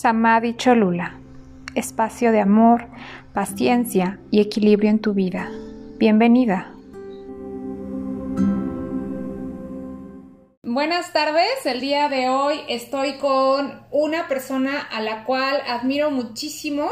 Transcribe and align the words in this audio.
Samadhi 0.00 0.56
Cholula, 0.56 1.20
espacio 1.74 2.32
de 2.32 2.40
amor, 2.40 2.86
paciencia 3.34 4.18
y 4.30 4.40
equilibrio 4.40 4.88
en 4.88 4.98
tu 4.98 5.12
vida. 5.12 5.50
Bienvenida. 5.98 6.72
Buenas 10.62 11.12
tardes, 11.12 11.66
el 11.66 11.82
día 11.82 12.08
de 12.08 12.30
hoy 12.30 12.60
estoy 12.70 13.18
con 13.18 13.82
una 13.90 14.26
persona 14.26 14.80
a 14.80 15.02
la 15.02 15.24
cual 15.24 15.60
admiro 15.68 16.10
muchísimo. 16.10 16.88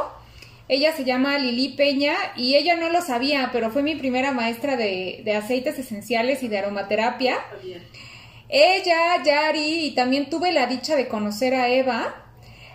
Ella 0.69 0.93
se 0.93 1.05
llama 1.05 1.39
Lili 1.39 1.71
Peña 1.79 2.13
y 2.37 2.57
ella 2.57 2.77
no 2.77 2.91
lo 2.91 3.01
sabía, 3.01 3.49
pero 3.55 3.71
fue 3.71 3.83
mi 3.83 3.95
primera 3.95 4.33
maestra 4.33 4.77
de, 4.77 5.23
de 5.25 5.35
aceites 5.35 5.79
esenciales 5.79 6.43
y 6.43 6.49
de 6.49 6.59
aromaterapia. 6.59 7.39
Ella, 8.51 9.23
Yari, 9.25 9.87
y 9.87 9.95
también 9.95 10.29
tuve 10.29 10.53
la 10.53 10.67
dicha 10.67 10.95
de 10.95 11.09
conocer 11.09 11.55
a 11.55 11.71
Eva. 11.71 12.28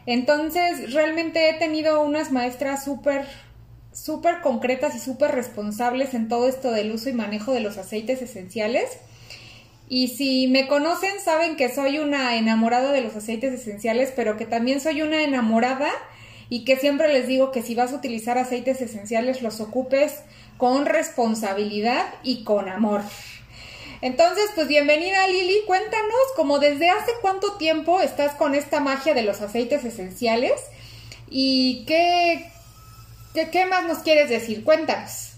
Entonces, 0.06 0.94
realmente 0.94 1.50
he 1.50 1.54
tenido 1.54 2.02
unas 2.02 2.32
maestras 2.32 2.84
súper, 2.84 3.26
súper 3.92 4.42
concretas 4.42 4.96
y 4.96 5.00
súper 5.00 5.32
responsables 5.32 6.14
en 6.14 6.28
todo 6.28 6.48
esto 6.48 6.72
del 6.72 6.92
uso 6.92 7.10
y 7.10 7.14
manejo 7.14 7.54
de 7.54 7.62
los 7.62 7.78
aceites 7.78 8.22
esenciales. 8.22 8.90
Y 9.88 10.10
si 10.10 10.48
me 10.48 10.68
conocen, 10.68 11.20
saben 11.24 11.56
que 11.56 11.70
soy 11.70 12.00
una 12.00 12.36
enamorada 12.36 12.92
de 12.92 13.02
los 13.02 13.16
aceites 13.16 13.54
esenciales, 13.54 14.12
pero 14.16 14.38
que 14.38 14.46
también 14.46 14.82
soy 14.82 15.02
una 15.02 15.24
enamorada 15.24 15.90
y 16.50 16.66
que 16.66 16.76
siempre 16.76 17.12
les 17.12 17.28
digo 17.28 17.52
que 17.52 17.62
si 17.62 17.76
vas 17.76 17.94
a 17.94 17.96
utilizar 17.96 18.38
aceites 18.38 18.82
esenciales, 18.82 19.42
los 19.42 19.60
ocupes 19.60 20.24
con 20.58 20.86
responsabilidad 20.86 22.06
y 22.24 22.44
con 22.44 22.70
amor. 22.70 23.02
Entonces, 24.04 24.52
pues 24.54 24.68
bienvenida 24.68 25.26
Lili, 25.30 25.62
cuéntanos 25.66 26.34
como 26.36 26.60
desde 26.60 26.90
hace 26.90 27.14
cuánto 27.22 27.54
tiempo 27.54 28.02
estás 28.02 28.36
con 28.36 28.54
esta 28.54 28.82
magia 28.82 29.14
de 29.14 29.24
los 29.24 29.40
aceites 29.40 29.86
esenciales 29.86 30.62
y 31.30 31.86
qué, 31.86 32.52
qué, 33.34 33.66
más 33.66 33.88
nos 33.88 34.00
quieres 34.00 34.30
decir, 34.30 34.66
cuéntanos. 34.66 35.38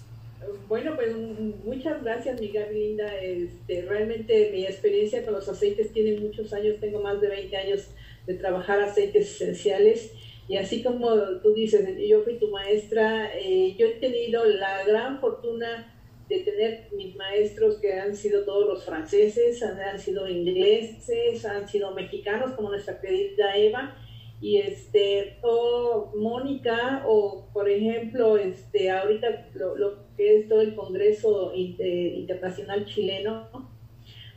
Bueno, 0.68 0.96
pues 0.96 1.16
muchas 1.64 2.02
gracias, 2.02 2.42
mi 2.42 2.48
Linda. 2.48 3.16
Este, 3.22 3.84
realmente 3.84 4.50
mi 4.52 4.66
experiencia 4.66 5.24
con 5.24 5.36
los 5.36 5.48
aceites 5.48 5.94
tiene 5.94 6.20
muchos 6.20 6.52
años, 6.52 6.80
tengo 6.80 7.04
más 7.04 7.22
de 7.22 7.28
20 7.28 7.56
años 7.58 7.82
de 8.26 8.34
trabajar 8.34 8.82
aceites 8.82 9.30
esenciales. 9.30 10.12
Y 10.48 10.58
así 10.58 10.82
como 10.82 11.16
tú 11.44 11.54
dices, 11.54 11.88
yo 12.10 12.24
fui 12.24 12.40
tu 12.40 12.50
maestra, 12.50 13.30
eh, 13.38 13.76
yo 13.78 13.86
he 13.86 13.92
tenido 14.00 14.44
la 14.44 14.84
gran 14.86 15.22
fortuna 15.22 15.95
de 16.28 16.40
tener 16.40 16.88
mis 16.94 17.16
maestros 17.16 17.78
que 17.78 17.94
han 17.94 18.16
sido 18.16 18.44
todos 18.46 18.68
los 18.68 18.86
franceses, 18.86 19.62
han, 19.62 20.00
sido 20.00 20.28
ingleses, 20.28 21.46
han 21.46 21.68
sido 21.68 21.92
mexicanos, 21.92 22.52
como 22.52 22.70
nuestra 22.70 23.00
querida 23.00 23.56
Eva, 23.56 23.96
y 24.42 24.58
este, 24.58 25.38
o 25.42 26.12
Mónica, 26.16 27.04
o 27.08 27.48
por 27.54 27.70
ejemplo, 27.70 28.38
este, 28.38 28.90
ahorita 28.90 29.50
lo, 29.54 30.06
que 30.18 30.38
es 30.38 30.50
todo 30.50 30.62
el 30.62 30.76
Congreso 30.76 31.54
Internacional 31.54 32.86
Chileno, 32.86 33.50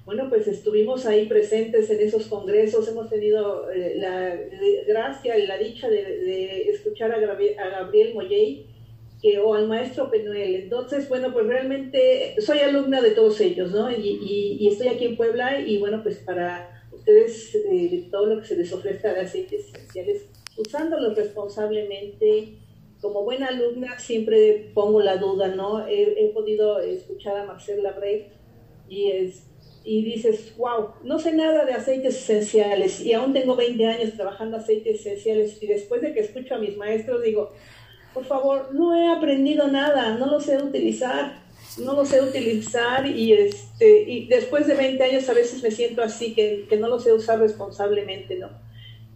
bueno, 0.05 0.31
pues 0.31 0.49
estuvimos 0.49 1.05
ahí 1.05 1.27
presentes 1.27 1.91
en 1.91 2.01
esos 2.01 2.29
congresos, 2.29 2.89
hemos 2.89 3.11
tenido 3.11 3.71
eh, 3.71 3.95
la 3.97 4.35
gracia 4.87 5.37
y 5.37 5.47
la 5.47 5.59
dicha 5.59 5.91
de, 5.91 6.63
escuchar 6.71 7.13
a, 7.13 7.19
Gabriel, 7.19 7.59
a 7.59 7.69
Gabriel 7.69 8.15
Molley, 8.15 8.68
que, 9.21 9.39
o 9.39 9.55
al 9.55 9.69
maestro 9.69 10.11
Penuel. 10.11 10.55
Entonces, 10.55 11.09
bueno, 11.09 11.33
pues 11.33 11.47
realmente 11.47 12.37
soy 12.41 12.61
alumna 12.61 13.01
de 13.01 13.11
todos 13.11 13.41
ellos, 13.41 13.73
¿no? 13.73 13.91
Y, 13.91 14.69
estoy 14.69 14.89
aquí 14.89 15.07
en 15.07 15.17
Puebla 15.17 15.61
y 15.61 15.79
bueno, 15.79 16.03
pues 16.03 16.19
para 16.19 16.85
ustedes 16.93 17.55
eh, 17.55 18.07
todo 18.11 18.27
lo 18.27 18.41
que 18.41 18.47
se 18.47 18.57
les 18.57 18.73
ofrezca 18.73 19.13
de 19.13 19.21
aceites 19.21 19.67
esenciales, 19.69 20.27
usándolos 20.57 21.17
responsablemente. 21.17 22.59
Como 23.01 23.23
buena 23.23 23.47
alumna 23.47 23.99
siempre 23.99 24.73
pongo 24.75 25.01
la 25.01 25.19
duda, 25.19 25.49
¿no? 25.49 25.87
He, 25.87 26.31
podido 26.35 26.81
escuchar 26.81 27.37
a 27.37 27.45
Marcel 27.45 27.83
Labrec 27.83 28.27
y, 28.89 29.13
es, 29.13 29.45
y 29.85 30.05
dices, 30.05 30.53
wow, 30.57 30.91
no 31.05 31.21
sé 31.21 31.33
nada 31.33 31.65
de 31.65 31.75
aceites 31.75 32.17
esenciales 32.17 33.01
y 33.01 33.13
aún 33.13 33.33
tengo 33.33 33.55
20 33.55 33.87
años 33.87 34.15
trabajando 34.15 34.57
aceites 34.57 35.01
esenciales 35.01 35.63
y 35.63 35.69
después 35.69 36.03
de 36.03 36.13
que 36.13 36.21
escucho 36.21 36.57
a 36.57 36.59
mis 36.59 36.77
maestros 36.77 37.23
digo, 37.23 37.53
por 38.19 38.27
favor, 38.27 38.75
no 38.75 38.97
he 38.97 39.07
aprendido 39.07 39.69
nada, 39.69 40.17
no 40.17 40.27
lo 40.27 40.41
sé 40.41 40.61
utilizar, 40.61 41.41
no 41.79 41.93
lo 41.93 42.05
sé 42.05 42.21
utilizar 42.21 43.07
y, 43.07 43.33
este, 43.33 44.03
y 44.11 44.27
después 44.27 44.67
de 44.67 44.75
20 44.75 45.05
años 45.05 45.29
a 45.29 45.35
veces 45.35 45.63
me 45.63 45.71
siento 45.71 46.03
así, 46.03 46.35
que, 46.35 46.67
que 46.69 46.77
no 46.79 46.89
lo 46.89 46.99
sé 46.99 47.13
usar 47.13 47.39
responsablemente, 47.39 48.35
¿no? 48.35 48.49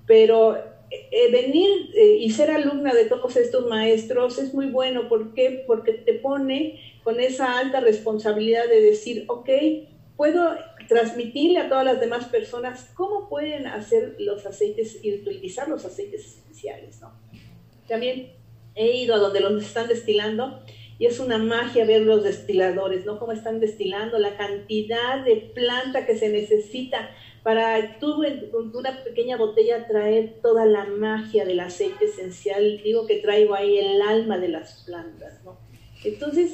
Pero 0.06 0.56
eh, 0.56 1.32
venir 1.32 1.90
eh, 1.96 2.18
y 2.20 2.30
ser 2.30 2.52
alumna 2.52 2.94
de 2.94 3.06
todos 3.06 3.36
estos 3.36 3.66
maestros 3.66 4.38
es 4.38 4.54
muy 4.54 4.66
bueno, 4.66 5.08
¿por 5.08 5.34
qué? 5.34 5.64
Porque 5.66 5.94
te 5.94 6.14
pone 6.14 6.80
con 7.02 7.18
esa 7.18 7.58
alta 7.58 7.80
responsabilidad 7.80 8.68
de 8.68 8.82
decir, 8.82 9.24
ok, 9.26 9.50
puedo 10.16 10.54
transmitirle 10.86 11.58
a 11.58 11.68
todas 11.68 11.84
las 11.84 11.98
demás 11.98 12.26
personas 12.26 12.88
cómo 12.94 13.28
pueden 13.28 13.66
hacer 13.66 14.14
los 14.20 14.46
aceites 14.46 15.04
y 15.04 15.12
utilizar 15.12 15.66
los 15.66 15.84
aceites 15.84 16.24
esenciales, 16.24 17.00
¿no? 17.00 17.10
También 17.88 18.40
he 18.74 18.96
ido 18.96 19.14
a 19.14 19.18
donde 19.18 19.40
los 19.40 19.62
están 19.62 19.88
destilando 19.88 20.62
y 20.98 21.06
es 21.06 21.18
una 21.18 21.38
magia 21.38 21.84
ver 21.84 22.02
los 22.02 22.22
destiladores, 22.22 23.04
¿no? 23.04 23.18
Cómo 23.18 23.32
están 23.32 23.58
destilando, 23.58 24.18
la 24.18 24.36
cantidad 24.36 25.24
de 25.24 25.36
planta 25.36 26.06
que 26.06 26.16
se 26.16 26.28
necesita 26.28 27.10
para 27.42 27.98
tú 27.98 28.22
con 28.52 28.74
una 28.76 29.02
pequeña 29.02 29.36
botella 29.36 29.88
traer 29.88 30.40
toda 30.40 30.64
la 30.64 30.84
magia 30.84 31.44
del 31.44 31.60
aceite 31.60 32.04
esencial. 32.04 32.80
Digo 32.84 33.06
que 33.06 33.16
traigo 33.16 33.54
ahí 33.54 33.78
el 33.78 34.00
alma 34.00 34.38
de 34.38 34.48
las 34.48 34.84
plantas, 34.84 35.42
¿no? 35.44 35.58
Entonces, 36.04 36.52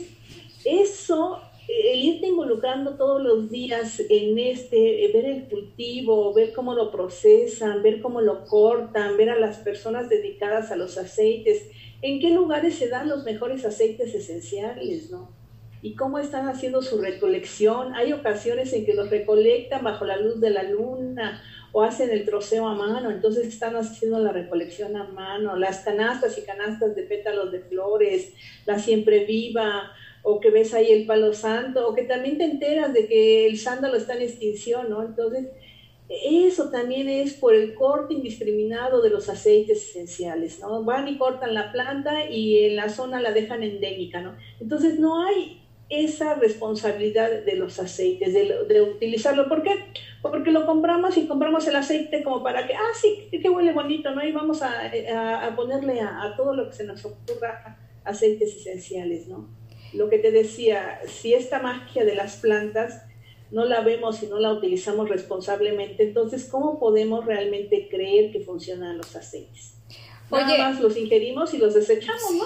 eso, 0.64 1.40
el 1.68 2.02
irte 2.02 2.28
involucrando 2.28 2.96
todos 2.96 3.22
los 3.22 3.50
días 3.50 4.00
en 4.08 4.38
este, 4.38 5.10
ver 5.12 5.26
el 5.26 5.44
cultivo, 5.44 6.32
ver 6.32 6.52
cómo 6.54 6.74
lo 6.74 6.90
procesan, 6.90 7.82
ver 7.82 8.00
cómo 8.00 8.22
lo 8.22 8.46
cortan, 8.46 9.16
ver 9.18 9.30
a 9.30 9.38
las 9.38 9.58
personas 9.58 10.08
dedicadas 10.08 10.70
a 10.70 10.76
los 10.76 10.96
aceites, 10.96 11.68
en 12.02 12.20
qué 12.20 12.30
lugares 12.30 12.74
se 12.76 12.88
dan 12.88 13.08
los 13.08 13.24
mejores 13.24 13.64
aceites 13.64 14.14
esenciales, 14.14 15.10
¿no? 15.10 15.30
Y 15.80 15.94
cómo 15.94 16.18
están 16.18 16.48
haciendo 16.48 16.82
su 16.82 17.00
recolección. 17.00 17.94
Hay 17.94 18.12
ocasiones 18.12 18.72
en 18.72 18.84
que 18.84 18.94
los 18.94 19.10
recolectan 19.10 19.84
bajo 19.84 20.04
la 20.04 20.16
luz 20.16 20.40
de 20.40 20.50
la 20.50 20.64
luna 20.64 21.42
o 21.72 21.82
hacen 21.82 22.10
el 22.10 22.24
troceo 22.24 22.66
a 22.66 22.74
mano, 22.74 23.10
entonces 23.10 23.46
están 23.46 23.76
haciendo 23.76 24.18
la 24.18 24.32
recolección 24.32 24.96
a 24.96 25.04
mano, 25.04 25.56
las 25.56 25.80
canastas 25.80 26.38
y 26.38 26.42
canastas 26.42 26.96
de 26.96 27.02
pétalos 27.02 27.52
de 27.52 27.60
flores, 27.60 28.32
la 28.64 28.78
siempre 28.78 29.24
viva, 29.24 29.92
o 30.22 30.40
que 30.40 30.50
ves 30.50 30.74
ahí 30.74 30.90
el 30.90 31.06
palo 31.06 31.32
santo, 31.32 31.86
o 31.86 31.94
que 31.94 32.02
también 32.02 32.38
te 32.38 32.44
enteras 32.44 32.92
de 32.92 33.06
que 33.06 33.46
el 33.46 33.58
sándalo 33.58 33.96
está 33.96 34.14
en 34.14 34.22
extinción, 34.22 34.90
¿no? 34.90 35.02
Entonces, 35.02 35.48
eso 36.08 36.70
también 36.70 37.08
es 37.08 37.34
por 37.34 37.54
el 37.54 37.74
corte 37.74 38.14
indiscriminado 38.14 39.02
de 39.02 39.10
los 39.10 39.28
aceites 39.28 39.90
esenciales, 39.90 40.58
¿no? 40.60 40.82
Van 40.82 41.06
y 41.06 41.18
cortan 41.18 41.52
la 41.52 41.70
planta 41.70 42.30
y 42.30 42.64
en 42.64 42.76
la 42.76 42.88
zona 42.88 43.20
la 43.20 43.32
dejan 43.32 43.62
endémica, 43.62 44.20
¿no? 44.20 44.34
Entonces 44.58 44.98
no 44.98 45.22
hay 45.22 45.60
esa 45.90 46.34
responsabilidad 46.34 47.44
de 47.44 47.56
los 47.56 47.78
aceites, 47.78 48.32
de, 48.32 48.82
utilizarlo. 48.82 49.48
¿Por 49.48 49.62
qué? 49.62 49.86
Porque 50.22 50.50
lo 50.50 50.66
compramos 50.66 51.16
y 51.16 51.26
compramos 51.26 51.66
el 51.66 51.76
aceite 51.76 52.22
como 52.22 52.42
para 52.42 52.66
que, 52.66 52.74
ah, 52.74 52.94
sí, 52.94 53.28
que 53.30 53.50
huele 53.50 53.72
bonito, 53.72 54.14
¿no? 54.14 54.24
Y 54.24 54.32
vamos 54.32 54.62
a, 54.62 54.90
ponerle 55.56 56.00
a, 56.00 56.22
a, 56.22 56.36
todo 56.36 56.54
lo 56.54 56.68
que 56.68 56.76
se 56.76 56.84
nos 56.84 57.04
ocurra 57.04 57.78
aceites 58.04 58.56
esenciales, 58.56 59.28
¿no? 59.28 59.48
Lo 59.94 60.08
que 60.08 60.18
te 60.18 60.30
decía, 60.30 61.00
si 61.06 61.32
esta 61.32 61.60
magia 61.60 62.04
de 62.04 62.14
las 62.14 62.36
plantas 62.36 63.07
no 63.50 63.64
la 63.64 63.80
vemos 63.80 64.22
y 64.22 64.26
no 64.26 64.38
la 64.38 64.52
utilizamos 64.52 65.08
responsablemente, 65.08 66.02
entonces, 66.02 66.44
¿cómo 66.44 66.78
podemos 66.78 67.24
realmente 67.24 67.88
creer 67.88 68.30
que 68.32 68.40
funcionan 68.40 68.98
los 68.98 69.14
aceites? 69.16 69.74
Nada 70.30 70.58
más 70.58 70.80
los 70.80 70.96
ingerimos 70.96 71.54
y 71.54 71.58
los 71.58 71.74
desechamos, 71.74 72.34
¿no? 72.34 72.44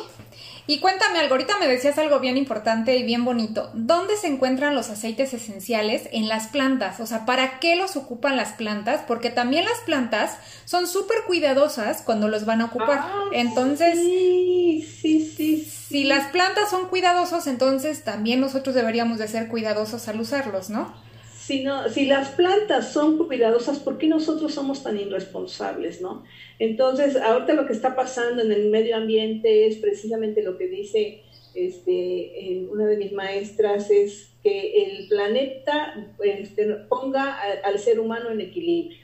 Y 0.66 0.78
cuéntame 0.78 1.18
algo, 1.18 1.34
ahorita 1.34 1.58
me 1.58 1.66
decías 1.66 1.98
algo 1.98 2.20
bien 2.20 2.36
importante 2.36 2.96
y 2.96 3.02
bien 3.02 3.24
bonito. 3.24 3.70
¿Dónde 3.74 4.16
se 4.16 4.28
encuentran 4.28 4.74
los 4.74 4.90
aceites 4.90 5.34
esenciales 5.34 6.08
en 6.12 6.28
las 6.28 6.46
plantas? 6.46 7.00
O 7.00 7.06
sea, 7.06 7.26
¿para 7.26 7.58
qué 7.58 7.74
los 7.74 7.96
ocupan 7.96 8.36
las 8.36 8.52
plantas? 8.52 9.02
Porque 9.06 9.30
también 9.30 9.64
las 9.64 9.78
plantas 9.80 10.38
son 10.64 10.86
súper 10.86 11.24
cuidadosas 11.26 12.02
cuando 12.02 12.28
los 12.28 12.44
van 12.44 12.60
a 12.60 12.66
ocupar. 12.66 12.98
Ah, 13.02 13.24
entonces, 13.32 13.98
sí, 13.98 14.88
sí, 15.00 15.32
sí, 15.36 15.64
si 15.64 16.04
las 16.04 16.30
plantas 16.30 16.70
son 16.70 16.88
cuidadosas, 16.88 17.46
entonces 17.48 18.04
también 18.04 18.40
nosotros 18.40 18.74
deberíamos 18.74 19.18
de 19.18 19.28
ser 19.28 19.48
cuidadosos 19.48 20.06
al 20.08 20.20
usarlos, 20.20 20.70
¿no? 20.70 20.94
Si, 21.44 21.64
no, 21.64 21.88
si 21.88 22.06
las 22.06 22.28
plantas 22.28 22.92
son 22.92 23.18
cuidadosas, 23.18 23.80
¿por 23.80 23.98
qué 23.98 24.06
nosotros 24.06 24.54
somos 24.54 24.84
tan 24.84 24.96
irresponsables, 24.96 26.00
no? 26.00 26.22
Entonces, 26.60 27.16
ahorita 27.16 27.54
lo 27.54 27.66
que 27.66 27.72
está 27.72 27.96
pasando 27.96 28.42
en 28.42 28.52
el 28.52 28.70
medio 28.70 28.94
ambiente 28.96 29.66
es 29.66 29.78
precisamente 29.78 30.44
lo 30.44 30.56
que 30.56 30.68
dice 30.68 31.24
este, 31.54 32.64
una 32.70 32.86
de 32.86 32.96
mis 32.96 33.12
maestras, 33.12 33.90
es 33.90 34.30
que 34.44 34.84
el 34.84 35.08
planeta 35.08 36.08
este, 36.22 36.66
ponga 36.88 37.36
al 37.64 37.78
ser 37.80 37.98
humano 37.98 38.30
en 38.30 38.40
equilibrio. 38.40 38.98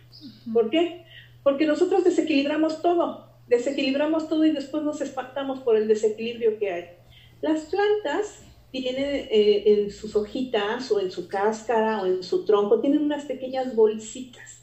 ¿Por 0.53 0.71
qué? 0.71 1.05
Porque 1.43 1.67
nosotros 1.67 2.05
desequilibramos 2.05 2.83
todo. 2.83 3.27
desequilibramos 3.49 4.29
todo 4.29 4.45
y 4.45 4.53
después 4.53 4.85
nos 4.85 5.01
espantamos 5.01 5.59
por 5.61 5.77
el 5.77 5.89
desequilibrio 5.89 6.59
que 6.59 6.71
hay. 6.71 6.85
Las 7.41 7.63
plantas 7.63 8.43
tienen 8.71 9.29
eh, 9.31 9.63
en 9.67 9.91
sus 9.91 10.15
hojitas 10.15 10.91
o 10.93 11.01
en 11.01 11.11
su 11.11 11.29
cáscara 11.29 12.03
o 12.03 12.07
en 12.07 12.23
su 12.23 12.45
tronco, 12.45 12.81
tienen 12.81 13.03
unas 13.03 13.25
pequeñas 13.25 13.75
bolsitas. 13.75 14.63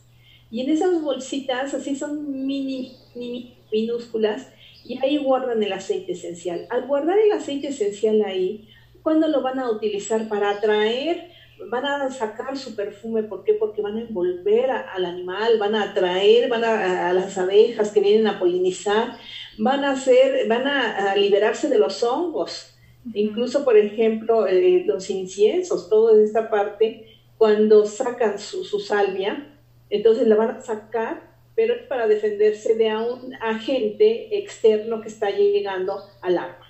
Y 0.51 0.61
en 0.61 0.69
esas 0.69 1.01
bolsitas, 1.01 1.73
así 1.73 1.95
son 1.95 2.45
mini, 2.45 2.93
mini, 3.15 3.57
minúsculas, 3.71 4.47
y 4.83 4.99
ahí 4.99 5.17
guardan 5.17 5.63
el 5.63 5.73
aceite 5.73 6.11
esencial. 6.11 6.67
Al 6.69 6.85
guardar 6.85 7.17
el 7.17 7.31
aceite 7.31 7.69
esencial 7.69 8.23
ahí, 8.23 8.69
¿cuándo 9.01 9.27
lo 9.27 9.41
van 9.41 9.57
a 9.57 9.71
utilizar? 9.71 10.29
Para 10.29 10.51
atraer, 10.51 11.31
van 11.71 11.85
a 11.85 12.11
sacar 12.11 12.55
su 12.55 12.75
perfume. 12.75 13.23
¿Por 13.23 13.43
qué? 13.43 13.53
Porque 13.53 13.81
van 13.81 13.97
a 13.97 14.01
envolver 14.01 14.69
al 14.69 15.05
animal, 15.05 15.57
van 15.57 15.73
a 15.73 15.91
atraer, 15.91 16.47
van 16.47 16.63
a, 16.63 17.09
a, 17.09 17.13
las 17.13 17.35
abejas 17.39 17.91
que 17.91 18.01
vienen 18.01 18.27
a 18.27 18.37
polinizar, 18.37 19.17
van 19.57 19.83
a 19.83 19.93
hacer, 19.93 20.47
van 20.47 20.67
a 20.67 21.15
liberarse 21.15 21.67
de 21.67 21.79
los 21.79 22.03
hongos 22.03 22.74
Incluso, 23.13 23.63
por 23.63 23.77
ejemplo, 23.77 24.47
eh, 24.47 24.83
los 24.85 25.09
inciensos, 25.09 25.89
toda 25.89 26.21
esta 26.23 26.49
parte, 26.49 27.05
cuando 27.37 27.85
sacan 27.85 28.39
su, 28.39 28.79
salvia, 28.79 29.59
entonces 29.89 30.27
la 30.27 30.35
van 30.35 30.49
a 30.51 30.61
sacar, 30.61 31.35
pero 31.55 31.75
es 31.75 31.83
para 31.83 32.07
defenderse 32.07 32.75
de 32.75 32.95
un 32.95 33.33
agente 33.41 34.37
externo 34.37 35.01
que 35.01 35.09
está 35.09 35.29
llegando 35.29 36.03
al 36.21 36.37
arma. 36.37 36.65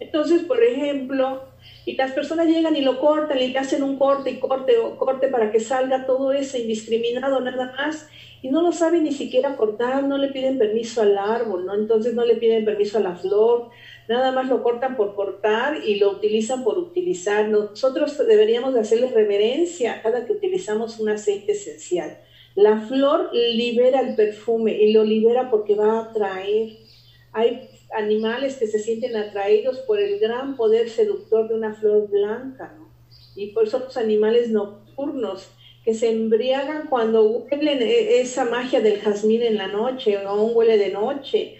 Entonces, 0.00 0.42
por 0.42 0.62
ejemplo, 0.62 1.44
y 1.86 1.96
las 1.96 2.12
personas 2.12 2.46
llegan 2.46 2.74
y 2.76 2.80
lo 2.80 2.98
cortan 2.98 3.40
y 3.40 3.48
le 3.48 3.58
hacen 3.58 3.82
un 3.82 3.98
corte 3.98 4.30
y 4.30 4.40
corte 4.40 4.78
o 4.78 4.96
corte 4.96 5.28
para 5.28 5.52
que 5.52 5.60
salga 5.60 6.06
todo 6.06 6.32
eso 6.32 6.58
indiscriminado 6.58 7.40
nada 7.40 7.72
más 7.76 8.08
y 8.42 8.50
no 8.50 8.60
lo 8.60 8.72
saben 8.72 9.04
ni 9.04 9.12
siquiera 9.12 9.56
cortar, 9.56 10.02
no 10.04 10.18
le 10.18 10.28
piden 10.28 10.58
permiso 10.58 11.00
al 11.00 11.16
árbol, 11.16 11.64
¿no? 11.64 11.74
Entonces 11.74 12.14
no 12.14 12.24
le 12.24 12.36
piden 12.36 12.64
permiso 12.64 12.98
a 12.98 13.00
la 13.00 13.16
flor, 13.16 13.70
nada 14.08 14.32
más 14.32 14.48
lo 14.48 14.62
cortan 14.62 14.96
por 14.96 15.14
cortar 15.14 15.78
y 15.84 15.96
lo 15.96 16.10
utilizan 16.10 16.64
por 16.64 16.78
utilizar. 16.78 17.48
Nosotros 17.48 18.18
deberíamos 18.18 18.74
de 18.74 18.80
hacerle 18.80 19.08
reverencia 19.08 20.02
cada 20.02 20.26
que 20.26 20.32
utilizamos 20.32 20.98
un 21.00 21.08
aceite 21.08 21.52
esencial. 21.52 22.18
La 22.54 22.78
flor 22.86 23.30
libera 23.32 24.00
el 24.00 24.14
perfume 24.14 24.72
y 24.80 24.92
lo 24.92 25.04
libera 25.04 25.50
porque 25.50 25.74
va 25.74 25.98
a 25.98 26.04
atraer. 26.04 26.76
Hay 27.32 27.68
animales 27.96 28.56
que 28.56 28.66
se 28.66 28.78
sienten 28.78 29.16
atraídos 29.16 29.78
por 29.80 29.98
el 29.98 30.18
gran 30.18 30.56
poder 30.56 30.88
seductor 30.88 31.48
de 31.48 31.54
una 31.54 31.74
flor 31.74 32.08
blanca, 32.08 32.74
¿no? 32.78 32.88
Y 33.36 33.48
por 33.48 33.64
eso 33.64 33.80
los 33.80 33.96
animales 33.96 34.50
nocturnos 34.50 35.48
que 35.84 35.94
se 35.94 36.10
embriagan 36.10 36.86
cuando 36.88 37.24
huelen 37.26 37.82
e-, 37.82 38.20
esa 38.20 38.44
magia 38.44 38.80
del 38.80 39.00
jazmín 39.00 39.42
en 39.42 39.56
la 39.56 39.66
noche 39.66 40.16
o 40.24 40.42
un 40.42 40.56
huele 40.56 40.78
de 40.78 40.90
noche 40.90 41.56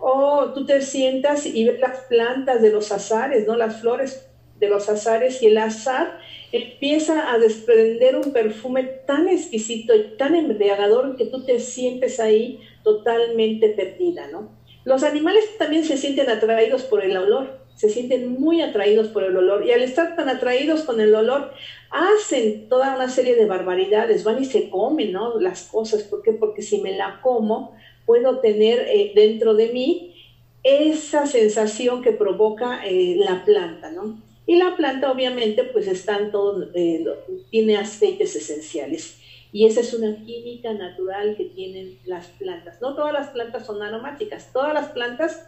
o 0.00 0.52
tú 0.54 0.64
te 0.66 0.80
sientas 0.80 1.46
y 1.46 1.64
ves 1.64 1.80
las 1.80 2.00
plantas 2.08 2.62
de 2.62 2.70
los 2.70 2.92
azares, 2.92 3.46
¿no? 3.46 3.56
Las 3.56 3.80
flores 3.80 4.28
de 4.58 4.68
los 4.68 4.88
azares 4.88 5.42
y 5.42 5.46
el 5.46 5.58
azar 5.58 6.18
empieza 6.52 7.32
a 7.32 7.38
desprender 7.38 8.16
un 8.16 8.32
perfume 8.32 8.84
tan 8.84 9.28
exquisito 9.28 9.94
y 9.94 10.16
tan 10.16 10.34
embriagador 10.34 11.16
que 11.16 11.26
tú 11.26 11.44
te 11.44 11.60
sientes 11.60 12.18
ahí 12.20 12.60
totalmente 12.82 13.68
perdida, 13.70 14.28
¿no? 14.28 14.56
Los 14.84 15.02
animales 15.02 15.44
también 15.58 15.84
se 15.84 15.96
sienten 15.96 16.30
atraídos 16.30 16.82
por 16.82 17.04
el 17.04 17.16
olor, 17.16 17.58
se 17.74 17.90
sienten 17.90 18.40
muy 18.40 18.62
atraídos 18.62 19.08
por 19.08 19.22
el 19.22 19.36
olor 19.36 19.64
y 19.64 19.70
al 19.70 19.82
estar 19.82 20.16
tan 20.16 20.28
atraídos 20.28 20.82
con 20.82 21.00
el 21.00 21.14
olor 21.14 21.52
hacen 21.90 22.68
toda 22.68 22.94
una 22.94 23.08
serie 23.08 23.36
de 23.36 23.46
barbaridades, 23.46 24.24
van 24.24 24.42
y 24.42 24.44
se 24.44 24.70
comen, 24.70 25.12
¿no? 25.12 25.38
Las 25.38 25.64
cosas, 25.64 26.02
¿por 26.04 26.22
qué? 26.22 26.32
Porque 26.32 26.62
si 26.62 26.80
me 26.80 26.96
la 26.96 27.20
como, 27.22 27.76
puedo 28.08 28.38
tener 28.38 28.86
eh, 28.88 29.12
dentro 29.14 29.52
de 29.52 29.68
mí 29.68 30.14
esa 30.62 31.26
sensación 31.26 32.02
que 32.02 32.12
provoca 32.12 32.80
eh, 32.86 33.16
la 33.18 33.44
planta, 33.44 33.90
¿no? 33.90 34.22
Y 34.46 34.56
la 34.56 34.76
planta 34.76 35.12
obviamente 35.12 35.62
pues 35.62 35.86
están 35.86 36.32
todo, 36.32 36.70
eh, 36.74 37.04
tiene 37.50 37.76
aceites 37.76 38.34
esenciales. 38.34 39.18
Y 39.52 39.66
esa 39.66 39.80
es 39.80 39.92
una 39.92 40.24
química 40.24 40.72
natural 40.72 41.36
que 41.36 41.44
tienen 41.44 41.98
las 42.06 42.28
plantas. 42.28 42.80
No 42.80 42.94
todas 42.94 43.12
las 43.12 43.28
plantas 43.28 43.66
son 43.66 43.82
aromáticas, 43.82 44.54
todas 44.54 44.72
las 44.72 44.88
plantas 44.88 45.46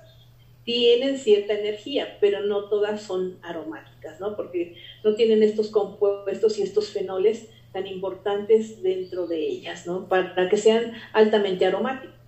tienen 0.62 1.16
cierta 1.16 1.54
energía, 1.54 2.18
pero 2.20 2.42
no 2.42 2.68
todas 2.68 3.00
son 3.00 3.38
aromáticas, 3.40 4.20
¿no? 4.20 4.36
Porque 4.36 4.76
no 5.02 5.14
tienen 5.14 5.42
estos 5.42 5.70
compuestos 5.70 6.58
y 6.58 6.62
estos 6.62 6.90
fenoles 6.90 7.48
tan 7.72 7.86
importantes 7.86 8.82
dentro 8.82 9.26
de 9.26 9.38
ellas, 9.38 9.86
¿no? 9.86 10.10
Para 10.10 10.50
que 10.50 10.58
sean 10.58 10.92
altamente 11.14 11.64
aromáticas. 11.64 12.19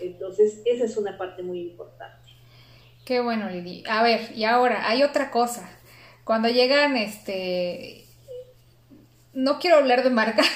Entonces, 0.00 0.60
esa 0.64 0.84
es 0.84 0.96
una 0.96 1.16
parte 1.16 1.42
muy 1.42 1.60
importante. 1.60 2.30
Qué 3.04 3.20
bueno, 3.20 3.48
Lili. 3.50 3.82
A 3.88 4.02
ver, 4.02 4.32
y 4.34 4.44
ahora, 4.44 4.88
hay 4.88 5.02
otra 5.02 5.30
cosa. 5.30 5.68
Cuando 6.24 6.48
llegan, 6.48 6.96
este... 6.96 8.04
No 9.32 9.58
quiero 9.58 9.76
hablar 9.76 10.02
de 10.02 10.10
marcas, 10.10 10.46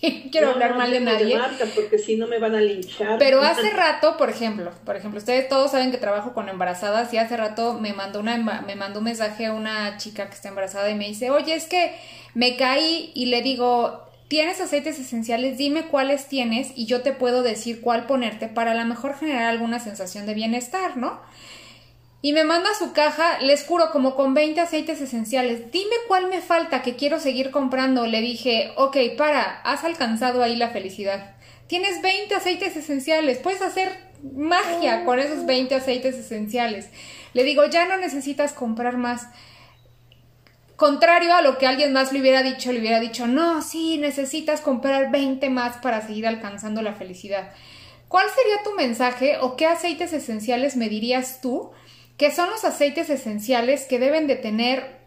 quiero 0.32 0.50
hablar 0.50 0.76
mal 0.76 0.90
de 0.90 1.00
nadie. 1.00 1.38
De 1.38 1.66
porque 1.74 1.98
si 1.98 2.16
no 2.16 2.26
me 2.26 2.38
van 2.38 2.54
a 2.54 2.60
linchar. 2.60 3.18
Pero 3.18 3.40
hace 3.42 3.70
rato, 3.70 4.16
por 4.16 4.30
ejemplo, 4.30 4.72
por 4.84 4.96
ejemplo, 4.96 5.18
ustedes 5.18 5.48
todos 5.48 5.70
saben 5.70 5.90
que 5.90 5.98
trabajo 5.98 6.34
con 6.34 6.48
embarazadas 6.48 7.12
y 7.14 7.18
hace 7.18 7.36
rato 7.36 7.74
me 7.74 7.92
mandó 7.92 8.20
una 8.20 8.36
me 8.36 8.76
mandó 8.76 8.98
un 8.98 9.06
mensaje 9.06 9.46
a 9.46 9.54
una 9.54 9.96
chica 9.96 10.28
que 10.28 10.34
está 10.34 10.48
embarazada 10.48 10.90
y 10.90 10.94
me 10.94 11.08
dice, 11.08 11.30
"Oye, 11.30 11.54
es 11.54 11.66
que 11.66 11.94
me 12.34 12.56
caí 12.56 13.10
y 13.14 13.26
le 13.26 13.40
digo, 13.42 14.09
tienes 14.30 14.60
aceites 14.60 14.96
esenciales, 15.00 15.58
dime 15.58 15.86
cuáles 15.88 16.28
tienes 16.28 16.68
y 16.76 16.86
yo 16.86 17.02
te 17.02 17.10
puedo 17.10 17.42
decir 17.42 17.80
cuál 17.80 18.06
ponerte 18.06 18.46
para 18.46 18.70
a 18.70 18.74
lo 18.76 18.84
mejor 18.84 19.18
generar 19.18 19.46
alguna 19.46 19.80
sensación 19.80 20.24
de 20.24 20.34
bienestar, 20.34 20.96
¿no? 20.96 21.18
Y 22.22 22.32
me 22.32 22.44
manda 22.44 22.70
su 22.78 22.92
caja, 22.92 23.40
les 23.40 23.64
juro, 23.64 23.90
como 23.90 24.14
con 24.14 24.32
20 24.32 24.60
aceites 24.60 25.00
esenciales. 25.00 25.72
Dime 25.72 25.96
cuál 26.06 26.28
me 26.28 26.42
falta 26.42 26.80
que 26.80 26.94
quiero 26.94 27.18
seguir 27.18 27.50
comprando. 27.50 28.06
Le 28.06 28.20
dije, 28.20 28.72
ok, 28.76 28.96
para, 29.18 29.62
has 29.62 29.82
alcanzado 29.82 30.44
ahí 30.44 30.54
la 30.54 30.68
felicidad. 30.68 31.34
Tienes 31.66 32.00
20 32.00 32.32
aceites 32.32 32.76
esenciales, 32.76 33.38
puedes 33.38 33.62
hacer 33.62 33.90
magia 34.22 35.04
con 35.04 35.18
esos 35.18 35.44
20 35.44 35.74
aceites 35.74 36.14
esenciales. 36.14 36.88
Le 37.32 37.42
digo, 37.42 37.64
ya 37.66 37.86
no 37.86 37.96
necesitas 37.96 38.52
comprar 38.52 38.96
más. 38.96 39.26
Contrario 40.80 41.34
a 41.34 41.42
lo 41.42 41.58
que 41.58 41.66
alguien 41.66 41.92
más 41.92 42.10
le 42.10 42.22
hubiera 42.22 42.42
dicho, 42.42 42.72
le 42.72 42.80
hubiera 42.80 43.00
dicho, 43.00 43.26
no, 43.26 43.60
sí, 43.60 43.98
necesitas 43.98 44.62
comprar 44.62 45.10
20 45.10 45.50
más 45.50 45.76
para 45.76 46.00
seguir 46.00 46.26
alcanzando 46.26 46.80
la 46.80 46.94
felicidad. 46.94 47.52
¿Cuál 48.08 48.24
sería 48.30 48.62
tu 48.64 48.74
mensaje 48.74 49.36
o 49.42 49.56
qué 49.56 49.66
aceites 49.66 50.14
esenciales 50.14 50.76
me 50.76 50.88
dirías 50.88 51.42
tú 51.42 51.72
que 52.16 52.30
son 52.30 52.48
los 52.48 52.64
aceites 52.64 53.10
esenciales 53.10 53.84
que 53.84 53.98
deben 53.98 54.26
de 54.26 54.36
tener 54.36 55.00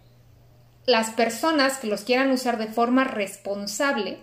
las 0.86 1.10
personas 1.10 1.80
que 1.80 1.88
los 1.88 2.02
quieran 2.02 2.30
usar 2.30 2.60
de 2.60 2.68
forma 2.68 3.04
responsable 3.04 4.20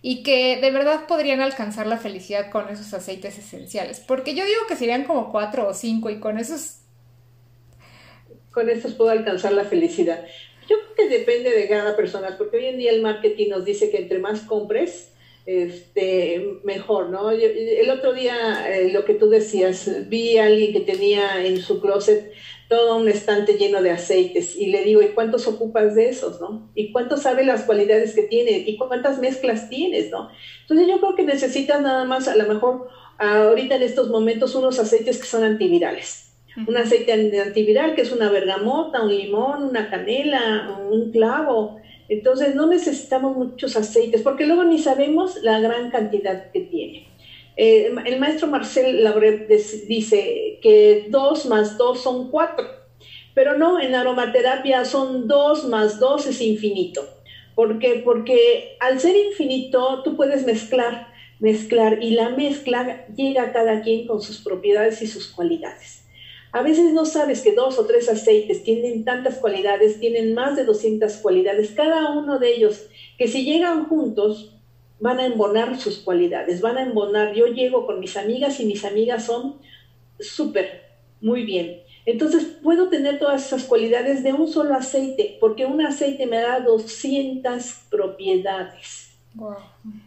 y 0.00 0.22
que 0.22 0.56
de 0.58 0.70
verdad 0.70 1.04
podrían 1.06 1.42
alcanzar 1.42 1.86
la 1.86 1.98
felicidad 1.98 2.48
con 2.50 2.70
esos 2.70 2.94
aceites 2.94 3.36
esenciales? 3.36 4.00
Porque 4.00 4.34
yo 4.34 4.46
digo 4.46 4.62
que 4.66 4.76
serían 4.76 5.04
como 5.04 5.30
cuatro 5.30 5.68
o 5.68 5.74
cinco 5.74 6.08
y 6.08 6.18
con 6.18 6.38
esos... 6.38 6.78
Con 8.50 8.70
esos 8.70 8.94
puedo 8.94 9.10
alcanzar 9.10 9.52
la 9.52 9.64
felicidad. 9.64 10.24
Yo 10.94 11.02
que 11.02 11.08
depende 11.08 11.50
de 11.50 11.68
cada 11.68 11.96
persona, 11.96 12.36
porque 12.38 12.58
hoy 12.58 12.66
en 12.66 12.78
día 12.78 12.92
el 12.92 13.02
marketing 13.02 13.50
nos 13.50 13.64
dice 13.64 13.90
que 13.90 13.98
entre 13.98 14.18
más 14.18 14.42
compres, 14.42 15.10
este, 15.46 16.60
mejor, 16.64 17.10
¿no? 17.10 17.30
el 17.30 17.90
otro 17.90 18.14
día, 18.14 18.66
eh, 18.66 18.90
lo 18.90 19.04
que 19.04 19.14
tú 19.14 19.28
decías, 19.28 20.08
vi 20.08 20.38
a 20.38 20.46
alguien 20.46 20.72
que 20.72 20.80
tenía 20.80 21.44
en 21.44 21.60
su 21.60 21.82
closet 21.82 22.32
todo 22.68 22.96
un 22.96 23.08
estante 23.08 23.58
lleno 23.58 23.82
de 23.82 23.90
aceites 23.90 24.56
y 24.56 24.68
le 24.68 24.84
digo, 24.84 25.02
¿y 25.02 25.08
cuántos 25.08 25.46
ocupas 25.46 25.94
de 25.94 26.08
esos, 26.08 26.40
no? 26.40 26.70
¿Y 26.74 26.92
cuánto 26.92 27.18
sabe 27.18 27.44
las 27.44 27.64
cualidades 27.64 28.14
que 28.14 28.22
tiene? 28.22 28.52
¿Y 28.66 28.78
cuántas 28.78 29.18
mezclas 29.18 29.68
tienes, 29.68 30.10
no? 30.10 30.30
Entonces 30.62 30.88
yo 30.88 30.98
creo 30.98 31.14
que 31.14 31.24
necesitas 31.24 31.82
nada 31.82 32.06
más, 32.06 32.26
a 32.26 32.36
lo 32.36 32.46
mejor, 32.46 32.88
ahorita 33.18 33.76
en 33.76 33.82
estos 33.82 34.08
momentos, 34.08 34.54
unos 34.54 34.78
aceites 34.78 35.18
que 35.18 35.26
son 35.26 35.44
antivirales 35.44 36.23
un 36.66 36.76
aceite 36.76 37.12
antiviral 37.12 37.94
que 37.94 38.02
es 38.02 38.12
una 38.12 38.30
bergamota, 38.30 39.02
un 39.02 39.16
limón, 39.16 39.64
una 39.64 39.90
canela, 39.90 40.78
un 40.90 41.10
clavo. 41.10 41.80
Entonces 42.08 42.54
no 42.54 42.66
necesitamos 42.66 43.36
muchos 43.36 43.76
aceites 43.76 44.22
porque 44.22 44.46
luego 44.46 44.64
ni 44.64 44.78
sabemos 44.78 45.42
la 45.42 45.60
gran 45.60 45.90
cantidad 45.90 46.50
que 46.52 46.60
tiene. 46.60 47.08
Eh, 47.56 47.94
el 48.04 48.18
maestro 48.18 48.48
Marcel 48.48 49.04
Labre 49.04 49.46
dice 49.86 50.58
que 50.60 51.06
dos 51.08 51.46
más 51.46 51.78
dos 51.78 52.02
son 52.02 52.30
cuatro, 52.30 52.66
pero 53.32 53.56
no, 53.56 53.80
en 53.80 53.94
aromaterapia 53.94 54.84
son 54.84 55.28
dos 55.28 55.64
más 55.64 56.00
dos 56.00 56.26
es 56.26 56.40
infinito. 56.40 57.02
¿Por 57.54 57.78
qué? 57.78 58.02
Porque 58.04 58.76
al 58.80 58.98
ser 58.98 59.16
infinito 59.16 60.02
tú 60.02 60.16
puedes 60.16 60.44
mezclar, 60.44 61.08
mezclar 61.38 62.02
y 62.02 62.10
la 62.10 62.30
mezcla 62.30 63.06
llega 63.14 63.44
a 63.44 63.52
cada 63.52 63.82
quien 63.82 64.06
con 64.06 64.20
sus 64.20 64.38
propiedades 64.38 65.00
y 65.02 65.06
sus 65.06 65.28
cualidades. 65.28 66.03
A 66.54 66.62
veces 66.62 66.92
no 66.92 67.04
sabes 67.04 67.40
que 67.40 67.50
dos 67.50 67.80
o 67.80 67.84
tres 67.84 68.08
aceites 68.08 68.62
tienen 68.62 69.04
tantas 69.04 69.38
cualidades, 69.38 69.98
tienen 69.98 70.34
más 70.34 70.54
de 70.54 70.64
200 70.64 71.16
cualidades, 71.16 71.72
cada 71.72 72.12
uno 72.12 72.38
de 72.38 72.54
ellos, 72.54 72.86
que 73.18 73.26
si 73.26 73.44
llegan 73.44 73.86
juntos 73.86 74.54
van 75.00 75.18
a 75.18 75.26
embonar 75.26 75.80
sus 75.80 75.98
cualidades, 75.98 76.60
van 76.60 76.78
a 76.78 76.82
embonar. 76.82 77.34
Yo 77.34 77.48
llego 77.48 77.86
con 77.86 77.98
mis 77.98 78.16
amigas 78.16 78.60
y 78.60 78.66
mis 78.66 78.84
amigas 78.84 79.26
son 79.26 79.56
súper, 80.20 80.82
muy 81.20 81.42
bien. 81.42 81.82
Entonces 82.06 82.44
puedo 82.62 82.88
tener 82.88 83.18
todas 83.18 83.44
esas 83.44 83.64
cualidades 83.64 84.22
de 84.22 84.32
un 84.32 84.46
solo 84.46 84.76
aceite, 84.76 85.36
porque 85.40 85.66
un 85.66 85.84
aceite 85.84 86.24
me 86.24 86.36
da 86.36 86.60
200 86.60 87.64
propiedades. 87.90 89.03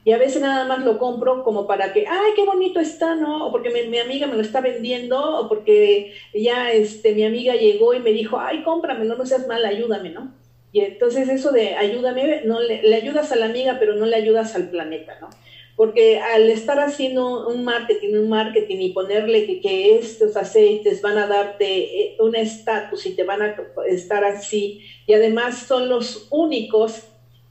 Y 0.05 0.11
a 0.11 0.17
veces 0.17 0.41
nada 0.41 0.65
más 0.65 0.85
lo 0.85 0.97
compro 0.97 1.43
como 1.43 1.67
para 1.67 1.91
que, 1.91 2.07
ay, 2.07 2.31
qué 2.35 2.45
bonito 2.45 2.79
está, 2.79 3.15
¿no? 3.15 3.47
O 3.47 3.51
porque 3.51 3.69
mi, 3.69 3.99
amiga 3.99 4.27
me 4.27 4.35
lo 4.35 4.41
está 4.41 4.61
vendiendo, 4.61 5.39
o 5.39 5.49
porque 5.49 6.13
ya 6.33 6.71
este, 6.71 7.13
mi 7.13 7.25
amiga 7.25 7.55
llegó 7.55 7.93
y 7.93 7.99
me 7.99 8.11
dijo, 8.11 8.39
ay, 8.39 8.63
cómpramelo, 8.63 9.17
no 9.17 9.25
seas 9.25 9.47
mal, 9.47 9.65
ayúdame, 9.65 10.11
¿no? 10.11 10.31
Y 10.71 10.81
entonces 10.81 11.27
eso 11.29 11.51
de 11.51 11.75
ayúdame, 11.75 12.41
no 12.45 12.61
le, 12.61 12.83
le 12.83 12.95
ayudas 12.95 13.31
a 13.31 13.35
la 13.35 13.47
amiga, 13.47 13.77
pero 13.79 13.95
no 13.95 14.05
le 14.05 14.15
ayudas 14.15 14.55
al 14.55 14.69
planeta, 14.69 15.17
¿no? 15.19 15.29
porque 15.77 16.19
al 16.19 16.49
estar 16.49 16.79
haciendo 16.79 17.47
un 17.47 17.63
marketing, 17.63 18.15
un 18.15 18.29
marketing 18.29 18.77
y 18.79 18.93
ponerle 18.93 19.61
que, 19.61 19.95
estos 19.95 20.35
aceites 20.35 21.03
van 21.03 21.19
a 21.19 21.27
darte 21.27 22.01
eh, 22.01 22.17
un 22.19 22.35
estatus 22.35 23.05
y 23.05 23.11
te 23.11 23.23
van 23.23 23.43
a 23.43 23.55
estar 23.87 24.23
así, 24.25 24.81
y 25.05 25.13
además 25.13 25.65
son 25.67 25.87
los 25.87 26.27
únicos 26.31 27.03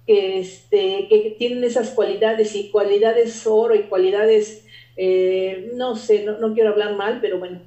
que, 0.07 0.41
este, 0.41 1.07
que 1.09 1.35
tienen 1.39 1.65
esas 1.65 1.91
cualidades 1.91 2.55
y 2.55 2.71
cualidades 2.71 3.47
oro 3.47 3.75
y 3.75 3.85
cualidades, 3.85 4.65
eh, 4.97 5.71
no 5.75 5.97
sé, 5.97 6.25
no, 6.25 6.39
no 6.39 6.55
quiero 6.55 6.71
hablar 6.71 6.95
mal, 6.95 7.19
pero 7.21 7.39
bueno, 7.39 7.61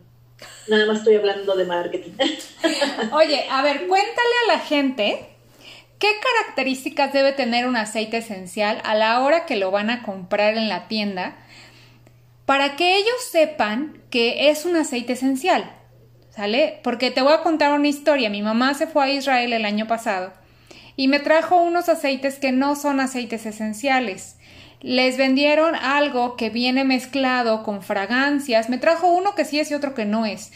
nada 0.68 0.86
más 0.86 1.00
estoy 1.00 1.16
hablando 1.16 1.56
de 1.56 1.66
marketing. 1.66 2.12
Oye, 3.14 3.46
a 3.50 3.62
ver, 3.62 3.88
cuéntale 3.88 4.36
a 4.46 4.54
la 4.54 4.60
gente 4.60 5.30
¿Qué 6.00 6.08
características 6.22 7.12
debe 7.12 7.34
tener 7.34 7.68
un 7.68 7.76
aceite 7.76 8.18
esencial 8.18 8.82
a 8.86 8.96
la 8.96 9.20
hora 9.20 9.46
que 9.46 9.58
lo 9.58 9.70
van 9.70 9.90
a 9.90 10.02
comprar 10.02 10.56
en 10.56 10.70
la 10.70 10.88
tienda 10.88 11.36
para 12.46 12.78
que 12.78 12.96
ellos 12.96 13.22
sepan 13.30 14.02
que 14.10 14.50
es 14.50 14.64
un 14.64 14.78
aceite 14.78 15.14
esencial? 15.14 15.76
¿Sale? 16.30 16.80
Porque 16.84 17.12
te 17.12 17.22
voy 17.22 17.34
a 17.34 17.42
contar 17.42 17.74
una 17.74 17.90
historia. 17.90 18.30
Mi 18.30 18.42
mamá 18.42 18.74
se 18.76 18.88
fue 18.88 19.04
a 19.04 19.10
Israel 19.10 19.52
el 19.52 19.66
año 19.66 19.88
pasado 19.88 20.32
y 21.00 21.08
me 21.08 21.22
trajo 21.22 21.56
unos 21.56 21.88
aceites 21.88 22.40
que 22.40 22.52
no 22.52 22.76
son 22.76 23.00
aceites 23.00 23.46
esenciales. 23.46 24.36
Les 24.82 25.16
vendieron 25.16 25.74
algo 25.76 26.36
que 26.36 26.50
viene 26.50 26.84
mezclado 26.84 27.64
con 27.64 27.82
fragancias. 27.82 28.68
Me 28.68 28.80
trajo 28.80 29.08
uno 29.08 29.34
que 29.34 29.46
sí 29.46 29.62
es 29.62 29.72
y 29.72 29.76
otro 29.76 29.94
que 29.94 30.04
no 30.04 30.26
es. 30.26 30.52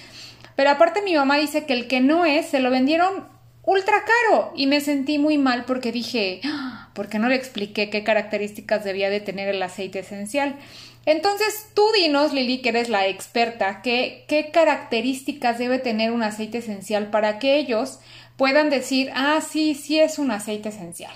Pero 0.57 0.71
aparte 0.71 1.01
mi 1.01 1.15
mamá 1.15 1.37
dice 1.37 1.63
que 1.63 1.71
el 1.71 1.87
que 1.87 2.01
no 2.01 2.25
es 2.25 2.47
se 2.47 2.59
lo 2.59 2.71
vendieron 2.71 3.25
ultra 3.63 4.03
caro 4.03 4.51
y 4.53 4.67
me 4.67 4.81
sentí 4.81 5.17
muy 5.17 5.37
mal 5.37 5.63
porque 5.63 5.93
dije, 5.93 6.41
ah, 6.43 6.89
¿por 6.93 7.07
qué 7.07 7.19
no 7.19 7.29
le 7.29 7.35
expliqué 7.35 7.89
qué 7.89 8.03
características 8.03 8.83
debía 8.83 9.09
de 9.09 9.21
tener 9.21 9.47
el 9.47 9.63
aceite 9.63 9.99
esencial? 9.99 10.57
Entonces, 11.05 11.67
tú 11.73 11.83
dinos, 11.95 12.33
Lili, 12.33 12.61
que 12.61 12.69
eres 12.69 12.87
la 12.89 13.07
experta, 13.07 13.81
¿qué, 13.81 14.25
qué 14.27 14.51
características 14.51 15.57
debe 15.57 15.79
tener 15.79 16.11
un 16.11 16.23
aceite 16.23 16.59
esencial 16.59 17.11
para 17.11 17.39
que 17.39 17.57
ellos 17.57 17.99
puedan 18.37 18.69
decir, 18.69 19.11
ah, 19.13 19.41
sí, 19.41 19.75
sí 19.75 19.99
es 19.99 20.19
un 20.19 20.31
aceite 20.31 20.69
esencial. 20.69 21.13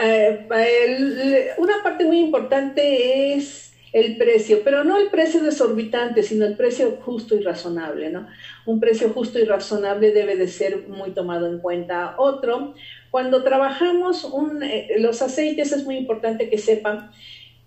Eh, 0.00 1.54
una 1.58 1.82
parte 1.82 2.04
muy 2.04 2.18
importante 2.18 3.34
es 3.34 3.72
el 3.92 4.16
precio, 4.16 4.62
pero 4.64 4.82
no 4.82 4.98
el 4.98 5.08
precio 5.08 5.40
desorbitante, 5.40 6.24
sino 6.24 6.44
el 6.46 6.56
precio 6.56 6.98
justo 7.02 7.36
y 7.36 7.40
razonable, 7.40 8.10
¿no? 8.10 8.26
Un 8.66 8.80
precio 8.80 9.10
justo 9.10 9.38
y 9.38 9.44
razonable 9.44 10.10
debe 10.10 10.34
de 10.34 10.48
ser 10.48 10.88
muy 10.88 11.12
tomado 11.12 11.46
en 11.46 11.60
cuenta. 11.60 12.16
Otro, 12.18 12.74
cuando 13.12 13.44
trabajamos 13.44 14.28
eh, 14.62 14.96
los 14.98 15.22
aceites 15.22 15.70
es 15.70 15.84
muy 15.84 15.96
importante 15.96 16.50
que 16.50 16.58
sepan 16.58 17.12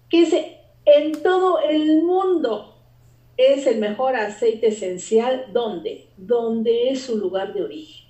que 0.10 0.60
en 0.84 1.14
todo 1.24 1.62
el 1.62 2.04
mundo 2.04 2.76
es 3.38 3.66
el 3.66 3.80
mejor 3.80 4.18
aceite 4.18 4.68
esencial, 4.68 5.46
¿dónde? 5.54 6.10
Donde 6.18 6.90
es 6.90 7.04
su 7.04 7.18
lugar 7.18 7.54
de 7.54 7.64
origen. 7.64 8.07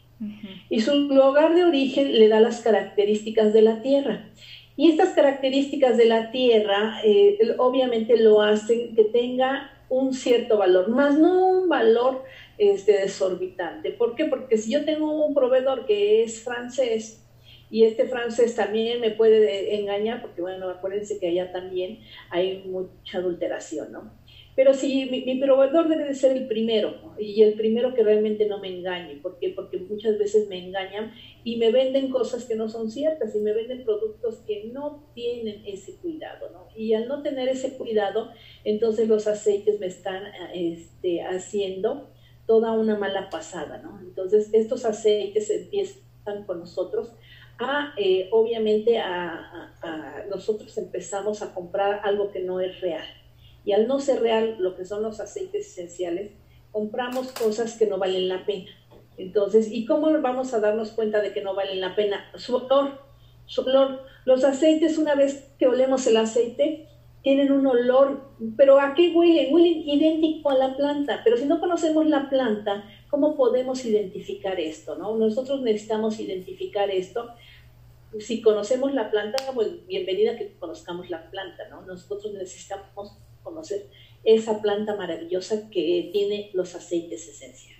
Y 0.70 0.82
su 0.82 0.96
lugar 0.96 1.54
de 1.54 1.64
origen 1.64 2.18
le 2.18 2.28
da 2.28 2.40
las 2.40 2.62
características 2.62 3.54
de 3.54 3.62
la 3.62 3.82
tierra. 3.82 4.30
Y 4.78 4.92
estas 4.92 5.10
características 5.10 5.98
de 5.98 6.06
la 6.06 6.30
Tierra 6.30 7.00
eh, 7.04 7.40
obviamente 7.58 8.16
lo 8.18 8.42
hacen 8.42 8.96
que 8.96 9.06
tenga 9.06 9.72
un 9.90 10.14
cierto 10.14 10.58
valor, 10.58 10.90
más 10.90 11.18
no 11.18 11.48
un 11.48 11.68
valor 11.68 12.24
este, 12.60 12.94
desorbitante. 12.94 13.92
¿Por 13.92 14.16
qué? 14.16 14.26
Porque 14.26 14.58
si 14.58 14.72
yo 14.72 14.86
tengo 14.86 15.26
un 15.26 15.34
proveedor 15.34 15.88
que 15.88 16.24
es 16.24 16.44
francés 16.44 17.24
y 17.72 17.86
este 17.86 18.08
francés 18.08 18.56
también 18.56 19.02
me 19.02 19.10
puede 19.12 19.80
engañar, 19.80 20.22
porque 20.22 20.42
bueno, 20.42 20.70
acuérdense 20.70 21.20
que 21.20 21.30
allá 21.30 21.52
también 21.52 22.00
hay 22.30 22.64
mucha 22.68 23.18
adulteración, 23.18 23.92
¿no? 23.92 24.12
Pero 24.58 24.74
si 24.74 25.06
mi, 25.06 25.40
proveedor 25.40 25.88
debe 25.88 26.06
de 26.06 26.16
ser 26.16 26.36
el 26.36 26.48
primero 26.48 27.14
y 27.20 27.44
el 27.44 27.54
primero 27.54 27.94
que 27.94 28.02
realmente 28.02 28.48
no 28.48 28.58
me 28.58 28.76
engañe. 28.76 29.18
¿Por 29.18 29.38
qué? 29.38 29.50
Porque 29.50 29.78
muchas 29.78 30.18
veces 30.18 30.50
me 30.50 30.58
engañan 30.58 31.14
y 31.44 31.58
me 31.58 31.70
venden 31.70 32.10
cosas 32.10 32.46
que 32.46 32.56
no 32.56 32.68
son 32.68 32.90
ciertas 32.90 33.36
y 33.36 33.40
me 33.40 33.54
venden 33.54 33.86
productos 33.86 34.38
que 34.48 34.72
no 34.74 35.12
tienen 35.14 35.62
ese 35.68 35.98
cuidado. 35.98 36.50
¿no? 36.50 36.70
Y 36.76 36.96
al 36.96 37.08
no 37.08 37.22
tener 37.22 37.48
ese 37.50 37.78
cuidado, 37.78 38.32
entonces 38.64 39.08
los 39.08 39.28
aceites 39.28 39.80
me 39.80 39.86
están 39.86 40.24
este, 40.56 41.22
haciendo 41.22 42.10
toda 42.48 42.72
una 42.72 42.98
mala 42.98 43.30
pasada. 43.30 43.78
¿no? 43.78 44.00
Entonces 44.00 44.50
estos 44.54 44.86
aceites 44.86 45.52
empiezan 45.52 46.46
con 46.48 46.62
nosotros 46.62 47.14
a, 47.60 47.94
eh, 47.96 48.28
obviamente, 48.32 48.98
a 48.98 50.26
nosotros 50.32 50.76
empezamos 50.80 51.44
a 51.44 51.54
comprar 51.54 52.02
algo 52.04 52.32
que 52.32 52.40
no 52.40 52.60
es 52.60 52.82
real 52.82 53.06
y 53.68 53.74
al 53.74 53.86
no 53.86 54.00
ser 54.00 54.22
real 54.22 54.56
lo 54.60 54.78
que 54.78 54.86
son 54.86 55.04
los 55.04 55.20
aceites 55.20 55.68
esenciales, 55.68 56.32
compramos 56.72 57.34
cosas 57.34 57.78
que 57.78 57.86
no 57.86 57.98
valen 57.98 58.30
la 58.30 58.46
pena. 58.46 58.72
Entonces, 59.18 59.70
¿y 59.70 59.84
cómo 59.84 60.10
vamos 60.22 60.54
a 60.54 60.62
darnos 60.62 60.92
cuenta 60.92 61.20
de 61.20 61.34
que 61.34 61.42
no 61.42 61.54
valen 61.54 61.82
la 61.82 61.94
pena? 61.94 62.32
Su 62.36 62.56
olor, 62.56 63.02
su 63.46 63.64
olor. 63.64 64.06
Los 64.24 64.46
aceites, 64.46 64.98
una 64.98 65.16
vez 65.16 65.54
que 65.60 65.68
olemos 65.68 66.08
el 66.08 66.16
aceite, 66.16 66.88
tienen 67.24 67.52
un 67.52 67.68
olor, 67.68 68.30
pero 68.56 68.80
¿a 68.80 68.94
qué 68.94 69.12
huelen? 69.14 69.54
Huelen 69.54 69.80
idéntico 69.86 70.50
a 70.50 70.56
la 70.56 70.78
planta, 70.78 71.20
pero 71.26 71.36
si 71.36 71.44
no 71.44 71.60
conocemos 71.60 72.08
la 72.08 72.30
planta, 72.30 72.86
¿cómo 73.10 73.36
podemos 73.36 73.84
identificar 73.84 74.58
esto? 74.62 74.96
¿no? 74.96 75.18
Nosotros 75.18 75.62
necesitamos 75.62 76.22
identificar 76.22 76.90
esto. 76.90 77.32
Si 78.18 78.42
conocemos 78.42 78.94
la 78.94 79.12
planta, 79.12 79.44
pues 79.54 79.86
bienvenida 79.88 80.38
que 80.38 80.54
conozcamos 80.58 81.10
la 81.10 81.30
planta, 81.30 81.68
¿no? 81.70 81.82
Nosotros 81.82 82.34
necesitamos 82.34 83.18
conocer 83.48 83.88
esa 84.24 84.62
planta 84.62 84.96
maravillosa 84.96 85.70
que 85.70 86.10
tiene 86.12 86.52
los 86.54 86.76
aceites 86.76 87.28
esenciales. 87.28 87.78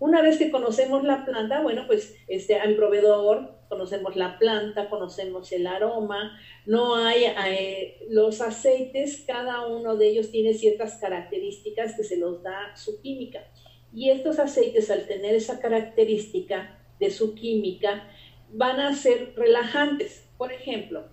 Una 0.00 0.22
vez 0.22 0.38
que 0.38 0.50
conocemos 0.50 1.04
la 1.04 1.24
planta, 1.24 1.62
bueno, 1.62 1.84
pues 1.86 2.16
este, 2.26 2.56
al 2.56 2.74
proveedor 2.74 3.54
conocemos 3.68 4.16
la 4.16 4.38
planta, 4.38 4.88
conocemos 4.88 5.52
el 5.52 5.66
aroma, 5.66 6.38
no 6.66 6.96
hay 6.96 7.24
eh, 7.46 8.06
los 8.08 8.40
aceites, 8.40 9.24
cada 9.26 9.66
uno 9.66 9.96
de 9.96 10.08
ellos 10.08 10.30
tiene 10.30 10.54
ciertas 10.54 10.96
características 10.96 11.94
que 11.96 12.04
se 12.04 12.16
los 12.16 12.42
da 12.42 12.76
su 12.76 13.00
química. 13.00 13.44
Y 13.92 14.10
estos 14.10 14.38
aceites, 14.38 14.90
al 14.90 15.06
tener 15.06 15.34
esa 15.34 15.60
característica 15.60 16.78
de 16.98 17.10
su 17.10 17.34
química, 17.34 18.08
van 18.52 18.80
a 18.80 18.94
ser 18.94 19.34
relajantes. 19.36 20.28
Por 20.36 20.52
ejemplo, 20.52 21.04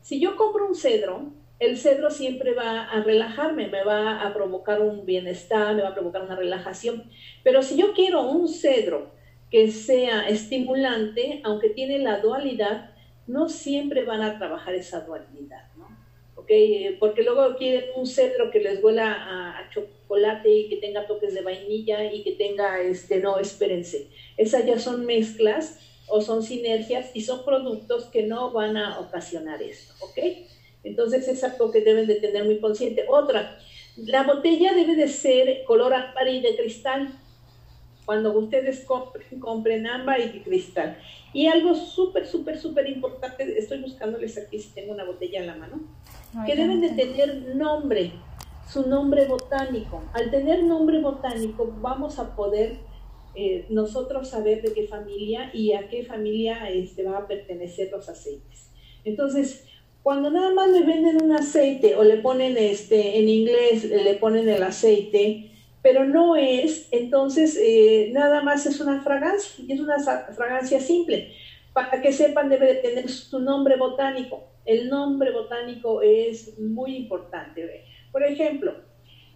si 0.00 0.20
yo 0.20 0.36
compro 0.36 0.68
un 0.68 0.74
cedro, 0.74 1.32
el 1.58 1.76
cedro 1.76 2.10
siempre 2.10 2.54
va 2.54 2.84
a 2.84 3.02
relajarme, 3.02 3.66
me 3.68 3.82
va 3.82 4.22
a 4.22 4.32
provocar 4.32 4.80
un 4.80 5.04
bienestar, 5.04 5.74
me 5.74 5.82
va 5.82 5.88
a 5.88 5.94
provocar 5.94 6.22
una 6.22 6.36
relajación. 6.36 7.10
Pero 7.42 7.62
si 7.62 7.76
yo 7.76 7.94
quiero 7.94 8.22
un 8.22 8.48
cedro 8.48 9.10
que 9.50 9.70
sea 9.70 10.28
estimulante, 10.28 11.40
aunque 11.42 11.70
tiene 11.70 11.98
la 11.98 12.20
dualidad, 12.20 12.90
no 13.26 13.48
siempre 13.48 14.04
van 14.04 14.22
a 14.22 14.38
trabajar 14.38 14.74
esa 14.74 15.00
dualidad, 15.00 15.64
¿no? 15.76 15.88
Porque 16.34 17.22
luego 17.22 17.56
quieren 17.56 17.90
un 17.96 18.06
cedro 18.06 18.50
que 18.50 18.60
les 18.60 18.82
huela 18.82 19.12
a, 19.12 19.70
chocolate 19.70 20.48
y 20.48 20.68
que 20.70 20.76
tenga 20.76 21.06
toques 21.06 21.34
de 21.34 21.42
vainilla 21.42 22.10
y 22.10 22.22
que 22.22 22.32
tenga, 22.32 22.80
este, 22.80 23.18
no, 23.18 23.38
espérense, 23.38 24.08
esas 24.38 24.64
ya 24.64 24.78
son 24.78 25.04
mezclas 25.04 25.78
o 26.08 26.22
son 26.22 26.42
sinergias 26.42 27.10
y 27.12 27.20
son 27.20 27.44
productos 27.44 28.06
que 28.06 28.22
no 28.22 28.50
van 28.50 28.78
a 28.78 28.98
ocasionar 28.98 29.62
esto, 29.62 29.92
¿ok? 30.00 30.18
Entonces 30.88 31.28
es 31.28 31.44
algo 31.44 31.70
que 31.70 31.80
deben 31.80 32.06
de 32.06 32.16
tener 32.16 32.44
muy 32.44 32.60
consciente. 32.60 33.04
Otra, 33.08 33.58
la 33.96 34.22
botella 34.22 34.72
debe 34.74 34.94
de 34.94 35.08
ser 35.08 35.64
color 35.64 35.92
ámbar 35.94 36.28
y 36.28 36.40
de 36.40 36.56
cristal. 36.56 37.08
Cuando 38.04 38.36
ustedes 38.38 38.84
compren, 38.84 39.38
compren 39.38 39.86
ámbar 39.86 40.20
y 40.20 40.30
de 40.30 40.42
cristal. 40.42 40.96
Y 41.32 41.46
algo 41.46 41.74
súper, 41.74 42.26
súper, 42.26 42.58
súper 42.58 42.88
importante, 42.88 43.58
estoy 43.58 43.82
buscándoles 43.82 44.38
aquí 44.38 44.58
si 44.58 44.72
tengo 44.72 44.92
una 44.92 45.04
botella 45.04 45.40
en 45.40 45.46
la 45.46 45.56
mano, 45.56 45.80
que 46.46 46.56
deben 46.56 46.80
de 46.80 46.90
tener 46.90 47.54
nombre, 47.54 48.12
su 48.66 48.88
nombre 48.88 49.26
botánico. 49.26 50.02
Al 50.14 50.30
tener 50.30 50.62
nombre 50.64 51.00
botánico 51.00 51.74
vamos 51.80 52.18
a 52.18 52.34
poder 52.34 52.78
eh, 53.34 53.66
nosotros 53.68 54.30
saber 54.30 54.62
de 54.62 54.72
qué 54.72 54.88
familia 54.88 55.50
y 55.52 55.72
a 55.72 55.88
qué 55.88 56.04
familia 56.04 56.68
este, 56.70 57.04
va 57.04 57.18
a 57.18 57.28
pertenecer 57.28 57.90
los 57.92 58.08
aceites. 58.08 58.70
Entonces, 59.04 59.67
cuando 60.02 60.30
nada 60.30 60.52
más 60.54 60.68
le 60.70 60.82
venden 60.82 61.22
un 61.22 61.32
aceite 61.32 61.94
o 61.96 62.04
le 62.04 62.18
ponen 62.18 62.56
este, 62.56 63.18
en 63.18 63.28
inglés 63.28 63.84
le 63.84 64.14
ponen 64.14 64.48
el 64.48 64.62
aceite, 64.62 65.50
pero 65.82 66.04
no 66.04 66.36
es, 66.36 66.88
entonces 66.90 67.58
eh, 67.60 68.10
nada 68.12 68.42
más 68.42 68.66
es 68.66 68.80
una 68.80 69.00
fragancia, 69.02 69.64
es 69.68 69.80
una 69.80 69.98
fragancia 69.98 70.80
simple. 70.80 71.32
Para 71.72 72.00
que 72.02 72.12
sepan, 72.12 72.48
debe 72.48 72.66
de 72.66 72.74
tener 72.76 73.08
su 73.08 73.38
nombre 73.38 73.76
botánico. 73.76 74.48
El 74.64 74.88
nombre 74.88 75.30
botánico 75.30 76.02
es 76.02 76.58
muy 76.58 76.96
importante. 76.96 77.84
Por 78.10 78.24
ejemplo, 78.24 78.74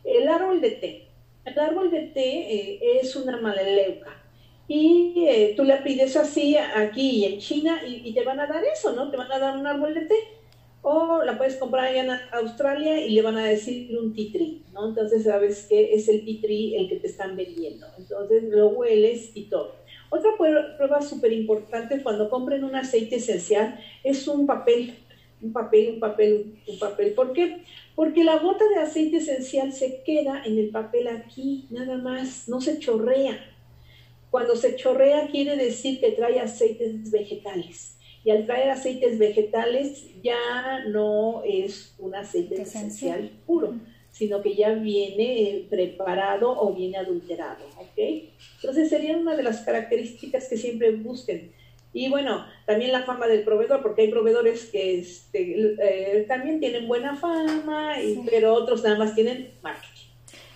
el 0.04 0.28
árbol 0.28 0.60
de 0.60 0.70
té. 0.72 1.08
El 1.44 1.58
árbol 1.58 1.90
de 1.90 2.00
té 2.08 2.54
eh, 2.54 2.80
es 3.00 3.14
una 3.16 3.40
maleleuca. 3.40 4.22
Y 4.68 5.24
eh, 5.26 5.54
tú 5.56 5.64
le 5.64 5.76
pides 5.78 6.16
así 6.16 6.56
aquí 6.56 7.24
en 7.24 7.38
China 7.38 7.82
y, 7.86 8.08
y, 8.08 8.14
te 8.14 8.24
van 8.24 8.40
a 8.40 8.46
dar 8.46 8.62
eso, 8.64 8.92
¿no? 8.92 9.10
Te 9.10 9.16
van 9.16 9.30
a 9.30 9.38
dar 9.38 9.56
un 9.56 9.66
árbol 9.66 9.94
de 9.94 10.02
té. 10.02 10.14
O 10.82 11.22
la 11.22 11.38
puedes 11.38 11.56
comprar 11.56 11.86
allá 11.86 12.02
en 12.02 12.10
Australia 12.32 13.00
y 13.00 13.10
le 13.10 13.22
van 13.22 13.36
a 13.36 13.44
decir 13.44 13.96
un 13.96 14.12
titri, 14.12 14.64
¿no? 14.72 14.88
Entonces 14.88 15.22
sabes 15.22 15.66
que 15.68 15.94
es 15.94 16.08
el 16.08 16.24
titri 16.24 16.74
el 16.74 16.88
que 16.88 16.96
te 16.96 17.06
están 17.06 17.36
vendiendo. 17.36 17.86
Entonces 17.96 18.42
lo 18.44 18.68
hueles 18.70 19.30
y 19.34 19.44
todo. 19.44 19.76
Otra 20.10 20.32
prueba 20.36 21.00
súper 21.00 21.32
importante 21.32 22.02
cuando 22.02 22.28
compren 22.28 22.64
un 22.64 22.74
aceite 22.74 23.16
esencial 23.16 23.78
es 24.04 24.28
un 24.28 24.46
papel, 24.46 24.94
un 25.40 25.52
papel, 25.52 25.94
un 25.94 26.00
papel, 26.00 26.54
un 26.66 26.78
papel. 26.78 27.12
¿Por 27.12 27.32
qué? 27.32 27.62
Porque 27.94 28.24
la 28.24 28.38
gota 28.38 28.68
de 28.68 28.80
aceite 28.80 29.18
esencial 29.18 29.72
se 29.72 30.02
queda 30.02 30.42
en 30.44 30.58
el 30.58 30.68
papel 30.70 31.08
aquí, 31.08 31.66
nada 31.70 31.96
más, 31.96 32.48
no 32.48 32.60
se 32.60 32.78
chorrea. 32.78 33.38
Cuando 34.30 34.56
se 34.56 34.76
chorrea 34.76 35.28
quiere 35.30 35.56
decir 35.56 36.00
que 36.00 36.12
trae 36.12 36.40
aceites 36.40 37.10
vegetales. 37.10 37.98
Y 38.24 38.30
al 38.30 38.46
traer 38.46 38.70
aceites 38.70 39.18
vegetales 39.18 40.06
ya 40.22 40.84
no 40.86 41.42
es 41.44 41.94
un 41.98 42.14
aceite 42.14 42.62
esencial, 42.62 43.30
puro, 43.46 43.74
sino 44.12 44.42
que 44.42 44.54
ya 44.54 44.70
viene 44.74 45.42
eh, 45.42 45.66
preparado 45.68 46.50
o 46.50 46.72
viene 46.74 46.98
adulterado, 46.98 47.64
¿ok? 47.78 47.98
Entonces 48.56 48.88
serían 48.88 49.20
una 49.20 49.34
de 49.34 49.42
las 49.42 49.62
características 49.62 50.48
que 50.48 50.56
siempre 50.56 50.92
busquen. 50.92 51.52
Y 51.94 52.08
bueno, 52.08 52.46
también 52.64 52.92
la 52.92 53.02
fama 53.02 53.26
del 53.26 53.42
proveedor, 53.42 53.82
porque 53.82 54.02
hay 54.02 54.10
proveedores 54.10 54.66
que 54.66 54.98
este, 54.98 55.76
eh, 55.80 56.24
también 56.28 56.60
tienen 56.60 56.86
buena 56.88 57.16
fama, 57.16 57.96
pero 58.30 58.54
otros 58.54 58.82
nada 58.82 58.98
más 58.98 59.14
tienen 59.14 59.52
marketing. 59.62 59.92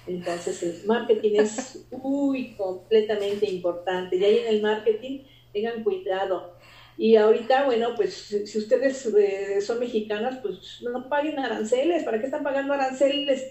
Entonces 0.06 0.62
el 0.62 0.86
marketing 0.86 1.40
es 1.40 1.84
muy 2.02 2.54
completamente 2.54 3.50
importante. 3.50 4.16
Y 4.16 4.24
ahí 4.24 4.38
en 4.38 4.54
el 4.54 4.62
marketing 4.62 5.24
tengan 5.52 5.82
cuidado 5.82 6.55
y 6.98 7.16
ahorita, 7.16 7.66
bueno, 7.66 7.94
pues 7.94 8.14
si 8.14 8.58
ustedes 8.58 9.04
eh, 9.06 9.60
son 9.60 9.80
mexicanas, 9.80 10.38
pues 10.40 10.80
no 10.82 11.08
paguen 11.10 11.38
aranceles. 11.38 12.04
¿Para 12.04 12.18
qué 12.18 12.24
están 12.24 12.42
pagando 12.42 12.72
aranceles? 12.72 13.46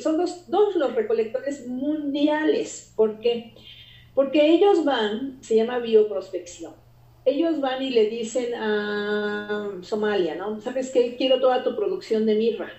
Son 0.00 0.16
dos, 0.16 0.48
dos 0.48 0.76
los 0.76 0.94
recolectores 0.94 1.66
mundiales. 1.66 2.92
¿Por 2.96 3.20
qué? 3.20 3.54
Porque 4.14 4.50
ellos 4.50 4.84
van, 4.84 5.42
se 5.42 5.56
llama 5.56 5.78
bioprospección. 5.78 6.72
Ellos 7.26 7.60
van 7.60 7.82
y 7.82 7.90
le 7.90 8.08
dicen 8.08 8.54
a 8.54 9.72
Somalia, 9.82 10.36
¿no? 10.36 10.60
¿Sabes 10.62 10.90
qué? 10.90 11.16
Quiero 11.16 11.38
toda 11.40 11.64
tu 11.64 11.76
producción 11.76 12.24
de 12.24 12.36
mirra. 12.36 12.72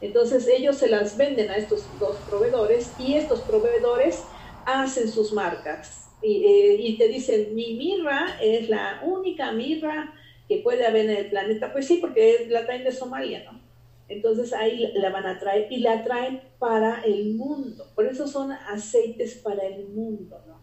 Entonces 0.00 0.46
ellos 0.46 0.76
se 0.76 0.88
las 0.88 1.16
venden 1.16 1.50
a 1.50 1.56
estos 1.56 1.98
dos 1.98 2.18
proveedores 2.28 2.94
y 3.00 3.14
estos 3.14 3.40
proveedores 3.40 4.22
hacen 4.64 5.10
sus 5.10 5.32
marcas 5.32 6.05
eh, 6.22 6.76
y, 6.78 6.96
te 6.96 7.08
dicen, 7.08 7.54
mi 7.54 7.74
mirra 7.74 8.36
es 8.40 8.68
la 8.68 9.00
única 9.02 9.52
mirra 9.52 10.14
que 10.48 10.58
puede 10.58 10.84
haber 10.84 11.10
en 11.10 11.16
el 11.16 11.26
planeta. 11.26 11.72
Pues 11.72 11.86
sí, 11.86 11.98
porque 12.00 12.46
la 12.48 12.64
traen 12.64 12.84
de 12.84 12.92
Somalia, 12.92 13.42
¿no? 13.44 13.60
Entonces 14.08 14.52
ahí 14.52 14.86
la 14.94 15.10
van 15.10 15.26
a 15.26 15.38
traer 15.38 15.66
y 15.70 15.78
la 15.78 16.02
traen 16.02 16.40
para 16.58 17.00
el 17.00 17.34
mundo. 17.34 17.86
Por 17.94 18.06
eso 18.06 18.26
son 18.26 18.52
aceites 18.52 19.34
para 19.34 19.66
el 19.66 19.88
mundo, 19.88 20.40
¿no? 20.46 20.60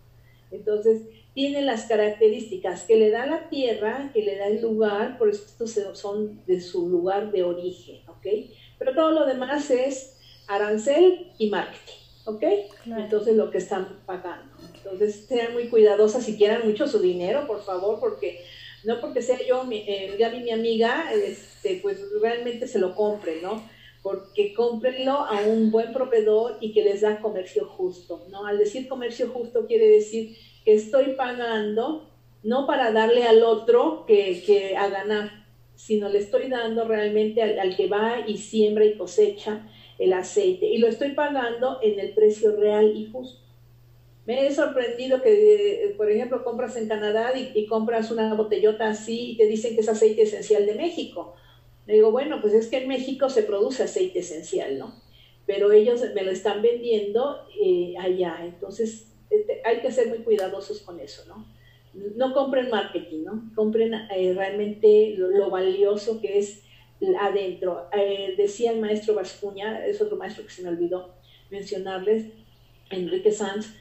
Entonces 0.51 1.01
tienen 1.34 1.65
las 1.65 1.86
características 1.86 2.84
que 2.84 2.95
le 2.95 3.10
da 3.10 3.25
la 3.25 3.49
tierra, 3.49 4.12
que 4.13 4.21
le 4.21 4.38
da 4.38 4.47
el 4.47 4.62
lugar, 4.62 5.17
por 5.17 5.30
eso 5.30 5.43
estos 5.45 5.97
son 5.97 6.45
de 6.45 6.62
su 6.62 6.88
lugar 6.88 7.32
de 7.32 7.43
origen, 7.43 8.08
¿ok? 8.08 8.28
Pero 8.78 8.93
todo 8.93 9.12
lo 9.12 9.25
demás 9.25 9.71
es 9.71 10.15
arancel 10.47 11.32
y 11.38 11.49
marketing, 11.49 11.93
¿ok? 12.25 12.43
Entonces 12.86 13.36
lo 13.36 13.49
que 13.49 13.58
están 13.58 13.99
pagando. 14.06 14.53
Entonces, 14.84 15.26
sean 15.28 15.54
muy 15.54 15.67
cuidadosas 15.69 16.28
y 16.28 16.38
quieran 16.38 16.67
mucho 16.67 16.88
su 16.88 17.00
dinero, 17.00 17.48
por 17.48 17.63
favor, 17.63 18.00
porque 18.00 18.43
no 18.84 19.00
porque 19.00 19.22
sea 19.22 19.38
yo, 19.48 19.63
mi, 19.63 19.78
eh, 19.88 20.15
Gaby, 20.19 20.39
mi 20.39 20.52
amiga, 20.52 21.12
este, 21.13 21.80
pues 21.82 22.00
realmente 22.22 22.67
se 22.67 22.80
lo 22.80 22.96
compre, 22.96 23.41
¿no? 23.41 23.63
Porque 24.02 24.54
cómprenlo 24.54 25.13
a 25.13 25.41
un 25.46 25.72
buen 25.72 25.93
proveedor 25.93 26.58
y 26.60 26.74
que 26.74 26.84
les 26.84 27.02
da 27.02 27.22
comercio 27.22 27.65
justo, 27.65 28.26
¿no? 28.30 28.46
Al 28.46 28.58
decir 28.58 28.89
comercio 28.89 29.30
justo 29.30 29.65
quiere 29.67 29.88
decir 29.88 30.36
que 30.65 30.74
estoy 30.74 31.13
pagando 31.13 32.10
no 32.43 32.67
para 32.67 32.91
darle 32.91 33.24
al 33.24 33.41
otro 33.43 34.04
que, 34.06 34.43
que 34.46 34.76
a 34.76 34.89
ganar, 34.89 35.46
sino 35.76 36.10
le 36.10 36.19
estoy 36.19 36.50
dando 36.50 36.86
realmente 36.86 37.41
al, 37.41 37.58
al 37.58 37.78
que 37.78 37.88
va 37.88 38.19
y 38.28 38.38
siembra 38.38 38.84
y 38.84 38.98
cosecha 38.98 39.65
el 39.98 40.12
aceite 40.12 40.65
y 40.65 40.78
lo 40.78 40.88
estoy 40.88 41.12
pagando 41.12 41.80
en 41.82 42.00
el 42.00 42.13
precio 42.13 42.56
real 42.58 42.91
y 42.96 43.06
justo. 43.06 43.42
Me 44.25 44.47
he 44.47 44.53
sorprendido 44.53 45.21
que, 45.21 45.86
eh, 45.86 45.93
por 45.97 46.09
ejemplo, 46.09 46.43
compras 46.43 46.77
en 46.77 46.88
Canadá 46.88 47.33
y, 47.38 47.65
compras 47.65 48.09
una 48.09 48.33
botellota 48.36 48.88
así 48.88 49.31
y 49.31 49.38
te 49.38 49.47
dicen 49.47 49.75
que 49.75 49.81
es 49.81 49.89
aceite 49.89 50.21
esencial 50.21 50.65
de 50.65 50.75
México. 50.75 51.36
Le 51.86 51.95
digo, 51.95 52.12
bueno, 52.12 52.39
pues 52.39 52.53
es 52.53 52.67
que 52.67 52.77
en 52.77 52.88
México 52.88 53.29
se 53.29 53.43
produce 53.43 53.83
aceite 53.83 54.19
esencial, 54.19 54.79
¿no? 54.79 54.93
Pero 55.45 55.73
ellos 55.73 56.01
me 56.15 56.23
lo 56.23 56.31
están 56.31 56.62
vendiendo 56.62 57.45
eh, 57.62 57.95
allá. 57.99 58.39
Entonces, 58.45 59.12
este, 59.29 59.62
hay 59.65 59.81
que 59.81 59.91
ser 59.91 60.07
muy 60.07 60.19
cuidadosos 60.19 60.79
con 60.79 61.01
eso, 61.01 61.23
¿no? 61.27 61.45
No 62.15 62.33
compren 62.33 62.69
marketing, 62.69 63.23
¿no? 63.25 63.51
Compren 63.55 63.93
eh, 63.93 64.33
realmente 64.33 65.15
lo, 65.17 65.49
valioso 65.49 66.21
que 66.21 66.39
es 66.39 66.63
adentro. 67.19 67.89
decía 68.38 68.71
el 68.71 68.79
maestro 68.79 69.15
Vascuña, 69.15 69.86
es 69.86 70.01
otro 70.01 70.15
maestro 70.15 70.45
que 70.45 70.51
se 70.51 70.63
me 70.63 70.69
olvidó 70.69 71.13
mencionarles, 71.51 72.27
Enrique 72.89 73.31
Sanz, 73.31 73.73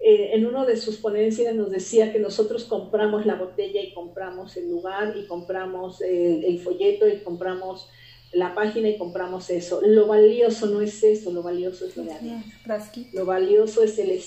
eh, 0.00 0.30
en 0.34 0.44
una 0.44 0.66
de 0.66 0.76
sus 0.76 0.98
ponencias 0.98 1.54
nos 1.54 1.70
decía 1.70 2.12
que 2.12 2.18
nosotros 2.18 2.64
compramos 2.64 3.24
la 3.24 3.36
botella 3.36 3.80
y 3.80 3.94
compramos 3.94 4.56
el 4.56 4.68
lugar 4.68 5.14
y 5.16 5.26
compramos 5.26 6.02
el, 6.02 6.58
folleto 6.58 7.08
y 7.08 7.18
compramos 7.18 7.88
la 8.32 8.54
página 8.54 8.88
y 8.88 8.98
compramos 8.98 9.48
eso. 9.48 9.80
Lo 9.82 10.06
valioso 10.06 10.66
no 10.66 10.82
es 10.82 11.02
eso, 11.02 11.30
lo 11.32 11.42
valioso 11.42 11.86
es 11.86 11.96
lo 11.96 12.02
de 12.02 12.12
adentro. 12.12 12.50
Lo 13.14 13.24
valioso 13.24 13.82
es 13.82 13.98
el, 13.98 14.20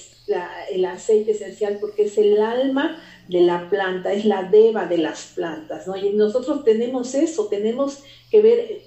el 0.72 0.86
aceite 0.86 1.32
esencial 1.32 1.78
porque 1.80 2.06
es 2.06 2.18
el 2.18 2.42
alma 2.42 3.00
de 3.28 3.42
la 3.42 3.70
planta, 3.70 4.14
es 4.14 4.26
la 4.26 4.44
deva 4.44 4.88
de 4.88 4.98
las 4.98 5.34
plantas, 5.36 5.86
¿no? 5.86 5.96
Y 5.98 6.14
nosotros 6.14 6.64
tenemos 6.64 7.14
eso, 7.14 7.48
tenemos 7.50 8.02
que 8.32 8.42
ver 8.42 8.82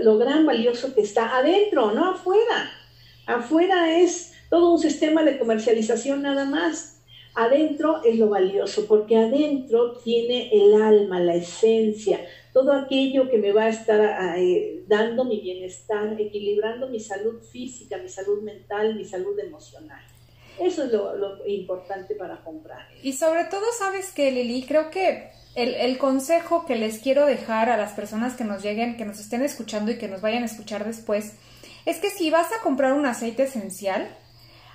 lo 0.00 0.16
gran 0.16 0.46
valioso 0.46 0.94
que 0.94 1.02
está 1.02 1.36
adentro, 1.36 1.92
no 1.92 2.12
afuera. 2.12 2.70
Afuera 3.26 3.98
es 4.00 4.35
todo 4.50 4.72
un 4.72 4.78
sistema 4.78 5.22
de 5.22 5.38
comercialización 5.38 6.22
nada 6.22 6.44
más. 6.44 7.00
Adentro 7.34 8.02
es 8.02 8.16
lo 8.18 8.30
valioso, 8.30 8.86
porque 8.86 9.16
adentro 9.16 9.98
tiene 9.98 10.50
el 10.52 10.80
alma, 10.80 11.20
la 11.20 11.34
esencia, 11.34 12.18
todo 12.54 12.72
aquello 12.72 13.28
que 13.28 13.36
me 13.36 13.52
va 13.52 13.64
a 13.64 13.68
estar 13.68 14.38
eh, 14.38 14.82
dando 14.88 15.26
mi 15.26 15.40
bienestar, 15.40 16.18
equilibrando 16.18 16.88
mi 16.88 16.98
salud 16.98 17.42
física, 17.42 17.98
mi 17.98 18.08
salud 18.08 18.42
mental, 18.42 18.94
mi 18.94 19.04
salud 19.04 19.38
emocional. 19.38 20.02
Eso 20.58 20.84
es 20.84 20.92
lo, 20.92 21.46
importante 21.46 22.14
para 22.14 22.42
comprar. 22.42 22.88
Y 23.02 23.12
sobre 23.12 23.44
todo, 23.44 23.64
sabes 23.78 24.10
que, 24.12 24.30
Lili, 24.30 24.62
creo 24.62 24.90
que 24.90 25.28
el, 25.54 25.74
el, 25.74 25.98
consejo 25.98 26.64
que 26.64 26.76
les 26.76 27.00
quiero 27.00 27.26
dejar 27.26 27.68
a 27.68 27.76
las 27.76 27.92
personas 27.92 28.34
que 28.34 28.44
nos 28.44 28.62
lleguen, 28.62 28.96
que 28.96 29.04
nos 29.04 29.20
estén 29.20 29.42
escuchando 29.42 29.90
y 29.90 29.98
que 29.98 30.08
nos 30.08 30.22
vayan 30.22 30.42
a 30.42 30.46
escuchar 30.46 30.86
después, 30.86 31.34
es 31.84 31.98
que 31.98 32.08
si 32.08 32.30
vas 32.30 32.50
a 32.52 32.62
comprar 32.62 32.94
un 32.94 33.04
aceite 33.04 33.42
esencial, 33.42 34.08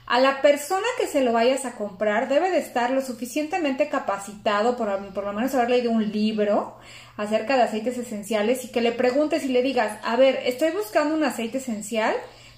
a 0.08 0.20
la 0.20 0.42
persona 0.42 0.86
que 1.00 1.08
se 1.08 1.22
lo 1.22 1.32
vayas 1.32 1.66
a 1.66 1.76
comprar 1.76 2.28
debe 2.28 2.52
de 2.52 2.60
estar 2.60 2.92
lo 2.92 3.02
suficientemente 3.02 3.88
capacitado, 3.88 4.76
por, 4.76 5.14
por 5.14 5.26
lo 5.26 5.34
menos 5.34 5.54
haber 5.56 5.70
leído 5.70 5.92
un 5.92 6.12
libro 6.12 6.78
acerca 7.18 7.56
de 7.56 7.64
aceites 7.64 7.98
esenciales 7.98 8.66
y 8.66 8.72
que 8.72 8.82
le 8.82 8.92
preguntes 8.92 9.46
y 9.46 9.50
le 9.50 9.62
digas, 9.62 9.98
a 10.04 10.16
ver, 10.16 10.42
estoy 10.46 10.72
buscando 10.72 11.16
un 11.16 11.24
aceite 11.24 11.60
esencial 11.60 12.16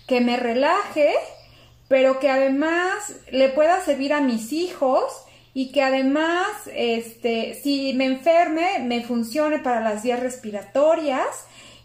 que 0.08 0.21
me 0.21 0.38
relaje, 0.38 1.13
pero 1.88 2.19
que 2.19 2.29
además 2.29 3.15
le 3.32 3.49
pueda 3.49 3.82
servir 3.82 4.13
a 4.13 4.21
mis 4.21 4.51
hijos 4.51 5.03
y 5.53 5.71
que 5.71 5.84
además, 5.84 6.47
este, 6.73 7.60
si 7.62 7.93
me 7.93 8.06
enferme, 8.06 8.79
me 8.79 9.03
funcione 9.03 9.60
para 9.60 9.82
las 9.82 10.01
vías 10.01 10.19
respiratorias 10.19 11.27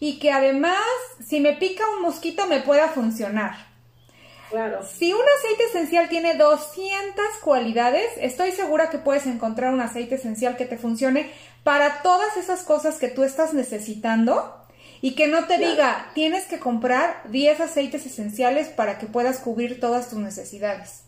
y 0.01 0.19
que 0.19 0.33
además, 0.33 0.79
si 1.27 1.41
me 1.41 1.55
pica 1.55 1.85
un 1.97 2.03
mosquito, 2.03 2.47
me 2.47 2.61
pueda 2.61 2.89
funcionar. 2.89 3.68
Si 4.83 5.13
un 5.13 5.21
aceite 5.21 5.65
esencial 5.65 6.09
tiene 6.09 6.35
200 6.35 7.25
cualidades, 7.43 8.07
estoy 8.19 8.53
segura 8.53 8.91
que 8.91 8.99
puedes 8.99 9.27
encontrar 9.27 9.75
un 9.75 9.81
aceite 9.81 10.15
esencial 10.15 10.57
que 10.57 10.65
te 10.65 10.79
funcione 10.79 11.31
para 11.65 12.03
todas 12.03 12.37
esas 12.37 12.63
cosas 12.63 12.99
que 12.99 13.09
tú 13.09 13.25
estás 13.25 13.53
necesitando 13.53 14.55
y 15.01 15.15
que 15.15 15.27
no 15.29 15.47
te 15.47 15.59
diga, 15.59 16.11
tienes 16.15 16.47
que 16.47 16.59
comprar 16.59 17.23
10 17.29 17.61
aceites 17.61 18.07
esenciales 18.07 18.69
para 18.69 18.99
que 18.99 19.07
puedas 19.07 19.39
cubrir 19.39 19.81
todas 19.81 20.09
tus 20.09 20.19
necesidades. 20.19 21.05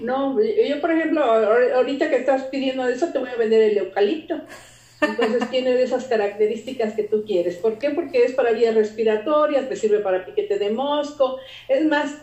No, 0.00 0.38
yo 0.40 0.80
por 0.80 0.92
ejemplo, 0.92 1.24
ahorita 1.24 2.08
que 2.10 2.16
estás 2.16 2.44
pidiendo 2.44 2.86
eso, 2.88 3.08
te 3.08 3.18
voy 3.18 3.30
a 3.30 3.36
vender 3.36 3.62
el 3.62 3.78
eucalipto. 3.78 4.40
Entonces 5.00 5.48
tiene 5.50 5.80
esas 5.82 6.04
características 6.04 6.94
que 6.94 7.04
tú 7.04 7.24
quieres. 7.24 7.56
¿Por 7.56 7.78
qué? 7.78 7.90
Porque 7.90 8.24
es 8.24 8.32
para 8.32 8.52
vías 8.52 8.74
respiratorias, 8.74 9.68
te 9.68 9.76
sirve 9.76 9.98
para 9.98 10.24
piquete 10.24 10.58
de 10.58 10.70
mosco. 10.70 11.38
Es 11.68 11.84
más, 11.84 12.14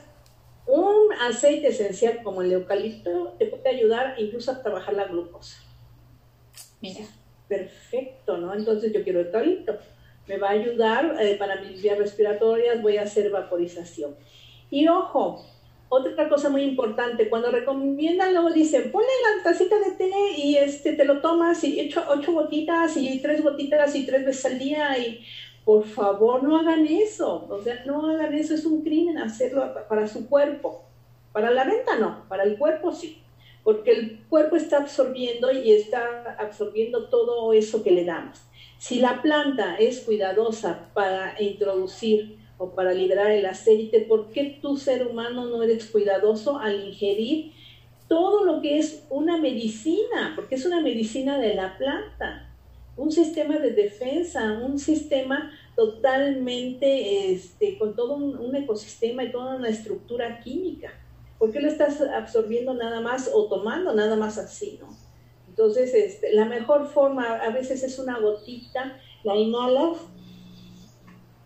un 0.68 1.14
aceite 1.22 1.68
esencial 1.68 2.22
como 2.24 2.42
el 2.42 2.52
eucalipto 2.52 3.36
te 3.38 3.46
puede 3.46 3.70
ayudar 3.70 4.16
incluso 4.18 4.52
a 4.52 4.62
trabajar 4.62 4.94
la 4.96 5.06
glucosa. 5.06 5.58
Mira. 6.82 7.06
Perfecto, 7.48 8.38
¿no? 8.38 8.54
Entonces 8.54 8.92
yo 8.92 9.04
quiero 9.04 9.20
eucalipto. 9.20 9.78
Me 10.28 10.38
va 10.38 10.50
a 10.50 10.54
ayudar 10.54 11.18
eh, 11.20 11.36
para 11.38 11.62
mis 11.62 11.82
vías 11.82 11.98
respiratorias, 11.98 12.82
voy 12.82 12.98
a 12.98 13.04
hacer 13.04 13.30
vaporización. 13.30 14.16
Y 14.72 14.88
ojo, 14.88 15.46
otra 15.90 16.28
cosa 16.28 16.50
muy 16.50 16.64
importante, 16.64 17.30
cuando 17.30 17.52
recomiendan, 17.52 18.34
luego 18.34 18.50
dicen, 18.50 18.92
ponle 18.92 19.08
la 19.08 19.44
tacita 19.44 19.76
de 19.80 19.92
té 19.92 20.12
y 20.36 20.58
este, 20.58 20.94
te 20.94 21.06
lo 21.06 21.22
tomas 21.22 21.64
y 21.64 21.80
echo 21.80 22.04
ocho 22.10 22.34
gotitas 22.34 22.98
y 22.98 23.20
tres 23.22 23.44
gotitas 23.44 23.96
y 23.96 24.06
tres 24.06 24.26
veces 24.26 24.46
al 24.46 24.58
día 24.58 24.98
y 24.98 25.24
por 25.66 25.84
favor 25.84 26.44
no 26.44 26.58
hagan 26.58 26.86
eso, 26.86 27.48
o 27.50 27.62
sea, 27.62 27.84
no 27.86 28.08
hagan 28.08 28.34
eso, 28.36 28.54
es 28.54 28.66
un 28.66 28.84
crimen 28.84 29.18
hacerlo 29.18 29.74
para 29.90 30.08
su 30.08 30.30
cuerpo. 30.30 30.84
Para 31.34 31.52
la 31.52 31.66
venta 31.66 31.98
no, 31.98 32.24
para 32.30 32.44
el 32.44 32.58
cuerpo 32.58 32.94
sí, 32.94 33.24
porque 33.64 33.92
el 33.92 34.20
cuerpo 34.30 34.56
está 34.56 34.78
absorbiendo 34.78 35.52
y 35.52 35.72
está 35.72 36.38
absorbiendo 36.40 37.10
todo 37.10 37.52
eso 37.52 37.84
que 37.84 37.92
le 37.92 38.06
damos. 38.06 38.40
Si 38.78 39.00
la 39.00 39.24
planta 39.24 39.76
es 39.78 40.02
cuidadosa 40.02 40.92
para 40.94 41.42
introducir 41.42 42.38
o 42.60 42.76
para 42.76 42.94
liberar 42.94 43.32
el 43.32 43.46
aceite, 43.48 44.02
¿por 44.02 44.32
qué 44.32 44.60
tú 44.62 44.78
ser 44.78 45.08
humano 45.08 45.46
no 45.46 45.64
eres 45.64 45.88
cuidadoso 45.90 46.60
al 46.60 46.86
ingerir 46.86 47.54
todo 48.08 48.46
lo 48.46 48.62
que 48.62 48.78
es 48.78 49.08
una 49.10 49.38
medicina? 49.38 50.34
Porque 50.36 50.56
es 50.56 50.66
una 50.66 50.82
medicina 50.82 51.40
de 51.40 51.56
la 51.56 51.76
planta, 51.78 52.55
un 52.98 53.12
sistema 53.12 53.58
de 53.58 53.72
defensa, 53.72 54.54
un 54.54 54.80
sistema 54.80 55.52
totalmente 55.76 57.32
este, 57.32 57.78
con 57.78 57.96
todo 57.96 58.16
un, 58.16 58.56
ecosistema 58.56 59.24
y 59.24 59.32
toda 59.32 59.56
una 59.56 59.70
estructura 59.70 60.40
química. 60.40 60.94
¿Por 61.38 61.52
qué 61.52 61.60
lo 61.60 61.68
estás 61.68 62.02
absorbiendo 62.02 62.74
nada 62.74 63.02
más 63.02 63.30
o 63.34 63.48
tomando 63.48 63.94
nada 63.94 64.16
más 64.16 64.38
así, 64.38 64.80
no? 64.82 64.88
Entonces, 65.50 65.94
este, 65.94 66.34
la 66.34 66.46
mejor 66.46 66.88
forma 66.88 67.36
a 67.36 67.50
veces 67.50 67.84
es 67.84 68.00
una 68.00 68.20
gotita, 68.20 68.98
la 69.24 69.36
inhalas 69.36 69.98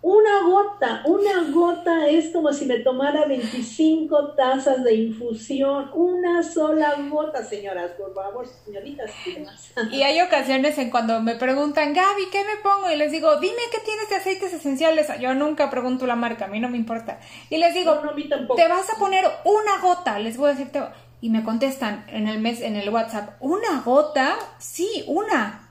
una 0.02 0.44
gota, 0.44 1.02
una 1.06 1.52
gota 1.52 2.08
es 2.08 2.32
como 2.32 2.54
si 2.54 2.66
me 2.66 2.80
tomara 2.80 3.26
25 3.26 4.34
tazas 4.34 4.82
de 4.86 4.96
infusión, 4.96 5.92
una 5.94 6.42
sola 6.42 6.96
gota, 7.10 7.44
señoras, 7.44 7.92
por 7.92 8.14
favor, 8.14 8.48
señoritas. 8.66 9.12
Y 9.92 10.02
hay 10.04 10.22
ocasiones 10.22 10.78
en 10.78 10.90
cuando 10.90 11.22
me 11.22 11.36
preguntan, 11.36 11.94
Gaby, 11.94 12.30
¿qué 12.32 12.46
me 12.46 12.62
pongo? 12.64 12.90
Y 12.90 12.96
les 12.96 13.12
digo, 13.12 13.42
dime 13.42 13.62
qué 13.74 13.80
tienes 13.80 14.10
de 14.10 14.16
aceites 14.16 14.54
esenciales. 14.54 15.08
Yo 15.20 15.34
nunca 15.36 15.70
pregunto 15.70 16.08
la 16.08 16.16
marca, 16.16 16.46
a 16.46 16.48
mí 16.48 16.62
no 16.62 16.70
me 16.70 16.78
importa. 16.78 17.20
Y 17.50 17.58
les 17.58 17.74
digo, 17.74 18.00
te 18.56 18.68
vas 18.70 18.90
a 18.90 18.98
poner 18.98 19.26
una 19.44 19.82
gota, 19.82 20.18
les 20.18 20.38
voy 20.38 20.52
a 20.52 20.54
decir, 20.54 20.72
y 21.20 21.30
me 21.30 21.44
contestan 21.44 22.06
en 22.08 22.30
el 22.30 22.40
mes, 22.40 22.62
en 22.62 22.78
el 22.78 22.90
WhatsApp, 22.90 23.36
¿una 23.42 23.82
gota? 23.82 24.38
Sí, 24.60 25.04
una. 25.08 25.70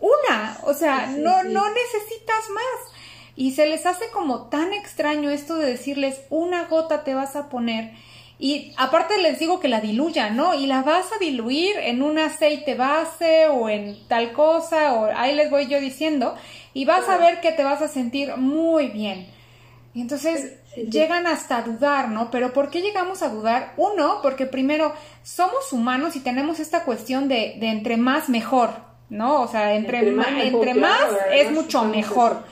Una. 0.00 0.58
O 0.62 0.72
sea, 0.72 1.08
no, 1.08 1.42
no 1.42 1.68
necesitas 1.68 2.48
más. 2.48 2.95
Y 3.36 3.52
se 3.52 3.66
les 3.66 3.84
hace 3.84 4.06
como 4.12 4.46
tan 4.48 4.72
extraño 4.72 5.30
esto 5.30 5.56
de 5.56 5.66
decirles 5.66 6.22
una 6.30 6.64
gota 6.64 7.04
te 7.04 7.14
vas 7.14 7.36
a 7.36 7.48
poner. 7.50 7.92
Y 8.38 8.72
aparte 8.76 9.18
les 9.18 9.38
digo 9.38 9.60
que 9.60 9.68
la 9.68 9.80
diluyan, 9.80 10.36
¿no? 10.36 10.54
Y 10.54 10.66
la 10.66 10.82
vas 10.82 11.12
a 11.12 11.18
diluir 11.18 11.76
en 11.78 12.02
un 12.02 12.18
aceite 12.18 12.74
base 12.74 13.48
o 13.48 13.68
en 13.68 13.96
tal 14.08 14.32
cosa, 14.32 14.94
o 14.94 15.06
ahí 15.14 15.34
les 15.34 15.50
voy 15.50 15.66
yo 15.66 15.80
diciendo, 15.80 16.34
y 16.74 16.84
vas 16.84 17.08
a 17.08 17.16
ver 17.18 17.40
que 17.40 17.52
te 17.52 17.64
vas 17.64 17.80
a 17.80 17.88
sentir 17.88 18.36
muy 18.36 18.88
bien. 18.88 19.26
Y 19.94 20.02
entonces 20.02 20.58
llegan 20.76 21.26
hasta 21.26 21.58
a 21.58 21.62
dudar, 21.62 22.10
¿no? 22.10 22.30
Pero 22.30 22.52
¿por 22.52 22.70
qué 22.70 22.82
llegamos 22.82 23.22
a 23.22 23.30
dudar? 23.30 23.72
Uno, 23.78 24.20
porque 24.22 24.44
primero 24.44 24.92
somos 25.22 25.72
humanos 25.72 26.16
y 26.16 26.20
tenemos 26.20 26.60
esta 26.60 26.84
cuestión 26.84 27.28
de, 27.28 27.56
de 27.58 27.68
entre 27.68 27.96
más 27.96 28.28
mejor, 28.28 28.70
¿no? 29.08 29.40
O 29.40 29.48
sea, 29.48 29.74
entre, 29.74 30.10
más, 30.10 30.28
entre 30.36 30.74
más 30.74 31.00
es 31.32 31.50
mucho 31.50 31.84
mejor. 31.84 32.44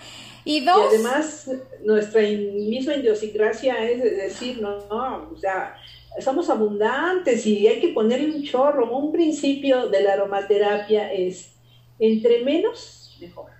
Y 0.44 0.60
dos. 0.60 0.86
además, 0.88 1.50
nuestra 1.84 2.20
misma 2.22 2.96
idiosincrasia 2.96 3.90
es 3.90 4.02
decir, 4.02 4.60
no, 4.60 4.86
no, 4.88 5.30
o 5.32 5.36
sea, 5.38 5.76
somos 6.20 6.50
abundantes 6.50 7.46
y 7.46 7.66
hay 7.66 7.80
que 7.80 7.88
ponerle 7.88 8.34
un 8.34 8.42
chorro. 8.42 8.90
Un 8.94 9.10
principio 9.10 9.88
de 9.88 10.02
la 10.02 10.12
aromaterapia 10.12 11.12
es 11.12 11.54
entre 11.98 12.42
menos, 12.42 13.16
mejor. 13.20 13.50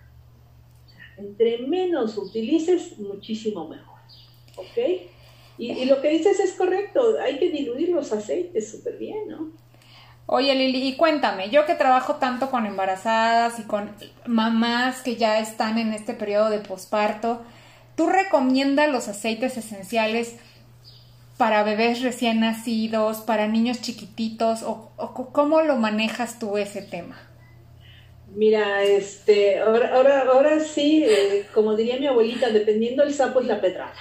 entre 1.17 1.59
menos 1.59 2.19
utilices, 2.19 2.99
muchísimo 2.99 3.69
mejor. 3.69 3.99
¿Ok? 4.57 4.77
Y, 5.57 5.71
y, 5.71 5.85
lo 5.85 6.03
que 6.03 6.09
dices 6.11 6.41
es 6.41 6.53
correcto, 6.55 7.17
hay 7.21 7.39
que 7.39 7.51
diluir 7.51 7.91
los 7.91 8.13
aceites 8.13 8.73
súper 8.73 8.99
bien, 8.99 9.29
¿no? 9.29 9.53
Oye 10.27 10.55
Lili, 10.55 10.89
y 10.89 10.97
cuéntame, 10.97 11.51
yo 11.51 11.67
que 11.67 11.75
trabajo 11.75 12.15
tanto 12.15 12.51
con 12.51 12.65
embarazadas 12.65 13.59
y 13.59 13.65
con 13.65 13.91
mamás 14.25 15.03
que 15.03 15.17
ya 15.17 15.39
están 15.39 15.77
en 15.77 15.93
este 15.93 16.15
periodo 16.15 16.49
de 16.49 16.61
posparto, 16.61 17.43
¿tú 17.95 18.09
recomiendas 18.09 18.91
los 18.91 19.09
aceites 19.09 19.59
esenciales 19.59 20.37
para 21.37 21.63
bebés 21.63 22.01
recién 22.01 22.41
nacidos, 22.41 23.19
para 23.19 23.49
niños 23.49 23.83
chiquititos, 23.83 24.63
o, 24.63 24.93
cómo 25.33 25.61
lo 25.61 25.77
manejas 25.77 26.39
tú 26.39 26.57
ese 26.57 26.81
tema? 26.81 27.17
Mira, 28.35 28.83
este, 28.83 29.59
ahora, 29.59 29.95
ahora, 29.95 30.23
ahora 30.23 30.59
sí, 30.59 31.05
eh, 31.07 31.47
como 31.53 31.77
diría 31.77 32.01
mi 32.01 32.07
abuelita, 32.07 32.49
dependiendo 32.49 33.05
del 33.05 33.13
sapo 33.13 33.41
es 33.41 33.47
la 33.47 33.61
pedrada. 33.61 33.95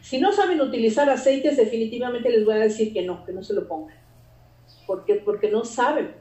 Si 0.00 0.18
no 0.18 0.32
saben 0.32 0.60
utilizar 0.60 1.08
aceites, 1.10 1.58
definitivamente 1.58 2.30
les 2.30 2.44
voy 2.46 2.54
a 2.54 2.58
decir 2.58 2.94
que 2.94 3.02
no, 3.02 3.24
que 3.26 3.32
no 3.32 3.42
se 3.42 3.52
lo 3.52 3.68
pongan 3.68 4.05
porque, 4.86 5.16
porque 5.16 5.50
no 5.50 5.64
saben. 5.64 6.14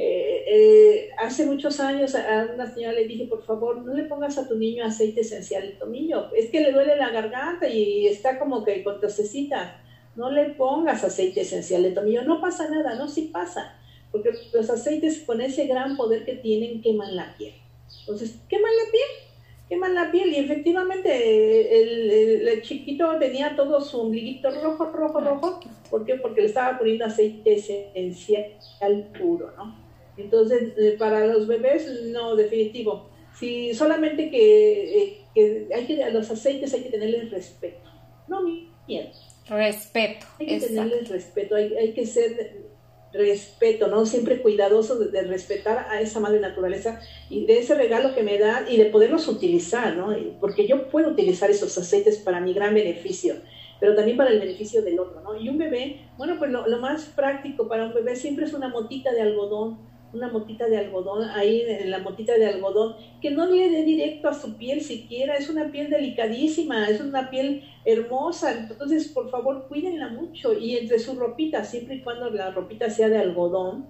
Eh, 0.00 0.44
eh, 0.46 1.10
hace 1.18 1.44
muchos 1.44 1.80
años 1.80 2.14
a 2.14 2.50
una 2.54 2.72
señora 2.72 2.92
le 2.92 3.08
dije, 3.08 3.24
por 3.24 3.44
favor, 3.44 3.84
no 3.84 3.94
le 3.94 4.04
pongas 4.04 4.38
a 4.38 4.46
tu 4.46 4.56
niño 4.56 4.84
aceite 4.84 5.22
esencial 5.22 5.62
de 5.62 5.72
tomillo, 5.72 6.32
es 6.36 6.50
que 6.50 6.60
le 6.60 6.70
duele 6.70 6.94
la 6.94 7.10
garganta 7.10 7.68
y 7.68 8.06
está 8.06 8.38
como 8.38 8.64
que 8.64 8.84
con 8.84 9.00
tosecita. 9.00 9.82
No 10.14 10.30
le 10.30 10.50
pongas 10.50 11.02
aceite 11.02 11.40
esencial 11.40 11.82
de 11.82 11.90
tomillo, 11.90 12.22
no 12.22 12.40
pasa 12.40 12.68
nada, 12.68 12.94
no, 12.94 13.08
sí 13.08 13.30
pasa, 13.32 13.76
porque 14.12 14.30
los 14.52 14.70
aceites 14.70 15.24
con 15.26 15.40
ese 15.40 15.66
gran 15.66 15.96
poder 15.96 16.24
que 16.24 16.34
tienen 16.34 16.80
queman 16.80 17.16
la 17.16 17.36
piel. 17.36 17.54
Entonces, 18.00 18.38
queman 18.48 18.70
la 18.70 18.90
piel, 18.92 19.27
queman 19.68 19.94
la 19.94 20.10
piel 20.10 20.32
y 20.32 20.36
efectivamente 20.36 21.80
el, 21.80 22.48
el 22.48 22.62
chiquito 22.62 23.18
tenía 23.18 23.54
todo 23.54 23.80
su 23.80 24.00
ombliguito 24.00 24.50
rojo, 24.50 24.86
rojo, 24.86 25.20
rojo 25.20 25.60
¿Por 25.90 26.04
qué? 26.04 26.16
Porque 26.16 26.42
le 26.42 26.46
estaba 26.48 26.78
poniendo 26.78 27.06
aceite 27.06 27.54
esencial 27.54 29.08
puro, 29.18 29.52
¿no? 29.56 29.76
Entonces, 30.16 30.72
eh, 30.76 30.96
para 30.98 31.26
los 31.26 31.46
bebés, 31.46 31.88
no, 32.06 32.36
definitivo. 32.36 33.08
Si 33.38 33.72
solamente 33.72 34.30
eh, 34.32 35.18
que, 35.34 35.68
hay 35.74 35.86
que 35.86 36.02
a 36.02 36.10
los 36.10 36.30
aceites 36.30 36.74
hay 36.74 36.82
que 36.82 36.90
tenerles 36.90 37.30
respeto, 37.30 37.88
no 38.26 38.42
miedo. 38.42 39.10
Respeto. 39.48 40.26
Hay 40.38 40.46
que 40.46 40.60
tenerles 40.60 41.08
respeto, 41.08 41.54
hay, 41.54 41.92
que 41.94 42.04
ser 42.04 42.67
respeto, 43.12 43.88
¿no? 43.88 44.06
Siempre 44.06 44.42
cuidadoso 44.42 44.98
de, 44.98 45.22
respetar 45.22 45.86
a 45.90 46.00
esa 46.00 46.20
madre 46.20 46.40
naturaleza 46.40 47.00
y 47.30 47.46
de 47.46 47.58
ese 47.58 47.74
regalo 47.74 48.14
que 48.14 48.22
me 48.22 48.38
da 48.38 48.66
y 48.68 48.76
de 48.76 48.86
poderlos 48.86 49.28
utilizar, 49.28 49.96
¿no? 49.96 50.14
Porque 50.40 50.66
yo 50.66 50.88
puedo 50.88 51.10
utilizar 51.10 51.50
esos 51.50 51.76
aceites 51.78 52.18
para 52.18 52.40
mi 52.40 52.52
gran 52.52 52.74
beneficio 52.74 53.36
pero 53.80 53.94
también 53.94 54.16
para 54.16 54.30
el 54.30 54.40
beneficio 54.40 54.82
del 54.82 54.98
otro, 54.98 55.20
¿no? 55.20 55.36
Y 55.36 55.48
un 55.48 55.58
bebé, 55.58 56.00
bueno, 56.16 56.36
pues 56.38 56.50
lo, 56.50 56.64
más 56.78 57.04
práctico 57.04 57.68
para 57.68 57.86
un 57.86 57.94
bebé 57.94 58.16
siempre 58.16 58.44
es 58.44 58.52
una 58.52 58.68
motita 58.68 59.12
de 59.12 59.22
algodón, 59.22 59.78
una 60.12 60.28
motita 60.28 60.66
de 60.66 60.78
algodón, 60.78 61.28
ahí 61.30 61.62
en 61.66 61.90
la 61.90 61.98
motita 61.98 62.34
de 62.34 62.46
algodón, 62.46 62.96
que 63.20 63.30
no 63.30 63.46
dé 63.46 63.84
directo 63.84 64.28
a 64.28 64.34
su 64.34 64.56
piel 64.56 64.80
siquiera, 64.80 65.34
es 65.36 65.50
una 65.50 65.70
piel 65.70 65.90
delicadísima, 65.90 66.88
es 66.88 67.00
una 67.00 67.30
piel 67.30 67.64
hermosa, 67.84 68.52
entonces 68.52 69.08
por 69.08 69.30
favor 69.30 69.68
cuídenla 69.68 70.08
mucho 70.08 70.58
y 70.58 70.76
entre 70.76 70.98
su 70.98 71.18
ropita, 71.18 71.64
siempre 71.64 71.96
y 71.96 72.02
cuando 72.02 72.30
la 72.30 72.50
ropita 72.50 72.88
sea 72.88 73.08
de 73.08 73.18
algodón, 73.18 73.86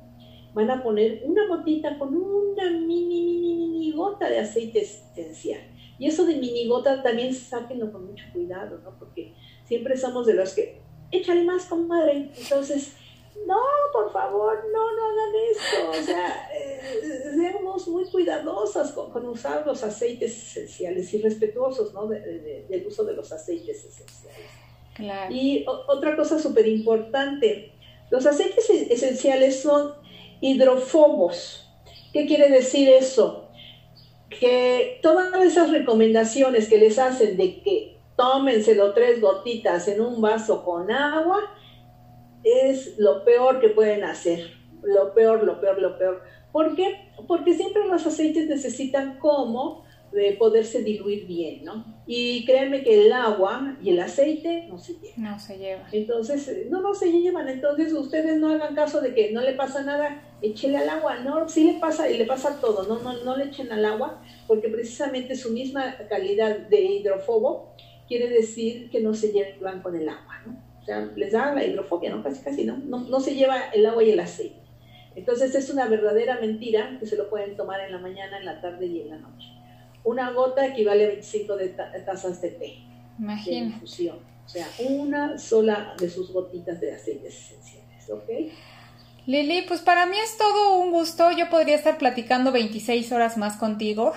van 0.55 0.71
a 0.71 0.83
poner 0.83 1.23
una 1.25 1.47
motita 1.47 1.99
con 1.99 2.17
una 2.17 2.71
mini, 2.71 3.23
mini, 3.23 3.69
mini 3.69 3.93
gota 3.93 4.29
de 4.29 4.41
aceite 4.41 4.81
esencial. 4.81 5.61
Y 5.99 6.07
eso 6.07 6.25
de 6.27 6.37
mini 6.37 6.67
gota 6.69 7.03
también 7.03 7.35
sáquenlo 7.35 7.93
con 7.93 8.07
mucho 8.07 8.25
cuidado, 8.33 8.79
¿no? 8.83 8.99
Porque 8.99 9.35
siempre 9.65 9.97
somos 9.97 10.27
de 10.27 10.35
los 10.35 10.55
que, 10.55 10.81
échale 11.11 11.45
más, 11.45 11.67
comadre. 11.67 12.31
Entonces, 12.37 12.97
no, 13.47 13.57
por 13.93 14.13
favor, 14.13 14.65
no, 14.73 14.97
no 14.97 15.05
hagan 15.05 15.35
esto. 15.51 15.91
O 15.91 16.05
sea, 16.05 16.51
eh, 16.55 16.81
seamos 17.35 17.89
muy 17.89 18.05
cuidadosas 18.11 18.93
con, 18.93 19.27
usar 19.27 19.67
los 19.67 19.83
aceites 19.83 20.37
esenciales 20.37 21.13
y 21.15 21.23
respetuosos 21.23 21.93
¿no? 21.95 22.07
del 22.07 22.85
uso 22.87 23.05
de 23.05 23.15
los 23.15 23.33
aceites 23.33 23.85
esenciales. 23.85 24.51
Claro. 24.95 25.33
Y 25.33 25.65
otra 25.67 26.17
cosa 26.17 26.39
súper 26.39 26.67
importante, 26.67 27.73
los 28.11 28.27
aceites 28.27 28.69
e-, 28.71 28.93
esenciales 28.93 29.63
son 29.63 29.95
hidrofobos. 30.41 31.69
¿Qué 32.13 32.27
quiere 32.27 32.49
decir 32.51 32.89
eso? 32.89 33.49
Que 34.41 34.99
todas 35.03 35.35
esas 35.43 35.71
recomendaciones 35.71 36.69
que 36.69 36.79
les 36.79 36.99
hacen 36.99 37.37
de 37.37 37.63
que 37.63 37.99
tómenselo 38.17 38.93
tres 38.93 39.21
gotitas 39.21 39.87
en 39.89 40.01
un 40.01 40.21
vaso 40.21 40.65
con 40.65 40.91
agua, 40.91 41.39
es 42.45 42.99
lo 42.99 43.25
peor 43.25 43.61
que 43.61 43.69
pueden 43.69 44.05
hacer. 44.05 44.51
Lo 44.83 45.15
peor, 45.15 45.45
lo 45.45 45.61
peor, 45.61 45.81
lo 45.81 45.99
peor. 45.99 46.23
¿Por 46.53 46.75
qué? 46.77 47.11
Porque 47.27 47.55
siempre 47.55 47.87
los 47.87 48.07
aceites 48.07 48.49
necesitan 48.49 49.19
como 49.19 49.87
de 50.13 50.33
poderse 50.39 50.83
diluir 50.83 51.27
bien, 51.27 51.65
¿no? 51.65 51.85
Y 52.07 52.47
créanme 52.47 52.83
que 52.83 53.07
el 53.07 53.13
agua 53.13 53.77
y 53.83 53.91
el 53.91 54.01
aceite 54.01 54.67
no 54.69 54.79
se 54.79 54.95
llevan. 54.95 55.23
No 55.23 55.39
se 55.39 55.59
llevan. 55.59 55.87
Entonces, 55.93 56.49
eh, 56.49 56.67
no, 56.71 56.81
no 56.81 56.95
se 56.95 57.13
llevan. 57.13 57.49
Entonces, 57.49 57.93
ustedes 57.93 58.39
no 58.39 58.49
hagan 58.49 58.75
caso 58.75 59.01
de 59.03 59.15
que 59.15 59.33
no 59.33 59.43
le 59.43 59.53
pasa 59.53 59.83
nada, 59.83 60.23
échele 60.41 60.79
al 60.79 60.89
agua. 60.89 61.19
No, 61.19 61.49
sí 61.49 61.65
le 61.65 61.79
pasa 61.79 62.11
y 62.11 62.17
le 62.17 62.25
pasa 62.25 62.59
todo. 62.61 62.85
No, 62.85 63.03
no, 63.03 63.23
no 63.23 63.37
le 63.37 63.45
echen 63.45 63.71
al 63.71 63.85
agua 63.85 64.23
porque 64.47 64.69
precisamente 64.69 65.37
su 65.37 65.53
misma 65.53 65.97
calidad 66.09 66.57
de 66.57 66.81
hidrofobo 66.81 67.75
quiere 68.07 68.31
decir 68.31 68.89
que 68.91 69.01
no 69.01 69.13
se 69.13 69.33
llevan 69.33 69.83
con 69.83 69.95
el 69.95 70.09
agua, 70.09 70.41
¿no? 70.47 70.68
O 70.89 70.91
sea, 70.91 71.11
les 71.17 71.33
da 71.33 71.55
la 71.55 71.65
hidrofobia, 71.65 72.11
¿no? 72.11 72.23
Casi, 72.23 72.43
casi, 72.43 72.65
¿no? 72.65 72.79
No, 72.79 73.01
no 73.01 73.21
se 73.21 73.35
lleva 73.35 73.69
el 73.75 73.85
agua 73.85 74.03
y 74.03 74.11
el 74.11 74.21
aceite. 74.21 74.57
Entonces, 75.15 75.55
es 75.55 75.69
una 75.69 75.87
verdadera 75.87 76.41
mentira 76.41 76.97
que 76.99 77.07
se 77.07 77.17
lo 77.17 77.29
pueden 77.29 77.57
tomar 77.57 77.81
en 77.81 77.93
la 77.93 77.99
mañana, 77.99 78.39
en 78.39 78.45
la 78.45 78.61
tarde 78.61 78.87
y 78.87 79.03
en 79.03 79.11
la 79.11 79.19
noche 79.19 79.59
una 80.09 80.31
gota 80.31 80.67
equivale 80.67 81.05
a 81.05 81.09
25 81.09 81.57
de 81.57 81.69
tazas 82.07 82.41
de 82.41 82.51
té. 82.51 82.79
Imagina. 83.19 83.59
De 83.59 83.75
infusión. 83.75 84.17
O 84.47 84.49
sea, 84.49 84.67
una 84.79 85.39
sola 85.39 85.95
de 85.99 86.09
sus 86.09 86.33
gotitas 86.33 86.81
de 86.81 86.95
aceites 86.95 87.35
esenciales, 87.35 88.11
¿ok? 88.11 88.53
Lili, 89.27 89.63
pues 89.69 89.81
para 89.81 90.07
mí 90.07 90.17
es 90.17 90.39
todo 90.39 90.79
un 90.79 90.91
gusto. 90.91 91.31
Yo 91.33 91.51
podría 91.51 91.77
estar 91.77 91.99
platicando 91.99 92.51
26 92.51 93.13
horas 93.13 93.37
más 93.37 93.57
contigo. 93.57 94.15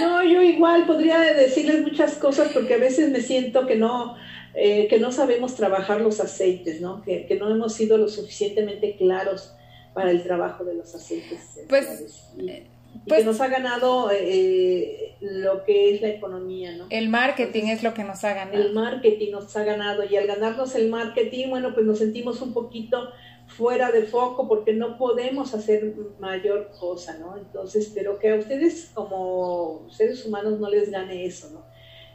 No, 0.00 0.22
yo 0.22 0.42
igual 0.42 0.86
podría 0.86 1.18
decirles 1.20 1.82
muchas 1.82 2.14
cosas 2.14 2.50
porque 2.52 2.74
a 2.74 2.78
veces 2.78 3.10
me 3.10 3.20
siento 3.20 3.66
que 3.66 3.76
no, 3.76 4.16
eh, 4.54 4.88
que 4.88 4.98
no 4.98 5.12
sabemos 5.12 5.54
trabajar 5.54 6.00
los 6.00 6.20
aceites, 6.20 6.80
¿no? 6.80 7.02
Que, 7.02 7.26
que, 7.26 7.36
no 7.36 7.50
hemos 7.50 7.72
sido 7.74 7.98
lo 7.98 8.08
suficientemente 8.08 8.96
claros 8.96 9.54
para 9.94 10.10
el 10.10 10.22
trabajo 10.22 10.64
de 10.64 10.74
los 10.74 10.94
aceites. 10.94 11.60
Pues, 11.68 12.30
y 12.36 13.06
pues, 13.06 13.20
que 13.20 13.24
nos 13.24 13.40
ha 13.40 13.48
ganado 13.48 14.10
eh, 14.12 15.16
lo 15.20 15.64
que 15.64 15.94
es 15.94 16.00
la 16.00 16.08
economía, 16.08 16.72
¿no? 16.76 16.86
El 16.90 17.08
marketing 17.08 17.64
es 17.64 17.82
lo 17.82 17.94
que 17.94 18.04
nos 18.04 18.24
ha 18.24 18.34
ganado. 18.34 18.60
El 18.60 18.72
marketing 18.72 19.30
nos 19.32 19.56
ha 19.56 19.64
ganado 19.64 20.04
y 20.04 20.16
al 20.16 20.26
ganarnos 20.26 20.74
el 20.74 20.88
marketing, 20.88 21.50
bueno, 21.50 21.72
pues 21.74 21.86
nos 21.86 21.98
sentimos 21.98 22.42
un 22.42 22.52
poquito 22.52 23.10
fuera 23.46 23.90
de 23.90 24.04
foco 24.04 24.48
porque 24.48 24.72
no 24.72 24.96
podemos 24.96 25.54
hacer 25.54 25.94
mayor 26.18 26.70
cosa, 26.78 27.18
¿no? 27.18 27.36
Entonces, 27.36 27.90
pero 27.94 28.18
que 28.18 28.30
a 28.30 28.36
ustedes 28.36 28.90
como 28.94 29.86
seres 29.90 30.24
humanos 30.24 30.58
no 30.58 30.68
les 30.70 30.90
gane 30.90 31.24
eso, 31.24 31.50
¿no? 31.50 31.64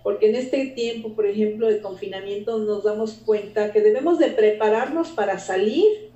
Porque 0.06 0.30
en 0.30 0.36
este 0.36 0.68
tiempo, 0.68 1.16
por 1.16 1.26
ejemplo, 1.26 1.68
de 1.68 1.82
confinamiento, 1.82 2.60
nos 2.60 2.84
damos 2.84 3.14
cuenta 3.26 3.72
que 3.72 3.82
debemos 3.82 4.20
de 4.20 4.28
prepararnos 4.28 5.10
para 5.10 5.40
salir. 5.40 6.12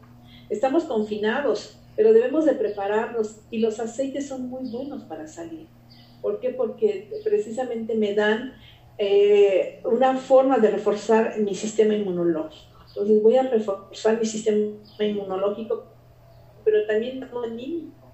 Estamos 0.48 0.84
confinados, 0.84 1.76
pero 1.96 2.14
debemos 2.14 2.46
de 2.46 2.54
prepararnos 2.54 3.38
y 3.50 3.58
los 3.58 3.80
aceites 3.80 4.28
son 4.28 4.48
muy 4.48 4.70
buenos 4.70 5.06
para 5.06 5.26
salir. 5.26 5.66
¿Por 6.22 6.40
qué? 6.40 6.52
Porque 6.52 7.10
precisamente 7.24 7.96
me 7.96 8.14
dan 8.14 8.54
eh, 9.00 9.82
una 9.84 10.18
forma 10.18 10.60
de 10.60 10.70
reforzar 10.70 11.40
mi 11.40 11.56
sistema 11.56 11.96
inmunológico. 11.96 12.78
Entonces 12.90 13.24
voy 13.24 13.38
a 13.38 13.50
reforzar 13.50 14.20
mi 14.20 14.26
sistema 14.28 14.78
inmunológico, 15.00 15.86
pero 16.64 16.86
también 16.86 17.28
anímico. 17.44 18.08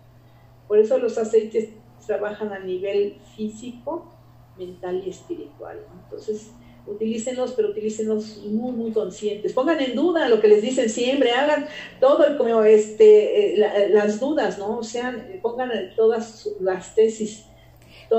Por 0.70 0.80
eso 0.80 0.98
los 1.00 1.18
aceites 1.18 1.72
trabajan 2.08 2.54
a 2.54 2.60
nivel 2.60 3.18
físico, 3.36 4.15
mental 4.58 5.04
y 5.06 5.10
espiritual. 5.10 5.80
Entonces, 6.04 6.52
utilícenlos, 6.88 7.54
pero 7.54 7.70
utilícenlos 7.70 8.38
muy, 8.46 8.72
muy 8.72 8.92
conscientes. 8.92 9.54
Pongan 9.54 9.82
en 9.82 9.96
duda 9.96 10.30
lo 10.30 10.40
que 10.40 10.48
les 10.48 10.62
dicen 10.62 10.90
siempre, 10.90 11.32
hagan 11.32 11.68
todo 12.00 12.38
como 12.38 12.64
este, 12.64 13.56
eh, 13.56 13.90
las 13.90 14.20
dudas, 14.20 14.58
¿no? 14.58 14.78
O 14.78 14.84
sea, 14.84 15.16
pongan 15.42 15.72
todas 15.96 16.50
las 16.60 16.94
tesis. 16.96 17.46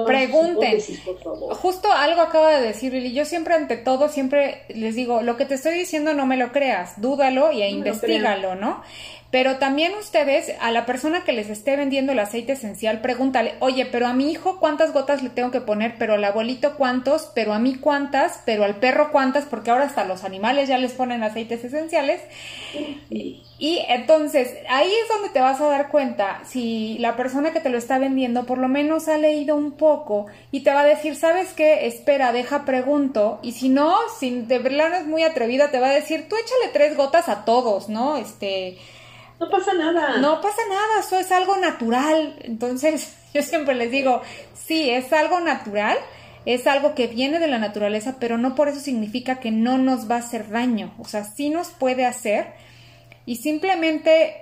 Pregunten. 0.05 0.81
Justo 1.51 1.93
algo 1.93 2.21
acaba 2.21 2.59
de 2.59 2.67
decir 2.67 2.93
Lili. 2.93 3.13
Yo 3.13 3.25
siempre, 3.25 3.55
ante 3.55 3.77
todo, 3.77 4.09
siempre 4.09 4.63
les 4.69 4.97
digo: 4.97 5.23
lo 5.23 5.37
que 5.37 5.45
te 5.45 5.55
estoy 5.55 5.75
diciendo 5.75 6.13
no 6.13 6.27
me 6.27 6.37
lo 6.37 6.51
creas, 6.51 7.01
dúdalo 7.01 7.53
y 7.53 7.63
investigalo, 7.63 8.57
¿no? 8.57 8.83
Pero 9.37 9.59
también 9.59 9.93
ustedes, 9.97 10.55
a 10.63 10.71
la 10.71 10.87
persona 10.87 11.23
que 11.23 11.35
les 11.35 11.51
esté 11.51 11.77
vendiendo 11.77 12.13
el 12.13 12.19
aceite 12.21 12.53
esencial, 12.53 13.03
pregúntale, 13.03 13.53
oye, 13.61 13.85
pero 13.85 14.07
a 14.07 14.15
mi 14.15 14.31
hijo 14.31 14.59
cuántas 14.59 14.95
gotas 14.95 15.23
le 15.23 15.29
tengo 15.29 15.51
que 15.51 15.61
poner, 15.61 15.97
pero 15.99 16.15
al 16.15 16.25
abuelito 16.25 16.75
cuántos, 16.79 17.31
pero 17.35 17.53
a 17.53 17.59
mí 17.59 17.75
cuántas, 17.75 18.41
pero 18.47 18.65
al 18.65 18.77
perro 18.77 19.13
cuántas, 19.13 19.45
porque 19.45 19.71
ahora 19.71 19.85
hasta 19.85 20.07
los 20.07 20.25
animales 20.25 20.71
ya 20.71 20.79
les 20.79 20.93
ponen 20.93 21.23
aceites 21.23 21.63
esenciales. 21.63 22.23
Y, 23.11 23.85
entonces, 23.91 24.55
ahí 24.71 24.91
es 24.91 25.09
donde 25.11 25.29
te 25.29 25.41
vas 25.41 25.61
a 25.61 25.69
dar 25.69 25.89
cuenta 25.91 26.41
si 26.47 26.97
la 26.99 27.15
persona 27.15 27.53
que 27.53 27.61
te 27.61 27.69
lo 27.69 27.77
está 27.77 27.99
vendiendo 27.99 28.47
por 28.47 28.57
lo 28.57 28.69
menos 28.69 29.07
ha 29.07 29.19
leído 29.19 29.55
un 29.55 29.73
poco 29.73 30.29
y 30.51 30.61
te 30.61 30.73
va 30.73 30.81
a 30.81 30.87
decir, 30.87 31.15
¿sabes 31.15 31.53
qué? 31.53 31.87
Espera, 31.87 32.33
deja 32.33 32.65
pregunto. 32.65 33.39
Y 33.43 33.53
si 33.53 33.69
no, 33.69 33.97
si 34.19 34.31
de 34.31 34.61
verdad 34.61 34.95
es 34.95 35.07
muy 35.07 35.25
atrevida, 35.25 35.71
te 35.71 35.79
va 35.79 35.89
a 35.89 35.95
decir, 35.95 36.27
tú 36.27 36.37
échale 36.37 36.73
tres 36.73 36.97
gotas 36.97 37.29
a 37.29 37.45
todos, 37.45 37.91
¿no? 37.91 38.17
Este 38.17 38.79
no 39.39 39.51
pasa 39.51 39.75
nada. 39.75 40.19
No 40.19 40.41
pasa 40.41 40.63
nada, 40.69 41.01
eso 41.01 41.19
es 41.19 41.31
algo 41.31 41.57
natural. 41.57 42.37
Entonces, 42.41 43.17
yo 43.35 43.43
siempre 43.43 43.75
les 43.75 43.91
digo, 43.91 44.23
sí, 44.55 44.91
es 44.91 45.13
algo 45.13 45.41
natural, 45.41 45.97
es 46.47 46.67
algo 46.67 46.95
que 46.95 47.07
viene 47.07 47.39
de 47.39 47.49
la 47.49 47.59
naturaleza, 47.59 48.17
pero 48.19 48.39
no 48.39 48.55
por 48.55 48.69
eso 48.69 48.81
significa 48.81 49.41
que 49.41 49.51
no 49.51 49.79
nos 49.79 50.11
va 50.11 50.17
a 50.17 50.21
hacer 50.21 50.49
daño. 50.49 50.95
O 50.99 51.05
sea, 51.05 51.25
sí 51.25 51.51
nos 51.51 51.69
puede 51.69 52.07
hacer 52.07 52.55
y 53.27 53.37
simplemente 53.37 54.37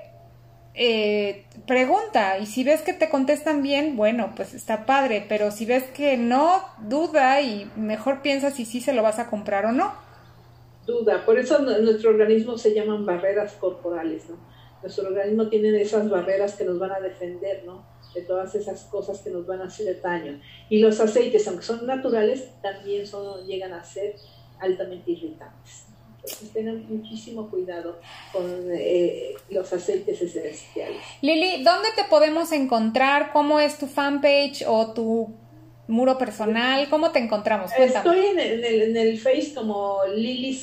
eh, 0.74 1.46
pregunta 1.66 2.38
y 2.38 2.46
si 2.46 2.64
ves 2.64 2.82
que 2.82 2.92
te 2.92 3.08
contestan 3.08 3.62
bien, 3.62 3.96
bueno, 3.96 4.32
pues 4.36 4.54
está 4.54 4.86
padre, 4.86 5.24
pero 5.28 5.50
si 5.50 5.66
ves 5.66 5.84
que 5.84 6.16
no, 6.16 6.62
duda 6.78 7.40
y 7.40 7.70
mejor 7.76 8.22
piensa 8.22 8.50
si 8.50 8.64
sí 8.64 8.80
se 8.80 8.92
lo 8.92 9.02
vas 9.02 9.18
a 9.18 9.28
comprar 9.30 9.66
o 9.66 9.72
no. 9.72 9.94
Duda, 10.86 11.24
por 11.24 11.38
eso 11.38 11.60
nuestro 11.60 12.10
organismo 12.10 12.58
se 12.58 12.74
llaman 12.74 13.06
barreras 13.06 13.54
corporales, 13.54 14.28
¿no? 14.28 14.53
Nuestro 14.84 15.08
organismo 15.08 15.48
tiene 15.48 15.80
esas 15.80 16.10
barreras 16.10 16.56
que 16.56 16.64
nos 16.64 16.78
van 16.78 16.92
a 16.92 17.00
defender, 17.00 17.62
¿no? 17.64 17.86
De 18.14 18.20
todas 18.20 18.54
esas 18.54 18.82
cosas 18.84 19.18
que 19.22 19.30
nos 19.30 19.46
van 19.46 19.62
a 19.62 19.64
hacer 19.64 19.98
daño. 20.02 20.38
Y 20.68 20.78
los 20.78 21.00
aceites, 21.00 21.48
aunque 21.48 21.64
son 21.64 21.86
naturales, 21.86 22.50
también 22.60 23.06
son, 23.06 23.46
llegan 23.46 23.72
a 23.72 23.82
ser 23.82 24.16
altamente 24.60 25.12
irritantes. 25.12 25.86
Entonces 26.16 26.50
tengan 26.52 26.86
muchísimo 26.86 27.48
cuidado 27.48 27.98
con 28.30 28.44
eh, 28.72 29.34
los 29.48 29.72
aceites 29.72 30.20
esenciales. 30.20 31.00
Lili, 31.22 31.64
¿dónde 31.64 31.88
te 31.96 32.04
podemos 32.04 32.52
encontrar? 32.52 33.32
¿Cómo 33.32 33.60
es 33.60 33.78
tu 33.78 33.86
fanpage 33.86 34.64
o 34.66 34.92
tu 34.92 35.34
muro 35.88 36.18
personal? 36.18 36.90
¿Cómo 36.90 37.10
te 37.10 37.20
encontramos? 37.20 37.72
Estoy 37.78 38.26
en 38.26 38.38
el, 38.38 38.64
en 38.64 38.96
el 38.98 39.18
Face 39.18 39.54
como 39.54 40.00
Lili 40.14 40.60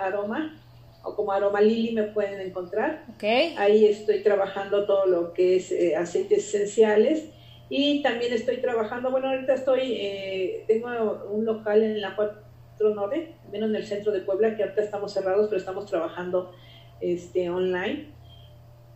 Aroma 0.00 0.59
o 1.02 1.14
como 1.14 1.32
Aroma 1.32 1.60
Lili 1.60 1.92
me 1.92 2.04
pueden 2.04 2.40
encontrar. 2.40 3.04
Okay. 3.14 3.54
Ahí 3.56 3.86
estoy 3.86 4.22
trabajando 4.22 4.86
todo 4.86 5.06
lo 5.06 5.32
que 5.32 5.56
es 5.56 5.72
eh, 5.72 5.96
aceites 5.96 6.54
esenciales 6.54 7.24
y 7.70 8.02
también 8.02 8.32
estoy 8.32 8.56
trabajando, 8.56 9.12
bueno, 9.12 9.28
ahorita 9.28 9.54
estoy, 9.54 9.92
eh, 9.94 10.64
tengo 10.66 10.88
un 11.30 11.44
local 11.44 11.82
en 11.82 12.00
la 12.00 12.16
4 12.16 12.94
Norte, 12.94 13.36
menos 13.52 13.70
en 13.70 13.76
el 13.76 13.86
centro 13.86 14.10
de 14.10 14.20
Puebla, 14.20 14.56
que 14.56 14.64
ahorita 14.64 14.82
estamos 14.82 15.12
cerrados, 15.12 15.46
pero 15.48 15.60
estamos 15.60 15.86
trabajando 15.86 16.52
este, 17.00 17.48
online. 17.48 18.08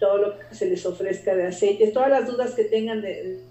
Todo 0.01 0.19
lo 0.19 0.39
que 0.39 0.55
se 0.55 0.67
les 0.67 0.85
ofrezca 0.87 1.37
de 1.37 1.47
aceites, 1.47 1.93
todas 1.93 2.11
las 2.11 2.27
dudas 2.27 2.55
que 2.55 2.65
tengan 2.65 3.01
de, 3.01 3.43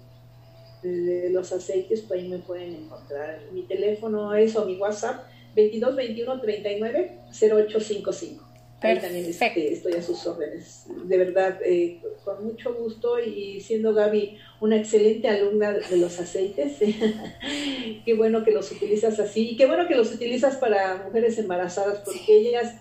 de, 0.82 1.30
los 1.30 1.52
aceites, 1.52 2.02
pues 2.02 2.20
ahí 2.20 2.28
me 2.28 2.38
pueden 2.38 2.74
encontrar. 2.74 3.40
Mi 3.52 3.62
teléfono 3.62 4.34
es 4.34 4.54
o 4.56 4.66
mi 4.66 4.76
WhatsApp 4.76 5.24
22 5.54 5.96
21 5.96 6.40
39 6.40 7.18
0855. 7.30 8.43
Ahí 8.84 8.98
también 9.00 9.26
este, 9.26 9.72
estoy 9.72 9.94
a 9.94 10.02
sus 10.02 10.26
órdenes. 10.26 10.86
De 11.04 11.18
verdad, 11.18 11.58
eh, 11.64 12.00
con 12.24 12.44
mucho 12.44 12.74
gusto 12.74 13.18
y 13.18 13.60
siendo 13.60 13.94
Gaby 13.94 14.38
una 14.60 14.76
excelente 14.76 15.28
alumna 15.28 15.72
de 15.72 15.96
los 15.96 16.18
aceites. 16.20 16.78
qué 18.04 18.14
bueno 18.14 18.44
que 18.44 18.50
los 18.50 18.70
utilizas 18.70 19.18
así 19.18 19.50
y 19.50 19.56
qué 19.56 19.66
bueno 19.66 19.88
que 19.88 19.94
los 19.94 20.12
utilizas 20.12 20.56
para 20.56 21.04
mujeres 21.04 21.38
embarazadas 21.38 21.98
porque 22.04 22.36
ellas 22.36 22.74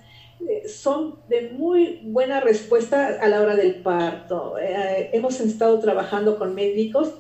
eh, 0.47 0.67
son 0.67 1.19
de 1.29 1.49
muy 1.51 2.01
buena 2.03 2.39
respuesta 2.39 3.17
a 3.21 3.27
la 3.27 3.41
hora 3.41 3.55
del 3.55 3.75
parto. 3.75 4.57
Eh, 4.59 5.09
hemos 5.13 5.39
estado 5.39 5.79
trabajando 5.79 6.37
con 6.37 6.55
médicos 6.55 7.13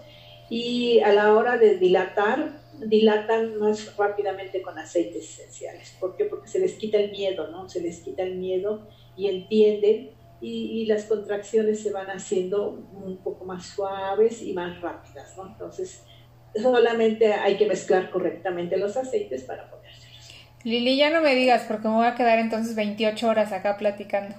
y 0.49 0.99
a 0.99 1.13
la 1.13 1.33
hora 1.33 1.57
de 1.57 1.77
dilatar, 1.77 2.62
dilatan 2.79 3.57
más 3.57 3.95
rápidamente 3.97 4.61
con 4.61 4.77
aceites 4.77 5.39
esenciales. 5.39 5.95
¿Por 5.99 6.15
qué? 6.15 6.25
Porque 6.25 6.47
se 6.47 6.59
les 6.59 6.73
quita 6.73 6.97
el 6.97 7.11
miedo, 7.11 7.49
¿no? 7.49 7.69
Se 7.69 7.81
les 7.81 7.99
quita 7.99 8.23
el 8.23 8.35
miedo 8.35 8.87
y 9.15 9.27
entienden 9.27 10.11
y, 10.41 10.85
las 10.87 11.05
contracciones 11.05 11.81
se 11.81 11.91
van 11.91 12.07
haciendo 12.07 12.69
un 12.69 13.17
poco 13.23 13.45
más 13.45 13.65
suaves 13.65 14.41
y 14.41 14.51
más 14.51 14.81
rápidas, 14.81 15.37
¿no? 15.37 15.47
Entonces, 15.47 16.03
solamente 16.53 17.31
hay 17.31 17.55
que 17.55 17.65
mezclar 17.65 18.11
correctamente 18.11 18.77
los 18.77 18.97
aceites 18.97 19.43
para 19.43 19.69
ponérselos. 19.69 20.33
Lili, 20.65 20.97
ya 20.97 21.09
no 21.09 21.21
me 21.21 21.33
digas 21.35 21.63
porque 21.65 21.87
me 21.87 21.93
voy 21.93 22.07
a 22.07 22.15
quedar 22.15 22.39
entonces 22.39 22.75
28 22.75 23.27
horas 23.27 23.53
acá 23.53 23.77
platicando. 23.77 24.35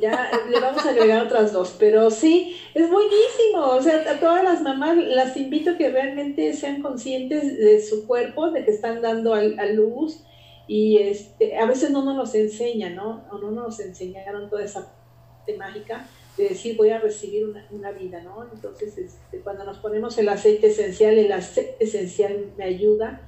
Ya 0.00 0.30
le 0.50 0.60
vamos 0.60 0.84
a 0.84 0.90
agregar 0.90 1.26
otras 1.26 1.52
dos, 1.52 1.76
pero 1.78 2.10
sí, 2.10 2.56
es 2.74 2.90
buenísimo. 2.90 3.62
O 3.70 3.80
sea, 3.80 4.04
a 4.10 4.18
todas 4.18 4.42
las 4.42 4.62
mamás 4.62 4.96
las 4.96 5.36
invito 5.36 5.70
a 5.70 5.76
que 5.76 5.90
realmente 5.90 6.52
sean 6.54 6.82
conscientes 6.82 7.58
de 7.58 7.80
su 7.80 8.06
cuerpo, 8.06 8.50
de 8.50 8.64
que 8.64 8.72
están 8.72 9.00
dando 9.00 9.34
a, 9.34 9.42
luz 9.66 10.24
y 10.66 10.98
este, 10.98 11.56
a 11.56 11.66
veces 11.66 11.90
no 11.90 12.02
nos 12.02 12.34
enseña, 12.34 12.90
¿no? 12.90 13.24
O 13.30 13.38
no 13.38 13.52
nos 13.52 13.78
enseñaron 13.78 14.50
toda 14.50 14.64
esa 14.64 14.92
parte 15.36 15.56
mágica 15.56 16.06
de 16.36 16.48
decir 16.48 16.76
voy 16.76 16.90
a 16.90 16.98
recibir 16.98 17.46
una, 17.70 17.92
vida, 17.92 18.20
¿no? 18.22 18.44
Entonces, 18.52 18.98
este, 18.98 19.40
cuando 19.40 19.64
nos 19.64 19.78
ponemos 19.78 20.18
el 20.18 20.28
aceite 20.28 20.66
esencial, 20.66 21.16
el 21.16 21.32
aceite 21.32 21.76
esencial 21.84 22.52
me 22.58 22.64
ayuda 22.64 23.22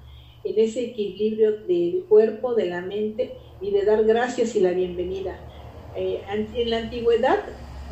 en 0.45 0.59
ese 0.59 0.85
equilibrio 0.85 1.53
del 1.67 2.05
cuerpo, 2.09 2.55
de 2.55 2.67
la 2.67 2.81
mente 2.81 3.33
y 3.61 3.71
de 3.71 3.85
dar 3.85 4.05
gracias 4.05 4.55
y 4.57 4.61
la 4.61 4.73
bienvenida. 4.73 5.39
Eh, 5.97 6.23
en 6.29 6.71
la 6.71 6.79
antigüedad 6.79 7.39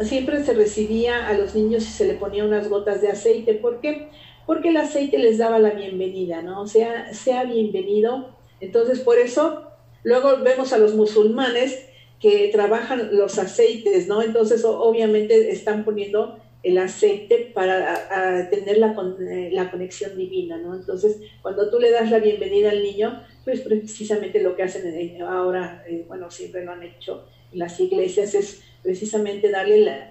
siempre 0.05 0.45
se 0.45 0.53
recibía 0.53 1.27
a 1.27 1.35
los 1.35 1.55
niños 1.55 1.83
y 1.85 1.91
se 1.91 2.07
le 2.07 2.15
ponía 2.15 2.45
unas 2.45 2.69
gotas 2.69 3.01
de 3.01 3.09
aceite. 3.09 3.55
¿Por 3.55 3.81
qué? 3.81 4.09
Porque 4.47 4.69
el 4.69 4.77
aceite 4.77 5.19
les 5.19 5.39
daba 5.39 5.59
la 5.59 5.71
bienvenida, 5.71 6.43
¿no? 6.43 6.63
O 6.63 6.67
sea, 6.67 7.13
sea 7.15 7.45
bienvenido. 7.45 8.37
Entonces, 8.61 9.01
por 9.01 9.19
eso, 9.19 9.71
luego 10.03 10.39
vemos 10.43 10.73
a 10.73 10.79
los 10.79 10.95
musulmanes 10.95 11.89
que 12.21 12.49
trabajan 12.53 13.17
los 13.17 13.39
aceites, 13.39 14.07
¿no? 14.07 14.23
Entonces, 14.23 14.65
obviamente 14.65 15.51
están 15.51 15.85
poniendo 15.85 16.39
el 16.63 16.79
aceite 16.79 17.53
para 17.55 18.49
tener 18.51 18.79
la, 18.79 18.97
eh, 19.21 19.51
la, 19.53 19.71
conexión 19.71 20.17
divina, 20.17 20.59
¿no? 20.59 20.75
Entonces, 20.75 21.21
cuando 21.43 21.71
tú 21.71 21.79
le 21.79 21.91
das 21.91 22.11
la 22.11 22.19
bienvenida 22.19 22.71
al 22.71 22.83
niño, 22.83 23.23
pues 23.45 23.61
precisamente 23.61 24.43
lo 24.43 24.57
que 24.57 24.65
hacen 24.65 25.23
ahora, 25.23 25.85
eh, 25.89 26.05
bueno, 26.09 26.31
siempre 26.31 26.65
lo 26.65 26.73
han 26.73 26.83
hecho 26.83 27.25
las 27.57 27.79
iglesias, 27.81 28.35
es 28.35 28.63
precisamente 28.83 29.51
darle 29.51 29.81
la, 29.81 30.11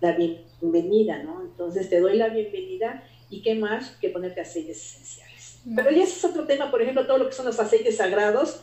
la 0.00 0.12
bienvenida, 0.12 1.22
¿no? 1.22 1.42
Entonces, 1.42 1.90
te 1.90 2.00
doy 2.00 2.16
la 2.16 2.28
bienvenida 2.28 3.04
y 3.30 3.42
qué 3.42 3.54
más 3.54 3.90
que 4.00 4.10
ponerte 4.10 4.40
aceites 4.40 4.76
esenciales. 4.76 5.60
Pero 5.74 5.90
ya 5.90 6.04
ese 6.04 6.18
es 6.18 6.24
otro 6.24 6.46
tema, 6.46 6.70
por 6.70 6.82
ejemplo, 6.82 7.06
todo 7.06 7.18
lo 7.18 7.28
que 7.28 7.34
son 7.34 7.46
los 7.46 7.58
aceites 7.58 7.96
sagrados, 7.96 8.62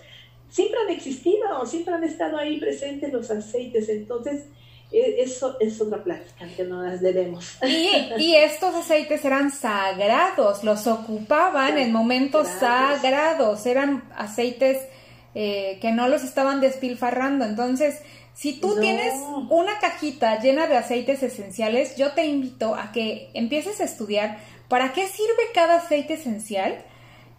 siempre 0.50 0.80
han 0.80 0.94
existido, 0.94 1.66
siempre 1.66 1.94
han 1.94 2.04
estado 2.04 2.38
ahí 2.38 2.60
presentes 2.60 3.12
los 3.12 3.32
aceites, 3.32 3.90
entonces 3.90 4.46
e, 4.92 5.22
eso 5.22 5.58
es 5.60 5.80
otra 5.82 6.04
plática 6.04 6.48
que 6.56 6.64
no 6.64 6.84
las 6.84 7.02
debemos. 7.02 7.58
Y, 8.18 8.36
estos 8.36 8.76
aceites 8.76 9.24
eran 9.26 9.52
sagrados, 9.52 10.64
los 10.64 10.86
ocupaban 10.88 11.78
en 11.78 11.92
momentos 11.92 12.48
sagrados, 12.48 13.66
eran 13.66 14.04
aceites 14.16 14.78
eh, 15.34 15.80
que 15.82 15.92
no 15.92 16.10
los 16.10 16.24
estaban 16.24 16.60
despilfarrando. 16.60 17.46
Entonces, 17.46 18.02
si 18.34 18.60
tú 18.60 18.80
tienes 18.80 19.14
una 19.50 19.80
cajita 19.80 20.40
llena 20.40 20.68
de 20.68 20.78
aceites 20.78 21.22
esenciales, 21.22 21.96
yo 21.96 22.14
te 22.14 22.26
invito 22.26 22.76
a 22.76 22.92
que 22.92 23.30
empieces 23.34 23.82
a 23.82 23.84
estudiar 23.84 24.40
para 24.68 24.94
qué 24.94 25.08
sirve 25.08 25.52
cada 25.54 25.76
aceite 25.78 26.14
esencial 26.14 26.84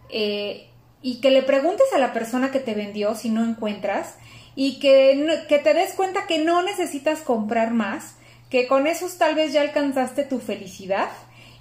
eh, 0.09 0.67
y 1.01 1.19
que 1.19 1.31
le 1.31 1.41
preguntes 1.41 1.87
a 1.93 1.97
la 1.97 2.13
persona 2.13 2.51
que 2.51 2.59
te 2.59 2.75
vendió 2.75 3.15
si 3.15 3.29
no 3.29 3.43
encuentras 3.43 4.15
y 4.55 4.79
que, 4.79 5.41
que 5.49 5.57
te 5.57 5.73
des 5.73 5.93
cuenta 5.93 6.27
que 6.27 6.37
no 6.37 6.61
necesitas 6.61 7.21
comprar 7.21 7.71
más, 7.71 8.15
que 8.49 8.67
con 8.67 8.85
esos 8.85 9.17
tal 9.17 9.33
vez 9.33 9.51
ya 9.51 9.61
alcanzaste 9.61 10.23
tu 10.23 10.39
felicidad 10.39 11.09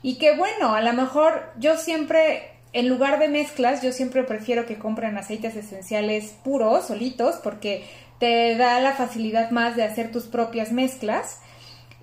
y 0.03 0.17
que 0.17 0.37
bueno, 0.37 0.75
a 0.75 0.83
lo 0.83 0.93
mejor 0.93 1.51
yo 1.59 1.77
siempre, 1.79 2.51
en 2.73 2.89
lugar 2.89 3.19
de 3.19 3.29
mezclas, 3.29 3.83
yo 3.83 3.93
siempre 3.93 4.25
prefiero 4.25 4.67
que 4.67 4.79
compren 4.79 5.17
aceites 5.17 5.57
esenciales 5.57 6.35
puros, 6.45 6.87
solitos, 6.87 7.37
porque 7.37 7.85
te 8.23 8.55
da 8.55 8.79
la 8.79 8.93
facilidad 8.93 9.51
más 9.51 9.75
de 9.75 9.83
hacer 9.83 10.13
tus 10.13 10.27
propias 10.27 10.71
mezclas 10.71 11.41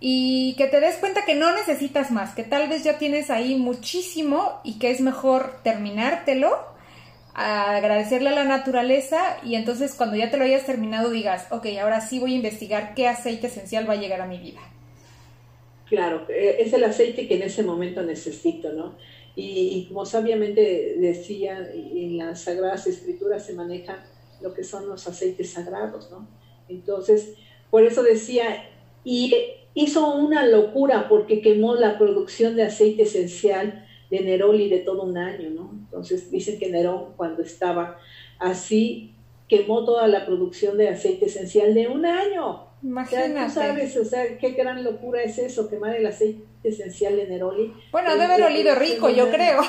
y 0.02 0.54
que 0.58 0.68
te 0.68 0.82
des 0.82 0.98
cuenta 0.98 1.24
que 1.24 1.34
no 1.34 1.56
necesitas 1.56 2.12
más, 2.12 2.36
que 2.36 2.44
tal 2.44 2.68
vez 2.68 2.84
ya 2.84 2.98
tienes 2.98 3.30
ahí 3.30 3.56
muchísimo 3.56 4.60
y 4.66 4.80
que 4.80 4.92
es 4.92 5.00
mejor 5.00 5.62
terminártelo 5.64 6.58
agradecerle 7.34 8.32
a 8.32 8.34
la 8.34 8.44
naturaleza 8.44 9.38
y 9.46 9.56
entonces 9.56 9.96
cuando 9.96 10.18
ya 10.18 10.30
te 10.30 10.36
lo 10.36 10.44
hayas 10.44 10.66
terminado 10.66 11.10
digas, 11.10 11.48
ok, 11.52 11.68
ahora 11.82 12.02
sí 12.02 12.20
voy 12.20 12.34
a 12.34 12.36
investigar 12.36 12.96
qué 12.96 13.08
aceite 13.08 13.48
esencial 13.48 13.90
va 13.90 13.94
a 13.94 14.02
llegar 14.02 14.20
a 14.20 14.28
mi 14.28 14.40
vida. 14.40 14.60
Claro, 15.88 16.26
eh, 16.28 16.58
es 16.60 16.74
el 16.74 16.84
aceite 16.84 17.30
que 17.30 17.36
en 17.36 17.44
ese 17.44 17.64
momento 17.64 18.02
necesito, 18.02 18.74
¿no? 18.74 18.96
Y, 19.38 19.86
como 19.88 20.06
sabiamente 20.06 20.96
decía, 20.98 21.66
en 21.74 22.18
las 22.18 22.42
Sagradas 22.42 22.88
Escrituras 22.88 23.46
se 23.46 23.54
manejan 23.54 24.00
lo 24.42 24.54
que 24.54 24.64
son 24.64 24.88
los 24.88 25.08
aceites 25.08 25.52
sagrados, 25.52 26.10
¿no? 26.12 26.28
Entonces, 26.68 27.34
por 27.70 27.84
eso 27.84 28.04
decía, 28.04 28.70
y 29.04 29.34
hizo 29.74 30.14
una 30.16 30.46
locura 30.46 31.08
porque 31.08 31.42
quemó 31.42 31.76
la 31.76 31.98
producción 31.98 32.56
de 32.56 32.64
aceite 32.64 33.04
esencial 33.04 33.86
de 34.10 34.22
Neroli 34.22 34.70
de 34.70 34.80
todo 34.80 35.04
un 35.04 35.18
año, 35.18 35.50
¿no? 35.50 35.72
Entonces 35.74 36.32
dicen 36.32 36.60
que 36.60 36.70
Nerón 36.70 37.14
cuando 37.16 37.42
estaba 37.44 38.00
así 38.40 39.16
quemó 39.48 39.84
toda 39.86 40.08
la 40.08 40.26
producción 40.26 40.78
de 40.78 40.90
aceite 40.90 41.26
esencial 41.26 41.74
de 41.74 41.88
un 41.88 42.06
año. 42.06 42.68
Imagínate. 42.82 43.46
tú 43.46 43.52
sabes, 43.52 43.98
o 43.98 44.06
sea, 44.06 44.38
qué 44.38 44.52
gran 44.52 44.84
locura 44.84 45.22
es 45.22 45.38
eso, 45.38 45.70
quemar 45.70 45.96
el 45.96 46.06
aceite 46.06 46.44
esencial 46.64 47.16
de 47.18 47.28
Neroli. 47.28 47.74
Bueno, 47.92 48.12
debe 48.12 48.26
haber 48.26 48.44
olido 48.44 48.76
rico, 48.76 49.10
yo 49.10 49.30
creo. 49.30 49.62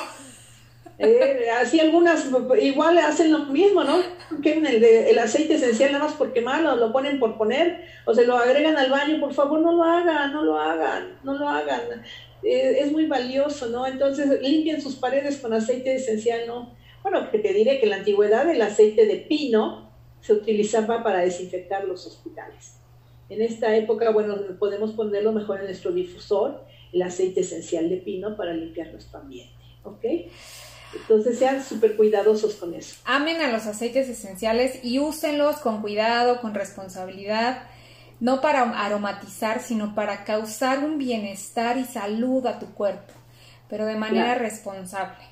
Eh, 1.03 1.49
así 1.59 1.79
algunas 1.79 2.29
igual 2.61 2.97
hacen 2.99 3.31
lo 3.31 3.39
mismo, 3.45 3.83
¿no? 3.83 4.01
El, 4.43 4.83
el 4.83 5.19
aceite 5.19 5.55
esencial 5.55 5.91
nada 5.91 6.05
más 6.05 6.13
por 6.13 6.31
quemarlo, 6.31 6.75
lo 6.75 6.91
ponen 6.91 7.19
por 7.19 7.37
poner, 7.37 7.85
o 8.05 8.13
se 8.13 8.25
lo 8.25 8.37
agregan 8.37 8.77
al 8.77 8.91
baño, 8.91 9.19
por 9.19 9.33
favor 9.33 9.59
no 9.59 9.71
lo 9.73 9.83
hagan, 9.83 10.31
no 10.31 10.43
lo 10.43 10.59
hagan, 10.59 11.19
no 11.23 11.33
lo 11.33 11.49
hagan. 11.49 11.81
Eh, 12.43 12.77
es 12.79 12.91
muy 12.91 13.05
valioso, 13.07 13.67
¿no? 13.69 13.85
Entonces 13.87 14.41
limpien 14.41 14.81
sus 14.81 14.95
paredes 14.95 15.37
con 15.37 15.53
aceite 15.53 15.95
esencial, 15.95 16.41
¿no? 16.47 16.75
Bueno, 17.03 17.31
que 17.31 17.39
te 17.39 17.53
diré 17.53 17.79
que 17.79 17.85
en 17.85 17.89
la 17.91 17.95
antigüedad 17.97 18.49
el 18.49 18.61
aceite 18.61 19.05
de 19.05 19.15
pino 19.17 19.91
se 20.21 20.33
utilizaba 20.33 21.03
para 21.03 21.21
desinfectar 21.21 21.83
los 21.85 22.05
hospitales. 22.05 22.77
En 23.29 23.41
esta 23.41 23.75
época, 23.75 24.11
bueno, 24.11 24.35
podemos 24.59 24.91
ponerlo 24.91 25.31
mejor 25.31 25.59
en 25.59 25.65
nuestro 25.65 25.91
difusor, 25.91 26.63
el 26.93 27.01
aceite 27.01 27.41
esencial 27.41 27.89
de 27.89 27.97
pino 27.97 28.35
para 28.35 28.53
limpiar 28.53 28.91
nuestro 28.91 29.19
ambiente, 29.19 29.55
¿ok? 29.83 30.05
Entonces 30.93 31.39
sean 31.39 31.63
súper 31.63 31.95
cuidadosos 31.95 32.55
con 32.55 32.73
eso. 32.73 32.95
Amen 33.05 33.41
a 33.41 33.51
los 33.51 33.65
aceites 33.65 34.09
esenciales 34.09 34.83
y 34.83 34.99
úsenlos 34.99 35.57
con 35.57 35.81
cuidado, 35.81 36.41
con 36.41 36.53
responsabilidad 36.53 37.63
no 38.21 38.39
para 38.39 38.61
aromatizar, 38.85 39.61
sino 39.61 39.93
para 39.95 40.23
causar 40.23 40.85
un 40.85 40.97
bienestar 40.97 41.77
y 41.77 41.83
salud 41.83 42.45
a 42.45 42.59
tu 42.59 42.67
cuerpo, 42.67 43.13
pero 43.67 43.85
de 43.85 43.95
manera 43.95 44.35
responsable. 44.35 45.25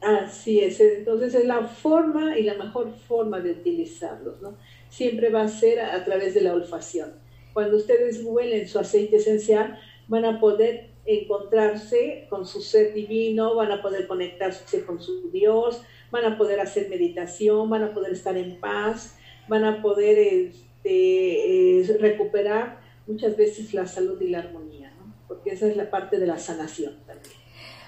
Así 0.00 0.60
es, 0.60 0.80
entonces 0.80 1.34
es 1.34 1.44
la 1.44 1.66
forma 1.66 2.38
y 2.38 2.44
la 2.44 2.54
mejor 2.54 2.94
forma 3.06 3.40
de 3.40 3.50
utilizarlos, 3.50 4.40
¿no? 4.40 4.56
Siempre 4.88 5.28
va 5.28 5.42
a 5.42 5.48
ser 5.48 5.80
a, 5.80 6.02
través 6.04 6.32
de 6.32 6.40
la 6.40 6.54
olfacción. 6.54 7.12
Cuando 7.52 7.76
ustedes 7.76 8.22
huelen 8.24 8.66
su 8.66 8.78
aceite 8.78 9.16
esencial, 9.16 9.78
van 10.06 10.24
a 10.24 10.40
poder 10.40 10.92
encontrarse 11.08 12.26
con 12.28 12.46
su 12.46 12.60
ser 12.60 12.92
divino, 12.92 13.54
van 13.54 13.72
a 13.72 13.80
poder 13.80 14.06
conectarse 14.06 14.84
con 14.84 15.00
su 15.00 15.30
Dios, 15.30 15.82
van 16.10 16.24
a 16.26 16.36
poder 16.36 16.60
hacer 16.60 16.88
meditación, 16.90 17.70
van 17.70 17.82
a 17.82 17.94
poder 17.94 18.12
estar 18.12 18.36
en 18.36 18.60
paz, 18.60 19.16
van 19.48 19.64
a 19.64 19.80
poder 19.80 20.18
este, 20.18 21.96
recuperar 21.98 22.80
muchas 23.06 23.36
veces 23.36 23.72
la 23.72 23.86
salud 23.86 24.20
y 24.20 24.28
la 24.28 24.40
armonía, 24.40 24.92
porque 25.26 25.50
esa 25.50 25.66
es 25.66 25.76
la 25.76 25.90
parte 25.90 26.18
de 26.18 26.26
la 26.26 26.38
sanación 26.38 26.98
también. 27.06 27.34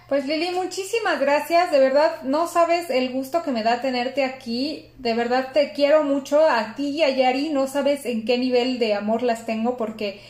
Pues 0.08 0.26
Lili, 0.26 0.50
muchísimas 0.50 1.20
gracias, 1.20 1.70
de 1.70 1.78
verdad 1.78 2.22
no 2.24 2.48
sabes 2.48 2.90
el 2.90 3.12
gusto 3.12 3.44
que 3.44 3.52
me 3.52 3.62
da 3.62 3.80
tenerte 3.80 4.24
aquí, 4.24 4.90
de 4.98 5.14
verdad 5.14 5.52
te 5.52 5.72
quiero 5.72 6.02
mucho, 6.02 6.40
a 6.48 6.74
ti 6.74 6.88
y 6.88 7.02
a 7.04 7.10
Yari, 7.10 7.50
no 7.50 7.68
sabes 7.68 8.06
en 8.06 8.24
qué 8.24 8.36
nivel 8.36 8.80
de 8.80 8.94
amor 8.94 9.22
las 9.22 9.46
tengo 9.46 9.76
porque 9.76 10.20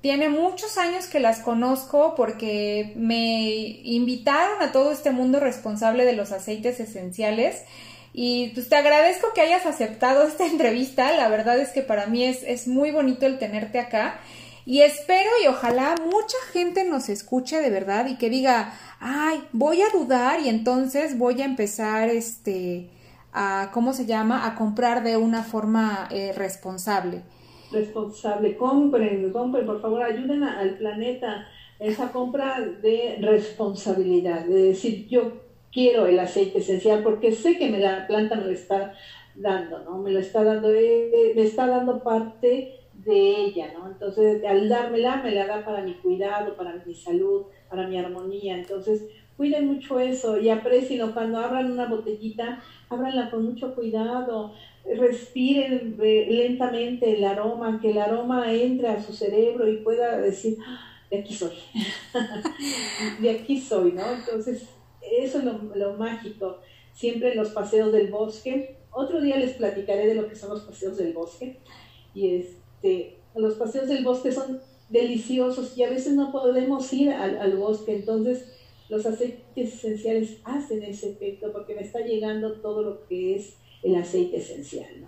tiene 0.00 0.28
muchos 0.28 0.78
años 0.78 1.06
que 1.06 1.18
las 1.18 1.40
conozco 1.40 2.14
porque 2.14 2.92
me 2.96 3.80
invitaron 3.82 4.62
a 4.62 4.70
todo 4.70 4.92
este 4.92 5.10
mundo 5.10 5.40
responsable 5.40 6.04
de 6.04 6.12
los 6.12 6.30
aceites 6.32 6.78
esenciales 6.78 7.64
Y 8.12 8.50
pues 8.50 8.68
te 8.68 8.76
agradezco 8.76 9.32
que 9.34 9.40
hayas 9.42 9.66
aceptado 9.66 10.26
esta 10.26 10.46
entrevista. 10.54 11.12
La 11.12 11.28
verdad 11.28 11.58
es 11.58 11.70
que 11.70 11.82
para 11.82 12.06
mí 12.06 12.24
es, 12.24 12.42
es 12.42 12.68
muy 12.68 12.90
bonito 12.90 13.26
el 13.26 13.38
tenerte 13.38 13.78
acá. 13.78 14.20
Y 14.64 14.82
espero 14.82 15.30
y 15.42 15.46
ojalá 15.46 15.94
mucha 16.04 16.36
gente 16.52 16.84
nos 16.84 17.08
escuche 17.08 17.60
de 17.60 17.70
verdad 17.70 18.06
y 18.06 18.16
que 18.16 18.28
diga, 18.28 18.74
ay, 19.00 19.42
voy 19.52 19.80
a 19.82 19.88
dudar 19.90 20.40
y 20.40 20.48
entonces 20.48 21.16
voy 21.16 21.40
a 21.40 21.46
empezar 21.46 22.10
este 22.10 22.90
a, 23.32 23.70
¿cómo 23.72 23.92
se 23.92 24.06
llama? 24.06 24.46
A 24.46 24.54
comprar 24.56 25.02
de 25.02 25.16
una 25.16 25.42
forma 25.42 26.08
eh, 26.10 26.32
responsable. 26.36 27.22
Responsable, 27.70 28.56
compren, 28.56 29.30
compren, 29.30 29.66
por 29.66 29.80
favor, 29.80 30.02
ayuden 30.02 30.42
al 30.42 30.76
planeta. 30.78 31.46
Esa 31.78 32.10
compra 32.12 32.60
de 32.60 33.18
responsabilidad, 33.20 34.44
de 34.46 34.62
decir, 34.68 35.06
yo 35.06 35.32
quiero 35.70 36.06
el 36.06 36.18
aceite 36.18 36.58
esencial 36.58 37.02
porque 37.02 37.30
sé 37.32 37.58
que 37.58 37.68
me 37.68 37.78
la 37.78 38.06
planta 38.06 38.36
me 38.36 38.44
lo 38.44 38.50
está 38.50 38.94
dando, 39.34 39.84
¿no? 39.84 39.98
Me 39.98 40.10
lo 40.10 40.18
está 40.18 40.42
dando, 40.42 40.72
eh, 40.72 41.32
me 41.36 41.42
está 41.42 41.66
dando 41.66 42.02
parte 42.02 42.78
de 42.94 43.44
ella, 43.44 43.72
¿no? 43.72 43.86
Entonces, 43.86 44.44
al 44.44 44.68
dármela, 44.68 45.22
me 45.22 45.30
la 45.30 45.46
da 45.46 45.64
para 45.64 45.82
mi 45.82 45.94
cuidado, 45.94 46.56
para 46.56 46.82
mi 46.84 46.94
salud, 46.94 47.44
para 47.68 47.86
mi 47.86 47.96
armonía. 47.96 48.56
Entonces, 48.56 49.04
cuiden 49.38 49.68
mucho 49.68 50.00
eso 50.00 50.36
y 50.36 50.50
aprecien 50.50 51.12
cuando 51.12 51.38
abran 51.38 51.70
una 51.70 51.86
botellita, 51.86 52.60
ábranla 52.90 53.30
con 53.30 53.44
mucho 53.44 53.72
cuidado, 53.72 54.52
respiren 54.84 55.96
lentamente 55.96 57.16
el 57.16 57.24
aroma, 57.24 57.78
que 57.80 57.92
el 57.92 57.98
aroma 57.98 58.52
entre 58.52 58.88
a 58.88 59.00
su 59.00 59.12
cerebro 59.12 59.68
y 59.68 59.76
pueda 59.76 60.18
decir, 60.18 60.58
ah, 60.66 60.80
de 61.08 61.20
aquí 61.20 61.34
soy, 61.34 61.52
de 63.20 63.30
aquí 63.30 63.60
soy, 63.60 63.92
¿no? 63.92 64.02
Entonces, 64.10 64.68
eso 65.00 65.38
es 65.38 65.44
lo, 65.44 65.94
mágico. 65.94 66.58
Siempre 66.92 67.36
los 67.36 67.50
paseos 67.50 67.92
del 67.92 68.10
bosque. 68.10 68.76
Otro 68.90 69.20
día 69.20 69.36
les 69.36 69.52
platicaré 69.52 70.08
de 70.08 70.16
lo 70.16 70.28
que 70.28 70.34
son 70.34 70.50
los 70.50 70.62
paseos 70.62 70.98
del 70.98 71.12
bosque. 71.12 71.60
Y 72.12 72.34
este, 72.34 73.18
los 73.36 73.54
paseos 73.54 73.86
del 73.86 74.02
bosque 74.02 74.32
son 74.32 74.60
deliciosos 74.88 75.78
y 75.78 75.84
a 75.84 75.90
veces 75.90 76.14
no 76.14 76.32
podemos 76.32 76.92
ir 76.92 77.12
al, 77.12 77.38
al 77.38 77.56
bosque. 77.56 77.94
Entonces, 77.94 78.57
los 78.88 79.04
aceites 79.04 79.74
esenciales 79.74 80.38
hacen 80.44 80.82
ese 80.82 81.10
efecto 81.10 81.52
porque 81.52 81.74
me 81.74 81.82
está 81.82 82.00
llegando 82.00 82.60
todo 82.60 82.82
lo 82.82 83.06
que 83.06 83.36
es 83.36 83.54
el 83.82 83.94
aceite 83.96 84.38
esencial, 84.38 84.88
¿no? 85.00 85.06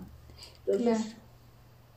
Entonces, 0.65 1.15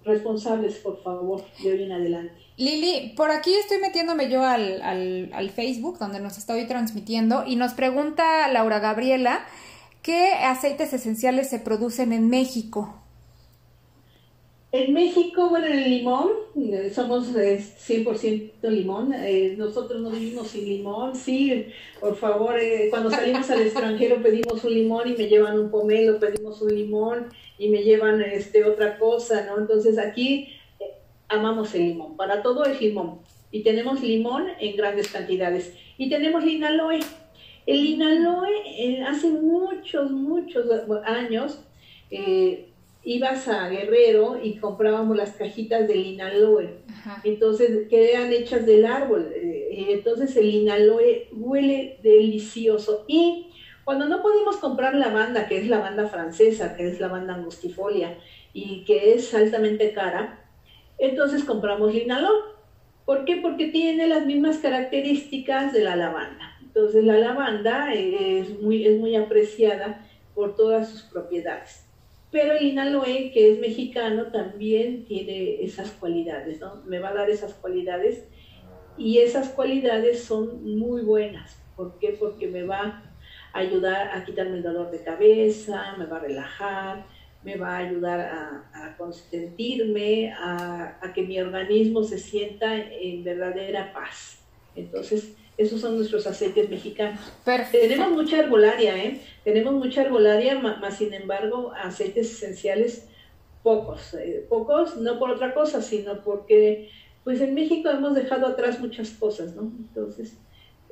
responsables, 0.04 0.76
por 0.76 1.02
favor, 1.02 1.44
de 1.62 1.72
hoy 1.72 1.82
en 1.82 1.92
adelante. 1.92 2.34
Lili, 2.56 3.14
por 3.16 3.30
aquí 3.30 3.54
estoy 3.54 3.78
metiéndome 3.78 4.30
yo 4.30 4.42
al, 4.42 4.80
al, 4.82 5.30
al, 5.32 5.50
Facebook, 5.50 5.98
donde 5.98 6.20
nos 6.20 6.38
estoy 6.38 6.66
transmitiendo, 6.66 7.44
y 7.46 7.56
nos 7.56 7.74
pregunta 7.74 8.48
Laura 8.48 8.80
Gabriela, 8.80 9.44
¿qué 10.02 10.32
aceites 10.32 10.92
esenciales 10.92 11.50
se 11.50 11.58
producen 11.58 12.12
en 12.12 12.28
México? 12.28 13.03
En 14.76 14.92
México, 14.92 15.48
bueno, 15.50 15.68
en 15.68 15.78
el 15.78 15.88
limón, 15.88 16.30
eh, 16.56 16.90
somos 16.92 17.32
100% 17.32 18.68
limón. 18.68 19.14
Eh, 19.14 19.54
nosotros 19.56 20.02
no 20.02 20.10
vivimos 20.10 20.48
sin 20.48 20.64
limón. 20.64 21.14
Sí, 21.14 21.66
por 22.00 22.16
favor, 22.16 22.58
eh, 22.58 22.88
cuando 22.90 23.08
salimos 23.08 23.48
al 23.50 23.62
extranjero 23.62 24.20
pedimos 24.20 24.64
un 24.64 24.74
limón 24.74 25.06
y 25.06 25.12
me 25.12 25.28
llevan 25.28 25.60
un 25.60 25.70
pomelo, 25.70 26.18
pedimos 26.18 26.60
un 26.60 26.74
limón 26.74 27.28
y 27.56 27.68
me 27.68 27.84
llevan 27.84 28.20
este 28.20 28.64
otra 28.64 28.98
cosa, 28.98 29.46
¿no? 29.46 29.60
Entonces 29.60 29.96
aquí 29.96 30.48
amamos 31.28 31.72
el 31.76 31.90
limón. 31.90 32.16
Para 32.16 32.42
todo 32.42 32.64
es 32.64 32.80
limón. 32.80 33.20
Y 33.52 33.62
tenemos 33.62 34.02
limón 34.02 34.48
en 34.58 34.76
grandes 34.76 35.06
cantidades. 35.06 35.72
Y 35.98 36.10
tenemos 36.10 36.44
linaloe. 36.44 36.98
El 37.64 37.80
linaloe 37.80 39.04
hace 39.06 39.28
muchos, 39.28 40.10
muchos 40.10 40.66
años 41.04 41.60
ibas 43.04 43.48
a 43.48 43.68
Guerrero 43.68 44.38
y 44.42 44.56
comprábamos 44.56 45.16
las 45.16 45.32
cajitas 45.32 45.86
de 45.86 45.94
linaloe. 45.94 46.84
Entonces, 47.22 47.86
quedan 47.88 48.32
hechas 48.32 48.64
del 48.64 48.86
árbol. 48.86 49.30
Eh, 49.34 49.86
entonces, 49.90 50.34
el 50.36 50.50
linaloe 50.50 51.28
huele 51.32 51.98
delicioso. 52.02 53.04
Y 53.06 53.50
cuando 53.84 54.06
no 54.08 54.22
podemos 54.22 54.56
comprar 54.56 54.94
lavanda, 54.94 55.46
que 55.46 55.58
es 55.58 55.68
la 55.68 55.78
banda 55.78 56.06
francesa, 56.06 56.76
que 56.76 56.88
es 56.88 57.00
la 57.00 57.08
banda 57.08 57.34
angustifolia, 57.34 58.18
y 58.54 58.84
que 58.84 59.12
es 59.14 59.34
altamente 59.34 59.92
cara, 59.92 60.48
entonces 60.98 61.44
compramos 61.44 61.92
linaloe. 61.92 62.54
¿Por 63.04 63.26
qué? 63.26 63.36
Porque 63.36 63.66
tiene 63.66 64.06
las 64.06 64.24
mismas 64.24 64.58
características 64.58 65.74
de 65.74 65.82
la 65.82 65.94
lavanda. 65.94 66.56
Entonces, 66.62 67.04
la 67.04 67.18
lavanda 67.18 67.92
es 67.92 68.58
muy, 68.60 68.86
es 68.86 68.98
muy 68.98 69.14
apreciada 69.14 70.06
por 70.34 70.56
todas 70.56 70.88
sus 70.88 71.02
propiedades. 71.02 71.83
Pero 72.34 72.50
el 72.50 72.66
Inaloe, 72.66 73.30
que 73.32 73.52
es 73.52 73.60
mexicano, 73.60 74.32
también 74.32 75.04
tiene 75.04 75.62
esas 75.62 75.92
cualidades, 75.92 76.60
¿no? 76.60 76.82
Me 76.84 76.98
va 76.98 77.10
a 77.10 77.14
dar 77.14 77.30
esas 77.30 77.54
cualidades 77.54 78.26
y 78.98 79.18
esas 79.18 79.50
cualidades 79.50 80.24
son 80.24 80.76
muy 80.76 81.02
buenas. 81.02 81.56
¿Por 81.76 81.96
qué? 82.00 82.16
Porque 82.18 82.48
me 82.48 82.64
va 82.64 83.04
a 83.52 83.58
ayudar 83.60 84.10
a 84.12 84.24
quitarme 84.24 84.56
el 84.56 84.64
dolor 84.64 84.90
de 84.90 85.04
cabeza, 85.04 85.94
me 85.96 86.06
va 86.06 86.16
a 86.16 86.20
relajar, 86.22 87.06
me 87.44 87.56
va 87.56 87.76
a 87.76 87.78
ayudar 87.86 88.18
a, 88.18 88.96
consentirme, 88.98 90.32
a, 90.32 90.98
a, 91.00 91.12
que 91.12 91.22
mi 91.22 91.38
organismo 91.38 92.02
se 92.02 92.18
sienta 92.18 92.74
en 92.76 93.22
verdadera 93.22 93.92
paz. 93.92 94.44
Entonces, 94.74 95.36
esos 95.56 95.80
son 95.80 95.96
nuestros 95.96 96.26
aceites 96.26 96.68
mexicanos. 96.68 97.20
Tenemos 97.78 98.10
mucha 98.10 98.38
herbolaria, 98.38 98.96
¿eh? 98.96 99.20
Tenemos 99.44 99.74
mucha 99.74 100.02
herbolaria, 100.02 100.58
más 100.58 100.96
sin 100.98 101.14
embargo, 101.14 101.72
aceites 101.76 102.32
esenciales 102.32 103.06
pocos. 103.62 104.14
Eh, 104.14 104.46
pocos 104.48 104.96
no 104.96 105.18
por 105.18 105.30
otra 105.30 105.54
cosa, 105.54 105.80
sino 105.82 106.22
porque 106.22 106.90
pues 107.24 107.40
en 107.40 107.54
México 107.54 107.88
hemos 107.88 108.14
dejado 108.14 108.46
atrás 108.46 108.80
muchas 108.80 109.10
cosas, 109.10 109.56
¿no? 109.56 109.62
Entonces, 109.62 110.36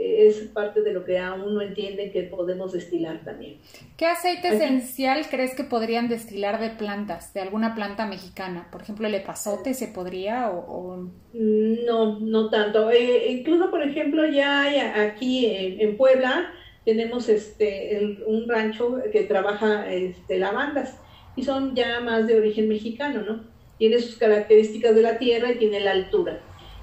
es 0.03 0.37
parte 0.49 0.83
de 0.83 0.93
lo 0.93 1.05
que 1.05 1.19
aún 1.19 1.55
no 1.55 1.61
entienden 1.61 2.13
que 2.13 2.23
podemos 2.23 2.73
destilar 2.73 3.25
también. 3.25 3.59
¿Qué 3.97 4.07
aceite 4.07 4.49
esencial 4.49 5.27
crees 5.31 5.55
que 5.55 5.65
podrían 5.65 6.09
destilar 6.09 6.61
de 6.61 6.71
plantas, 6.71 7.33
de 7.35 7.41
alguna 7.41 7.75
planta 7.75 8.07
mexicana? 8.07 8.69
Por 8.71 8.83
ejemplo, 8.83 9.07
el 9.07 9.15
epazote 9.15 9.75
se 9.75 9.89
podría 9.89 10.51
o... 10.51 11.09
No, 11.33 12.21
no 12.21 12.51
tanto. 12.51 12.91
Eh, 12.91 13.33
incluso, 13.33 13.71
por 13.71 13.83
ejemplo, 13.83 14.27
ya 14.27 14.63
hay 14.63 14.79
aquí 14.79 15.47
en, 15.47 15.97
Puebla 15.97 16.53
tenemos 16.85 17.29
este 17.29 18.19
un 18.27 18.49
rancho 18.49 18.99
que 19.13 19.23
trabaja 19.23 19.93
este, 19.93 20.39
lavandas 20.39 20.99
y 21.37 21.45
son 21.45 21.77
ya 21.77 22.01
más 22.01 22.27
de 22.27 22.37
origen 22.37 22.69
mexicano, 22.69 23.23
¿no? 23.23 23.45
Tiene 23.79 24.01
sus 24.01 24.17
características 24.17 24.95
de 24.95 25.03
la 25.03 25.19
tierra 25.19 25.53
y 25.53 25.59
tiene 25.59 25.79
la 25.81 25.93
altura 25.93 26.41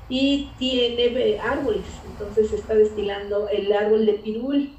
y 0.09 0.49
tiene 0.57 1.05
eh, 1.05 1.39
árboles, 1.39 1.85
entonces 2.03 2.51
está 2.51 2.73
destilando 2.73 3.47
el 3.47 3.71
árbol 3.71 4.07
de 4.07 4.13
pirul, 4.13 4.71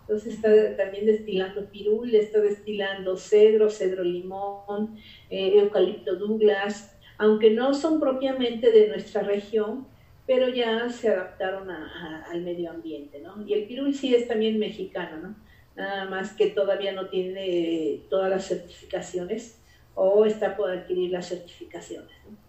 entonces 0.00 0.34
está 0.34 0.76
también 0.78 1.04
destilando 1.04 1.66
pirul, 1.70 2.14
está 2.14 2.40
destilando 2.40 3.18
cedro, 3.18 3.68
cedro 3.68 4.02
limón, 4.02 4.96
eh, 5.28 5.58
eucalipto 5.58 6.16
Douglas, 6.16 6.98
aunque 7.18 7.50
no 7.50 7.74
son 7.74 8.00
propiamente 8.00 8.70
de 8.72 8.88
nuestra 8.88 9.22
región, 9.22 9.86
pero 10.26 10.48
ya 10.48 10.88
se 10.88 11.08
adaptaron 11.08 11.70
al 11.70 12.42
medio 12.42 12.70
ambiente, 12.70 13.20
¿no? 13.20 13.46
Y 13.46 13.54
el 13.54 13.64
pirul 13.66 13.94
sí 13.94 14.14
es 14.14 14.26
también 14.28 14.58
mexicano, 14.58 15.18
¿no? 15.18 15.36
Nada 15.76 16.06
más 16.06 16.32
que 16.32 16.48
todavía 16.48 16.92
no 16.92 17.08
tiene 17.08 18.02
todas 18.08 18.30
las 18.30 18.46
certificaciones 18.46 19.62
o 19.94 20.24
está 20.24 20.56
por 20.56 20.70
adquirir 20.70 21.10
las 21.10 21.28
certificaciones, 21.28 22.12
¿no? 22.24 22.47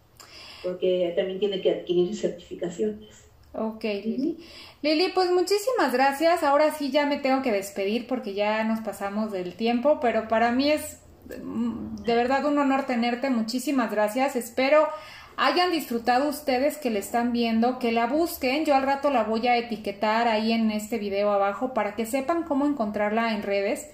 Porque 0.64 1.14
también 1.16 1.40
tiene 1.40 1.62
que 1.62 1.72
adquirir 1.72 2.16
certificaciones. 2.16 3.30
Ok, 3.54 3.84
Lili. 3.84 4.38
Lili, 4.82 5.12
pues 5.14 5.32
muchísimas 5.32 5.92
gracias. 5.92 6.44
Ahora 6.44 6.74
sí 6.74 6.92
ya 6.92 7.06
me 7.06 7.18
tengo 7.18 7.42
que 7.42 7.52
despedir 7.52 8.08
porque 8.08 8.34
ya 8.34 8.64
nos 8.64 8.80
pasamos 8.82 9.32
del 9.32 9.56
tiempo, 9.56 10.00
pero 10.00 10.28
para 10.28 10.52
mí 10.52 10.72
es 10.72 11.00
mm, 11.44 12.04
de 12.04 12.16
verdad 12.16 12.46
un 12.46 12.58
honor 12.60 12.86
tenerte. 12.86 13.30
Muchísimas 13.30 13.92
gracias. 13.92 14.36
Espero 14.36 14.88
hayan 15.40 15.72
disfrutado 15.72 16.28
ustedes 16.28 16.78
que 16.78 16.90
le 16.90 17.00
están 17.00 17.32
viendo, 17.32 17.80
que 17.80 17.92
la 17.92 18.08
busquen. 18.08 18.66
Yo 18.66 18.76
al 18.76 18.84
rato 18.84 19.10
la 19.10 19.24
voy 19.24 19.48
a 19.48 19.58
etiquetar 19.58 20.28
ahí 20.28 20.52
en 20.52 20.70
este 20.70 20.98
video 21.00 21.32
abajo 21.32 21.74
para 21.74 21.96
que 21.96 22.06
sepan 22.06 22.44
cómo 22.44 22.66
encontrarla 22.66 23.34
en 23.34 23.42
redes 23.42 23.88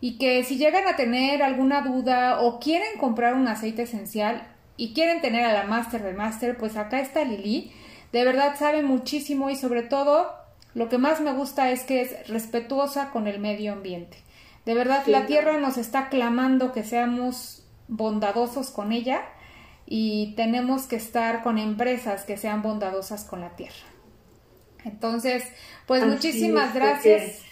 y 0.00 0.18
que 0.18 0.42
si 0.42 0.58
llegan 0.58 0.88
a 0.88 0.96
tener 0.96 1.42
alguna 1.44 1.82
duda 1.82 2.40
o 2.40 2.58
quieren 2.58 2.98
comprar 2.98 3.34
un 3.34 3.46
aceite 3.46 3.82
esencial, 3.82 4.51
y 4.76 4.94
quieren 4.94 5.20
tener 5.20 5.44
a 5.44 5.52
la 5.52 5.64
Master 5.64 6.02
de 6.02 6.14
Master, 6.14 6.56
pues 6.56 6.76
acá 6.76 7.00
está 7.00 7.24
Lili. 7.24 7.72
De 8.12 8.24
verdad 8.24 8.56
sabe 8.58 8.82
muchísimo 8.82 9.50
y 9.50 9.56
sobre 9.56 9.82
todo 9.82 10.32
lo 10.74 10.88
que 10.88 10.98
más 10.98 11.20
me 11.20 11.32
gusta 11.32 11.70
es 11.70 11.84
que 11.84 12.00
es 12.00 12.28
respetuosa 12.28 13.10
con 13.10 13.26
el 13.26 13.38
medio 13.38 13.72
ambiente. 13.72 14.16
De 14.64 14.74
verdad 14.74 15.04
la 15.06 15.26
tierra 15.26 15.58
nos 15.58 15.76
está 15.76 16.08
clamando 16.08 16.72
que 16.72 16.84
seamos 16.84 17.64
bondadosos 17.88 18.70
con 18.70 18.92
ella 18.92 19.22
y 19.86 20.34
tenemos 20.36 20.86
que 20.86 20.96
estar 20.96 21.42
con 21.42 21.58
empresas 21.58 22.24
que 22.24 22.36
sean 22.36 22.62
bondadosas 22.62 23.24
con 23.24 23.40
la 23.40 23.56
tierra. 23.56 23.74
Entonces, 24.84 25.44
pues 25.86 26.04
muchísimas 26.06 26.74
gracias. 26.74 27.42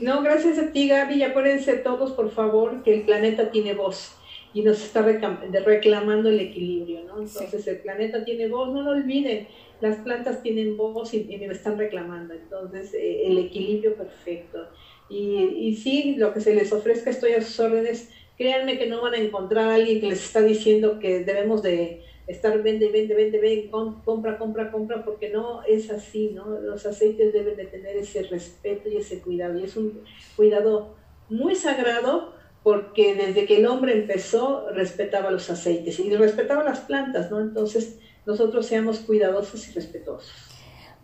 No, 0.00 0.22
gracias 0.22 0.58
a 0.58 0.72
ti, 0.72 0.88
Gaby. 0.88 1.16
Y 1.16 1.22
acuérdense 1.22 1.74
todos, 1.74 2.12
por 2.12 2.30
favor, 2.30 2.82
que 2.82 2.94
el 2.94 3.02
planeta 3.02 3.50
tiene 3.50 3.74
voz 3.74 4.14
y 4.52 4.62
nos 4.62 4.82
está 4.82 5.02
reclamando 5.02 6.28
el 6.28 6.40
equilibrio, 6.40 7.04
¿no? 7.04 7.22
Entonces, 7.22 7.66
el 7.68 7.78
planeta 7.78 8.24
tiene 8.24 8.48
voz, 8.48 8.72
no 8.72 8.82
lo 8.82 8.90
olviden. 8.90 9.46
Las 9.80 9.96
plantas 9.98 10.42
tienen 10.42 10.76
voz 10.76 11.14
y, 11.14 11.24
me 11.24 11.46
están 11.46 11.78
reclamando. 11.78 12.34
Entonces, 12.34 12.92
eh, 12.94 13.26
el 13.26 13.38
equilibrio 13.38 13.94
perfecto. 13.94 14.66
Y, 15.08 15.36
y 15.58 15.76
sí, 15.76 16.16
lo 16.16 16.34
que 16.34 16.40
se 16.40 16.54
les 16.54 16.72
ofrezca, 16.72 17.10
estoy 17.10 17.32
a 17.32 17.42
sus 17.42 17.60
órdenes. 17.60 18.10
Créanme 18.36 18.78
que 18.78 18.86
no 18.86 19.02
van 19.02 19.14
a 19.14 19.18
encontrar 19.18 19.68
a 19.68 19.74
alguien 19.74 20.00
que 20.00 20.08
les 20.08 20.24
está 20.24 20.42
diciendo 20.42 20.98
que 20.98 21.20
debemos 21.24 21.62
de 21.62 22.02
estar 22.26 22.62
vende, 22.62 22.88
vende, 22.88 23.14
vende, 23.14 23.38
vende, 23.38 23.70
compra, 23.70 24.38
compra, 24.38 24.70
compra, 24.70 25.04
porque 25.04 25.30
no 25.30 25.62
es 25.64 25.90
así, 25.90 26.30
¿no? 26.34 26.60
Los 26.60 26.86
aceites 26.86 27.32
deben 27.32 27.56
de 27.56 27.66
tener 27.66 27.96
ese 27.96 28.22
respeto 28.24 28.88
y 28.88 28.96
ese 28.96 29.20
cuidado. 29.20 29.58
Y 29.58 29.64
es 29.64 29.76
un 29.76 30.00
cuidado 30.36 30.94
muy 31.28 31.54
sagrado 31.54 32.39
porque 32.62 33.14
desde 33.14 33.46
que 33.46 33.58
el 33.58 33.66
hombre 33.66 33.92
empezó 33.92 34.68
respetaba 34.70 35.30
los 35.30 35.48
aceites 35.50 35.98
y 35.98 36.14
respetaba 36.14 36.62
las 36.62 36.80
plantas, 36.80 37.30
¿no? 37.30 37.40
Entonces 37.40 37.98
nosotros 38.26 38.66
seamos 38.66 38.98
cuidadosos 38.98 39.68
y 39.68 39.72
respetuosos. 39.72 40.32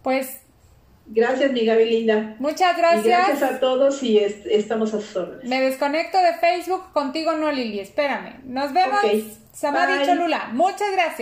Pues 0.03 0.41
Gracias, 1.09 1.53
mi 1.53 1.65
Gaby 1.65 1.85
Linda. 1.85 2.35
Muchas 2.41 2.77
gracias. 2.77 3.05
gracias 3.05 3.43
a 3.43 3.61
todos 3.61 4.03
y 4.03 4.19
estamos 4.19 4.93
a 4.93 5.01
sus 5.01 5.17
órdenes. 5.17 5.45
Me 5.45 5.61
desconecto 5.61 6.19
de 6.19 6.35
Facebook, 6.35 6.93
contigo 6.93 7.33
no, 7.33 7.53
Lili, 7.53 7.79
espérame. 7.79 8.41
Nos 8.45 8.73
vemos, 8.73 9.01
Samadhi 9.53 10.05
Cholula. 10.05 10.51
Muchas 10.53 10.91
gracias. 10.93 11.21